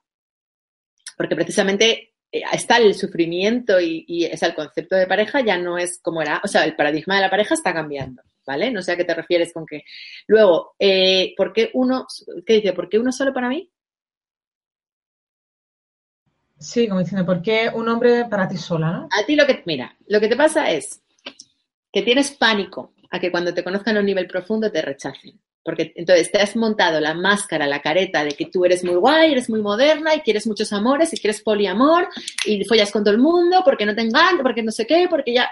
[1.17, 6.21] Porque precisamente está el sufrimiento y, es el concepto de pareja ya no es como
[6.21, 6.41] era.
[6.43, 8.21] O sea, el paradigma de la pareja está cambiando.
[8.47, 8.69] ¿Vale?
[8.69, 9.83] No sé a qué te refieres con que.
[10.27, 12.05] Luego, eh, ¿por qué uno,
[12.45, 12.73] qué dice?
[12.73, 13.71] ¿Por qué uno solo para mí?
[16.59, 19.09] Sí, como diciendo, ¿por qué un hombre para ti sola, no?
[19.11, 21.01] A ti lo que, mira, lo que te pasa es
[21.91, 25.39] que tienes pánico a que cuando te conozcan a un nivel profundo te rechacen.
[25.65, 29.31] Porque entonces te has montado la máscara, la careta de que tú eres muy guay,
[29.31, 32.07] eres muy moderna y quieres muchos amores y quieres poliamor
[32.45, 35.33] y follas con todo el mundo porque no te encanta, porque no sé qué, porque
[35.33, 35.49] ya,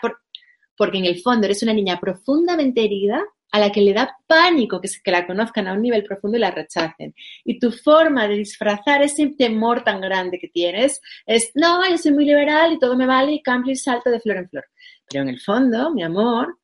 [0.77, 4.79] porque en el fondo eres una niña profundamente herida a la que le da pánico
[4.79, 7.15] que, que la conozcan a un nivel profundo y la rechacen.
[7.43, 12.13] Y tu forma de disfrazar ese temor tan grande que tienes es, no, yo soy
[12.13, 14.65] muy liberal y todo me vale y cambio y salto de flor en flor.
[15.09, 16.57] Pero en el fondo, mi amor,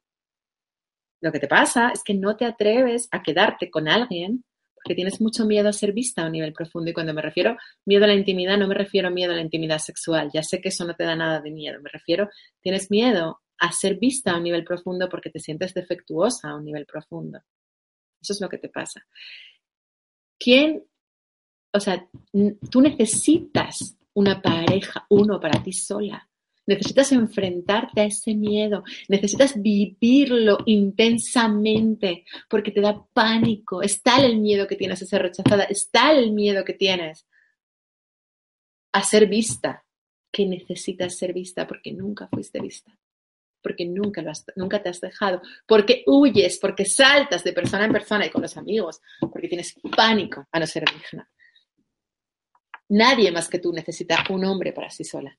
[1.22, 4.44] lo que te pasa es que no te atreves a quedarte con alguien
[4.74, 6.90] porque tienes mucho miedo a ser vista a un nivel profundo.
[6.90, 9.80] Y cuando me refiero miedo a la intimidad, no me refiero miedo a la intimidad
[9.80, 10.30] sexual.
[10.34, 11.82] Ya sé que eso no te da nada de miedo.
[11.82, 12.30] Me refiero,
[12.62, 16.64] tienes miedo a ser vista a un nivel profundo porque te sientes defectuosa a un
[16.64, 17.40] nivel profundo.
[18.22, 19.06] Eso es lo que te pasa.
[20.40, 20.86] ¿Quién,
[21.74, 22.08] o sea,
[22.72, 26.29] tú necesitas una pareja, uno para ti sola.
[26.70, 33.82] Necesitas enfrentarte a ese miedo, necesitas vivirlo intensamente porque te da pánico.
[33.82, 37.28] Es tal el miedo que tienes a ser rechazada, es tal el miedo que tienes
[38.92, 39.84] a ser vista
[40.32, 42.96] que necesitas ser vista porque nunca fuiste vista
[43.62, 47.92] porque nunca, lo has, nunca te has dejado, porque huyes, porque saltas de persona en
[47.92, 51.30] persona y con los amigos, porque tienes pánico a no ser digna.
[52.88, 55.38] Nadie más que tú necesita un hombre para sí sola.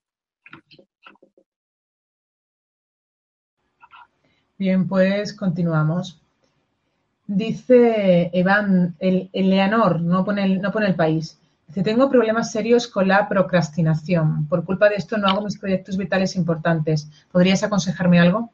[4.60, 6.20] Bien, pues continuamos.
[7.26, 11.38] Dice Evan, el, Leonor, no pone no pone el país.
[11.66, 14.46] Dice, tengo problemas serios con la procrastinación.
[14.48, 17.08] Por culpa de esto no hago mis proyectos vitales importantes.
[17.32, 18.52] ¿Podrías aconsejarme algo?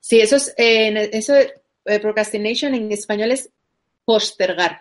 [0.00, 3.50] Sí, eso es, eh, eso, eh, procrastination en español es
[4.06, 4.80] postergar.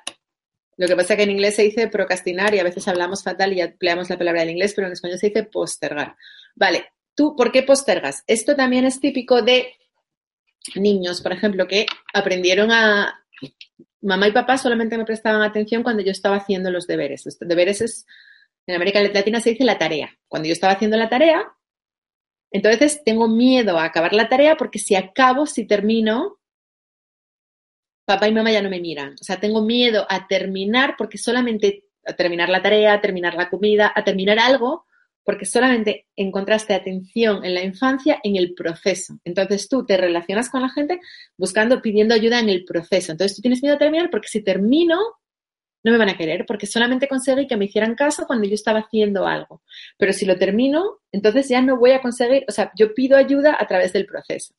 [0.78, 3.52] Lo que pasa es que en inglés se dice procrastinar y a veces hablamos fatal
[3.52, 6.16] y empleamos la palabra en inglés, pero en español se dice postergar.
[6.56, 6.86] Vale,
[7.16, 8.24] ¿tú por qué postergas?
[8.28, 9.74] Esto también es típico de
[10.76, 13.22] niños, por ejemplo, que aprendieron a
[14.02, 17.26] mamá y papá solamente me prestaban atención cuando yo estaba haciendo los deberes.
[17.26, 18.06] Los deberes es,
[18.68, 20.18] en América Latina se dice la tarea.
[20.28, 21.54] Cuando yo estaba haciendo la tarea,
[22.52, 26.40] entonces tengo miedo a acabar la tarea porque si acabo, si termino,
[28.06, 29.16] papá y mamá ya no me miran.
[29.20, 33.50] O sea, tengo miedo a terminar porque solamente a terminar la tarea, a terminar la
[33.50, 34.86] comida, a terminar algo,
[35.24, 39.20] porque solamente encontraste atención en la infancia en el proceso.
[39.24, 41.00] Entonces tú te relacionas con la gente
[41.38, 43.12] buscando, pidiendo ayuda en el proceso.
[43.12, 44.98] Entonces tú tienes miedo a terminar porque si termino,
[45.84, 48.80] no me van a querer porque solamente conseguí que me hicieran caso cuando yo estaba
[48.80, 49.64] haciendo algo.
[49.98, 53.58] Pero si lo termino, entonces ya no voy a conseguir, o sea, yo pido ayuda
[53.60, 54.56] a través del proceso.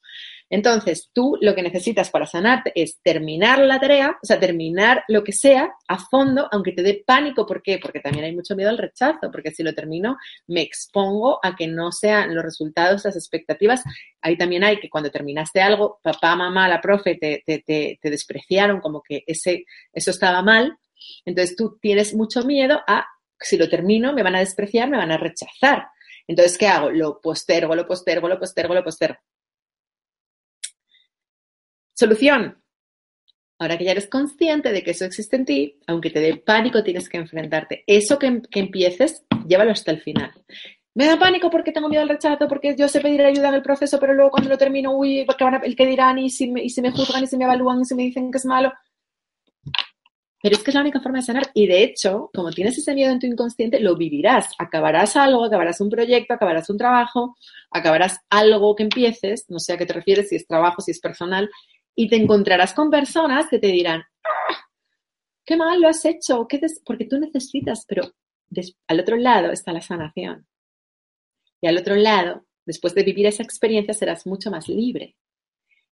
[0.52, 5.24] Entonces, tú lo que necesitas para sanarte es terminar la tarea, o sea, terminar lo
[5.24, 7.46] que sea a fondo, aunque te dé pánico.
[7.46, 7.78] ¿Por qué?
[7.78, 10.18] Porque también hay mucho miedo al rechazo, porque si lo termino,
[10.48, 13.82] me expongo a que no sean los resultados, las expectativas.
[14.20, 17.62] Ahí también hay que cuando terminaste algo, papá, mamá, la profe te, te,
[17.98, 20.76] te despreciaron como que ese, eso estaba mal.
[21.24, 23.06] Entonces, tú tienes mucho miedo a,
[23.40, 25.86] si lo termino, me van a despreciar, me van a rechazar.
[26.26, 26.90] Entonces, ¿qué hago?
[26.90, 29.16] Lo postergo, lo postergo, lo postergo, lo postergo.
[31.94, 32.62] Solución.
[33.58, 36.82] Ahora que ya eres consciente de que eso existe en ti, aunque te dé pánico,
[36.82, 37.84] tienes que enfrentarte.
[37.86, 40.32] Eso que, empieces, llévalo hasta el final.
[40.94, 43.62] Me da pánico porque tengo miedo al rechazo, porque yo sé pedir ayuda en el
[43.62, 46.70] proceso, pero luego cuando lo termino, uy, ¿qué el que dirán y si, me, y
[46.70, 48.72] si me juzgan y si me evalúan y si me dicen que es malo.
[50.42, 51.50] Pero es que es la única forma de sanar.
[51.54, 54.48] Y de hecho, como tienes ese miedo en tu inconsciente, lo vivirás.
[54.58, 57.36] Acabarás algo, acabarás un proyecto, acabarás un trabajo,
[57.70, 60.98] acabarás algo que empieces, no sé a qué te refieres, si es trabajo, si es
[60.98, 61.48] personal,
[61.94, 64.56] y te encontrarás con personas que te dirán, ah,
[65.44, 68.12] qué mal lo has hecho, ¿Qué porque tú necesitas, pero
[68.86, 70.46] al otro lado está la sanación.
[71.60, 75.16] Y al otro lado, después de vivir esa experiencia, serás mucho más libre.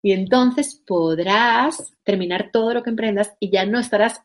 [0.03, 4.23] Y entonces podrás terminar todo lo que emprendas y ya no estarás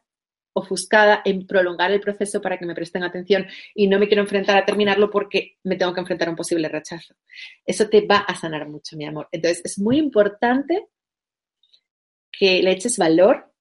[0.54, 4.56] ofuscada en prolongar el proceso para que me presten atención y no me quiero enfrentar
[4.56, 7.16] a terminarlo porque me tengo que enfrentar a un posible rechazo.
[7.66, 9.28] Eso te va a sanar mucho, mi amor.
[9.32, 10.88] Entonces, es muy importante
[12.38, 13.52] que le eches valor,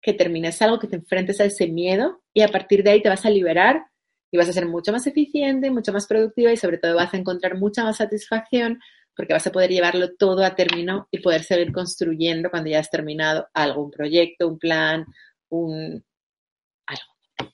[0.00, 3.08] que termines algo, que te enfrentes a ese miedo y a partir de ahí te
[3.08, 3.86] vas a liberar
[4.32, 7.18] y vas a ser mucho más eficiente, mucho más productiva y sobre todo vas a
[7.18, 8.80] encontrar mucha más satisfacción
[9.14, 12.90] porque vas a poder llevarlo todo a término y poder seguir construyendo cuando ya has
[12.90, 15.04] terminado algo, un proyecto, un plan,
[15.50, 16.02] un
[16.86, 17.52] algo.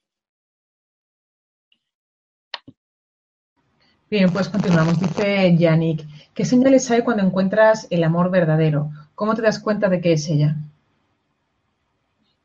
[4.08, 5.00] Bien, pues continuamos.
[5.00, 8.90] Dice Yannick, ¿qué señales hay cuando encuentras el amor verdadero?
[9.18, 10.54] ¿Cómo te das cuenta de que es ella?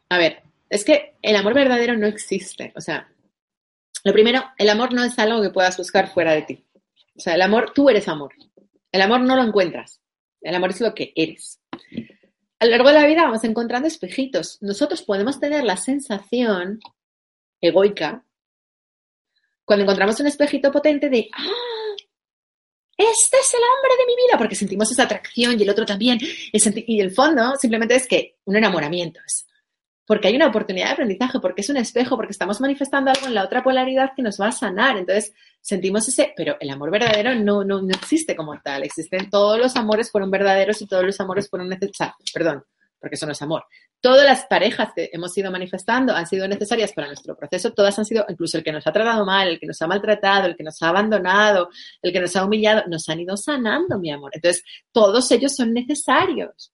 [0.09, 0.41] A ver,
[0.71, 2.73] es que el amor verdadero no existe.
[2.75, 3.13] O sea,
[4.03, 6.65] lo primero, el amor no es algo que puedas buscar fuera de ti.
[7.15, 8.33] O sea, el amor, tú eres amor.
[8.91, 10.01] El amor no lo encuentras.
[10.41, 11.61] El amor es lo que eres.
[12.57, 14.57] A lo largo de la vida vamos encontrando espejitos.
[14.63, 16.79] Nosotros podemos tener la sensación
[17.61, 18.25] egoica
[19.63, 21.72] cuando encontramos un espejito potente de, ah,
[22.97, 26.19] este es el hombre de mi vida, porque sentimos esa atracción y el otro también.
[26.51, 29.45] Y el fondo simplemente es que un enamoramiento es
[30.05, 33.33] porque hay una oportunidad de aprendizaje, porque es un espejo, porque estamos manifestando algo en
[33.33, 34.97] la otra polaridad que nos va a sanar.
[34.97, 38.83] Entonces, sentimos ese, pero el amor verdadero no, no, no existe como tal.
[38.83, 42.31] Existen todos los amores fueron verdaderos y todos los amores fueron necesarios.
[42.33, 42.63] Perdón,
[43.03, 43.65] porque eso no es amor.
[43.99, 48.05] Todas las parejas que hemos ido manifestando han sido necesarias para nuestro proceso, todas han
[48.05, 50.63] sido, incluso el que nos ha tratado mal, el que nos ha maltratado, el que
[50.63, 51.67] nos ha abandonado,
[52.01, 54.31] el que nos ha humillado, nos han ido sanando, mi amor.
[54.33, 54.63] Entonces,
[54.93, 56.71] todos ellos son necesarios.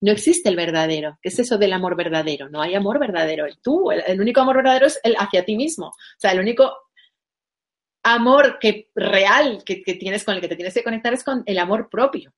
[0.00, 1.18] No existe el verdadero.
[1.20, 2.48] ¿Qué es eso del amor verdadero?
[2.48, 3.46] No hay amor verdadero.
[3.60, 5.88] Tú, el, único amor verdadero es el hacia ti mismo.
[5.88, 6.72] O sea, el único
[8.04, 11.58] amor que, real que, tienes con el que te tienes que conectar es con el
[11.58, 12.32] amor propio.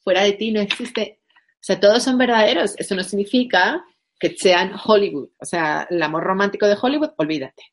[0.00, 1.22] Fuera de ti no existe.
[1.66, 2.76] O sea, todos son verdaderos.
[2.78, 3.84] Eso no significa
[4.20, 5.30] que sean Hollywood.
[5.40, 7.64] O sea, el amor romántico de Hollywood, olvídate.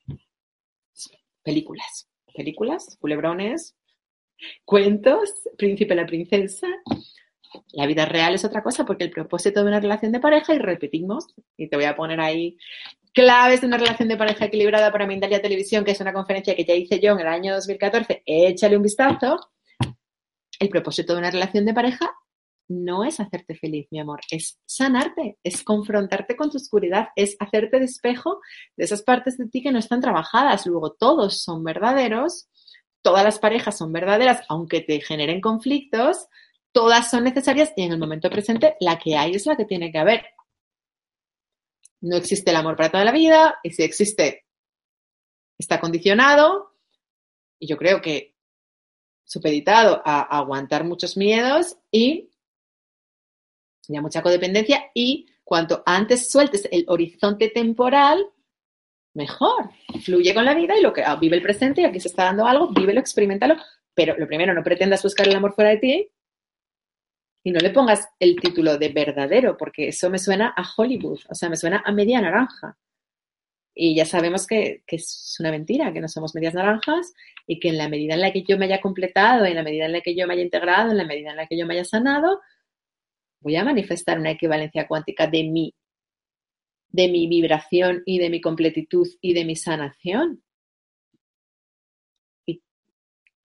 [1.44, 2.10] Películas.
[2.34, 3.76] Películas, culebrones,
[4.66, 6.68] cuentos, príncipe la princesa,
[7.74, 10.58] la vida real es otra cosa porque el propósito de una relación de pareja, y
[10.58, 12.58] repetimos, y te voy a poner ahí
[13.14, 16.66] claves de una relación de pareja equilibrada para Mindalia Televisión, que es una conferencia que
[16.66, 19.52] ya hice yo en el año 2014, échale un vistazo.
[20.60, 22.12] El propósito de una relación de pareja
[22.68, 27.80] no es hacerte feliz, mi amor, es sanarte, es confrontarte con tu oscuridad, es hacerte
[27.80, 28.40] despejo
[28.78, 30.66] de esas partes de ti que no están trabajadas.
[30.66, 32.48] Luego, todos son verdaderos,
[33.02, 36.28] todas las parejas son verdaderas, aunque te generen conflictos,
[36.72, 39.92] todas son necesarias y en el momento presente la que hay es la que tiene
[39.92, 40.26] que haber.
[42.02, 44.46] No existe el amor para toda la vida y si existe,
[45.58, 46.74] está condicionado
[47.60, 48.36] y yo creo que
[49.24, 52.30] supeditado a, aguantar muchos miedos y
[53.90, 58.26] mucha codependencia y cuanto antes sueltes el horizonte temporal,
[59.14, 59.70] mejor.
[60.02, 62.26] Fluye con la vida y lo que ah, vive el presente y aquí se está
[62.26, 63.56] dando algo, vívelo, experimentalo,
[63.94, 66.10] pero lo primero, no pretendas buscar el amor fuera de ti
[67.44, 71.36] y no le pongas el título de verdadero, porque eso me suena a Hollywood, o
[71.36, 72.78] sea, me suena a media naranja.
[73.76, 77.14] Y ya sabemos que, es una mentira, que no somos medias naranjas
[77.48, 79.86] y que en la medida en la que yo me haya completado, en la medida
[79.86, 81.74] en la que yo me haya integrado, en la medida en la que yo me
[81.74, 82.40] haya sanado,
[83.44, 85.74] voy a manifestar una equivalencia cuántica de mi,
[86.90, 90.42] de mi vibración y de mi completitud y de mi sanación.
[92.48, 92.64] Y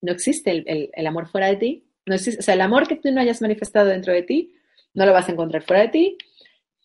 [0.00, 3.42] no existe el amor fuera de ti, o sea, el amor que tú no hayas
[3.42, 4.54] manifestado dentro de ti,
[4.94, 6.18] no lo vas a encontrar fuera de ti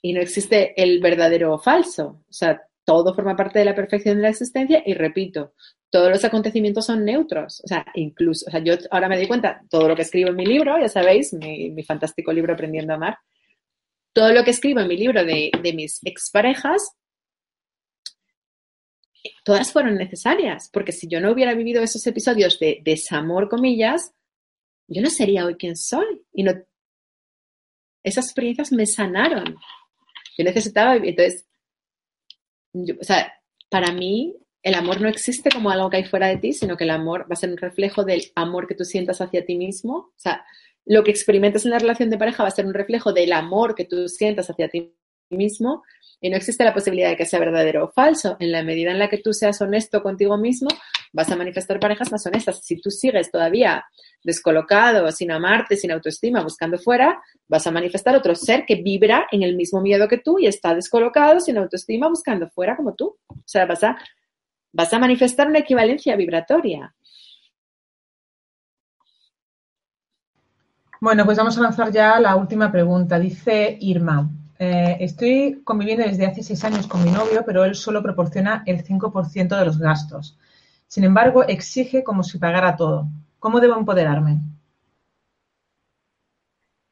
[0.02, 2.24] y no existe el verdadero o falso.
[2.30, 5.54] O sea, todo forma parte de la perfección de la existencia y repito,
[5.90, 7.62] todos los acontecimientos son neutros.
[7.64, 10.36] O sea, incluso, o sea, yo ahora me doy cuenta, todo lo que escribo en
[10.36, 13.18] mi libro, ya sabéis, mi, fantástico libro Aprendiendo a Amar,
[14.14, 16.96] todo lo que escribo en mi libro de, de mis exparejas,
[19.44, 24.14] todas fueron necesarias, porque si yo no hubiera vivido esos episodios de desamor, comillas,
[24.88, 26.22] yo no sería hoy quien soy.
[26.34, 26.54] Y no,
[28.04, 29.58] esas experiencias me sanaron.
[30.38, 31.46] Yo necesitaba, entonces,
[32.74, 33.34] o sea,
[33.70, 36.86] para mí el amor no existe como algo que hay fuera de ti, sino que
[36.86, 39.96] el amor va a ser un reflejo del amor que tú sientas hacia ti mismo.
[39.96, 40.46] O sea,
[40.86, 43.76] lo que experimentas en la relación de pareja va a ser un reflejo del amor
[43.76, 44.96] que tú sientas hacia ti
[45.30, 45.84] mismo
[46.22, 48.38] y no existe la posibilidad de que sea verdadero o falso.
[48.40, 50.70] En la medida en la que tú seas honesto contigo mismo,
[51.14, 52.60] vas a manifestar parejas más honestas.
[52.64, 53.86] Si tú sigues todavía
[54.24, 59.44] descolocado, sin amarte, sin autoestima, buscando fuera, vas a manifestar otro ser que vibra en
[59.44, 63.16] el mismo miedo que tú y está descolocado, sin autoestima, buscando fuera como tú.
[63.28, 66.94] O sea, vas a, manifestar una equivalencia vibratoria.
[71.00, 73.20] Bueno, pues vamos a lanzar ya la última pregunta.
[73.20, 78.02] Dice Irma, eh, estoy conviviendo desde hace seis años con mi novio, pero él solo
[78.02, 80.40] proporciona el 5% de los gastos.
[80.94, 83.08] Sin embargo, exige como si pagara todo.
[83.40, 84.38] ¿Cómo debo empoderarme?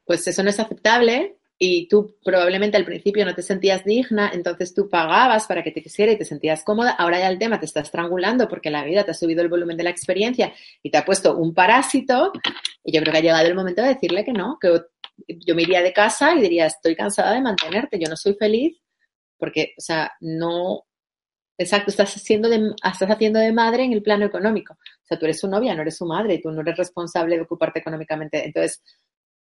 [0.04, 4.74] Pues eso no es aceptable y tú probablemente al principio no te sentías digna, entonces
[4.74, 6.90] tú pagabas para que te quisiera y te sentías cómoda.
[6.90, 9.76] Ahora ya el tema te está estrangulando porque la vida te ha subido el volumen
[9.76, 10.52] de la experiencia
[10.82, 12.32] y te ha puesto un parásito.
[12.82, 14.80] Y yo creo que ha llegado el momento de decirle que no, que
[15.28, 18.82] yo me iría de casa y diría, estoy cansada de mantenerte, yo no soy feliz
[19.38, 20.86] porque, o sea, no,
[21.58, 24.74] exacto, estás haciendo de, estás haciendo de madre en el plano económico.
[24.74, 27.36] O sea, tú eres su novia, no eres su madre y tú no eres responsable
[27.36, 28.44] de ocuparte económicamente.
[28.44, 28.82] Entonces,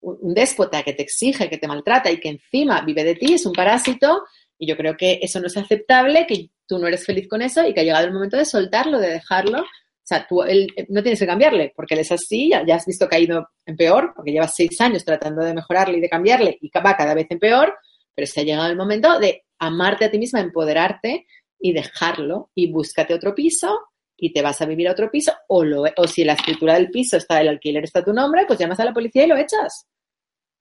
[0.01, 3.45] un déspota que te exige, que te maltrata y que encima vive de ti es
[3.45, 4.23] un parásito
[4.57, 7.65] y yo creo que eso no es aceptable, que tú no eres feliz con eso
[7.65, 9.63] y que ha llegado el momento de soltarlo, de dejarlo
[10.07, 12.85] o sea, tú él, eh, no tienes que cambiarle, porque él es así, ya, has
[12.85, 16.07] visto que ha ido en peor, porque llevas seis años tratando de mejorarle y de
[16.07, 17.75] cambiarle y va cada vez en peor,
[18.15, 21.27] pero se ha llegado el momento de amarte a ti misma, empoderarte
[21.59, 23.79] y dejarlo y búscate otro piso
[24.15, 26.89] y te vas a vivir a otro piso o, lo, o si la escritura del
[26.89, 29.87] piso está, el alquiler está tu nombre, pues llamas a la policía y lo echas.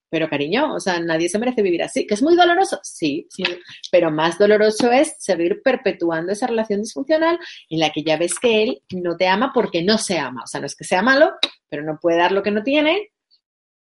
[0.09, 2.07] Pero cariño, o sea, nadie se merece vivir así.
[2.07, 2.79] ¿Que es muy doloroso?
[2.83, 3.43] Sí, sí,
[3.91, 8.63] pero más doloroso es seguir perpetuando esa relación disfuncional en la que ya ves que
[8.63, 10.43] él no te ama porque no se ama.
[10.45, 11.33] O sea, no es que sea malo,
[11.69, 13.11] pero no puede dar lo que no tiene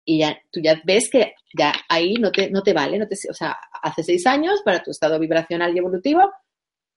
[0.05, 2.97] y ya tú ya ves que ya ahí no te, no te vale.
[2.97, 6.31] No te, o sea, hace seis años para tu estado vibracional y evolutivo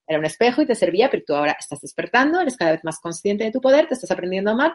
[0.08, 2.98] era un espejo y te servía, pero tú ahora estás despertando, eres cada vez más
[2.98, 4.74] consciente de tu poder, te estás aprendiendo a amar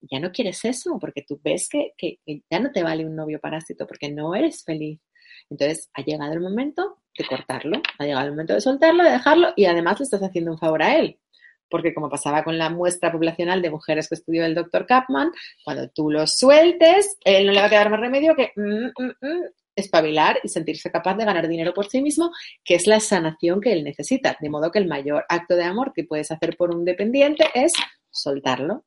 [0.00, 1.94] ya no quieres eso, porque tú ves que,
[2.50, 5.00] ya no te vale un novio parásito, porque no eres feliz.
[5.50, 9.52] Entonces, ha llegado el momento de cortarlo, ha llegado el momento de soltarlo, de dejarlo,
[9.56, 11.18] y además le estás haciendo un favor a él.
[11.70, 15.32] Porque como pasaba con la muestra poblacional de mujeres que estudió el doctor Kapman,
[15.64, 19.12] cuando tú lo sueltes, él no le va a quedar más remedio que mm, mm,
[19.20, 19.44] mm,
[19.78, 22.30] espabilar y sentirse capaz de ganar dinero por sí mismo,
[22.64, 24.36] que es la sanación que él necesita.
[24.40, 27.72] De modo que el mayor acto de amor que puedes hacer por un dependiente es
[28.10, 28.84] soltarlo.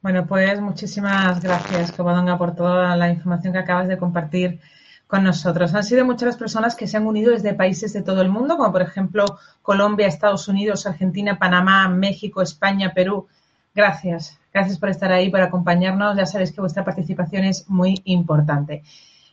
[0.00, 4.60] Bueno, pues muchísimas gracias, Covadonga, por toda la información que acabas de compartir
[5.06, 5.74] con nosotros.
[5.74, 8.56] Han sido muchas las personas que se han unido desde países de todo el mundo,
[8.58, 9.24] como por ejemplo
[9.62, 13.28] Colombia, Estados Unidos, Argentina, Panamá, México, España, Perú.
[13.74, 14.38] Gracias.
[14.54, 16.16] Gracias por estar ahí, por acompañarnos.
[16.16, 18.84] Ya sabéis que vuestra participación es muy importante.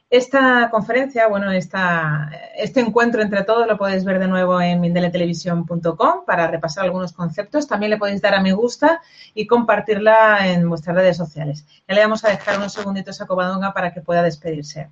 [0.10, 6.26] Esta conferencia, bueno, esta, este encuentro entre todos lo podéis ver de nuevo en mindeletelevisión.com
[6.26, 7.68] para repasar algunos conceptos.
[7.68, 9.00] También le podéis dar a me gusta
[9.36, 11.68] y compartirla en vuestras redes sociales.
[11.88, 14.90] Ya le vamos a dejar unos segunditos a Covadonga para que pueda despedirse.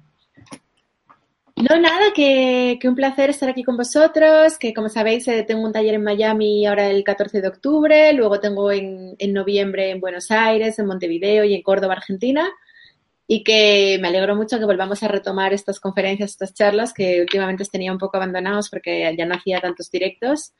[1.60, 5.74] No, nada, que, un placer estar aquí con vosotros, que como sabéis eh, tengo un
[5.74, 10.32] taller en Miami ahora el 14 de octubre, luego tengo en, en noviembre en Buenos
[10.32, 12.50] Aires, en Montevideo y en Córdoba, Argentina
[13.32, 17.64] y que me alegro mucho que volvamos a retomar estas conferencias, estas charlas que últimamente
[17.66, 20.54] tenía un poco abandonados porque ya no hacía tantos directos,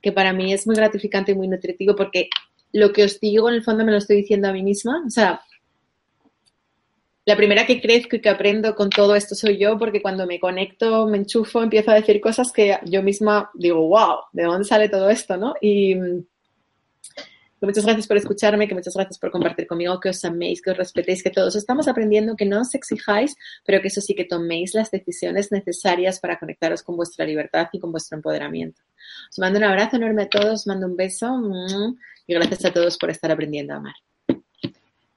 [0.00, 2.28] que para mí es muy gratificante y muy nutritivo porque
[2.70, 5.02] lo que os digo en el fondo me lo estoy diciendo a mí misma.
[5.04, 5.40] O sea,
[7.24, 10.40] la primera que crezco y que aprendo con todo esto soy yo porque cuando me
[10.40, 14.88] conecto, me enchufo, empiezo a decir cosas que yo misma digo, wow, ¿de dónde sale
[14.88, 15.36] todo esto?
[15.36, 15.54] ¿no?
[15.60, 15.94] Y
[17.60, 20.76] muchas gracias por escucharme, que muchas gracias por compartir conmigo, que os améis, que os
[20.76, 24.74] respetéis, que todos estamos aprendiendo, que no os exijáis, pero que eso sí que toméis
[24.74, 28.82] las decisiones necesarias para conectaros con vuestra libertad y con vuestro empoderamiento.
[29.30, 31.40] Os mando un abrazo enorme a todos, os mando un beso
[32.26, 33.94] y gracias a todos por estar aprendiendo a amar.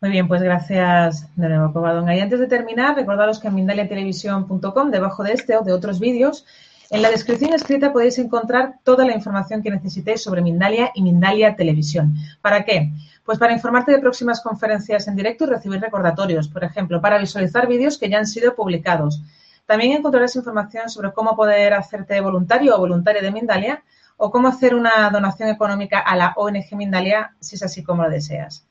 [0.06, 2.16] Muy bien, pues gracias de nuevo, Covadonga.
[2.16, 6.46] Y antes de terminar, recordaros que en mindaliatelevisión.com, debajo de este o de otros vídeos,
[6.92, 11.56] en la descripción escrita podéis encontrar toda la información que necesitéis sobre Mindalia y Mindalia
[11.56, 12.14] Televisión.
[12.44, 12.92] ¿Para qué?
[13.26, 17.68] Pues para informarte de próximas conferencias en directo y recibir recordatorios, por ejemplo, para visualizar
[17.68, 19.24] vídeos que ya han sido publicados.
[19.66, 23.84] También encontrarás información sobre cómo poder hacerte voluntario o voluntaria de Mindalia
[24.18, 28.12] o cómo hacer una donación económica a la ONG Mindalia si es así como lo
[28.12, 28.68] deseas.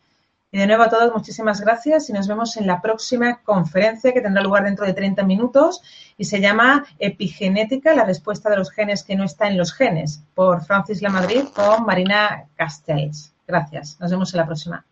[0.54, 4.20] Y de nuevo a todos, muchísimas gracias y nos vemos en la próxima conferencia que
[4.20, 5.82] tendrá lugar dentro de 30 minutos
[6.16, 10.22] y se llama Epigenética, la respuesta de los genes que no está en los genes,
[10.32, 13.32] por Francis Lamadrid con Marina Castells.
[13.48, 13.98] Gracias.
[13.98, 14.84] Nos vemos en la próxima.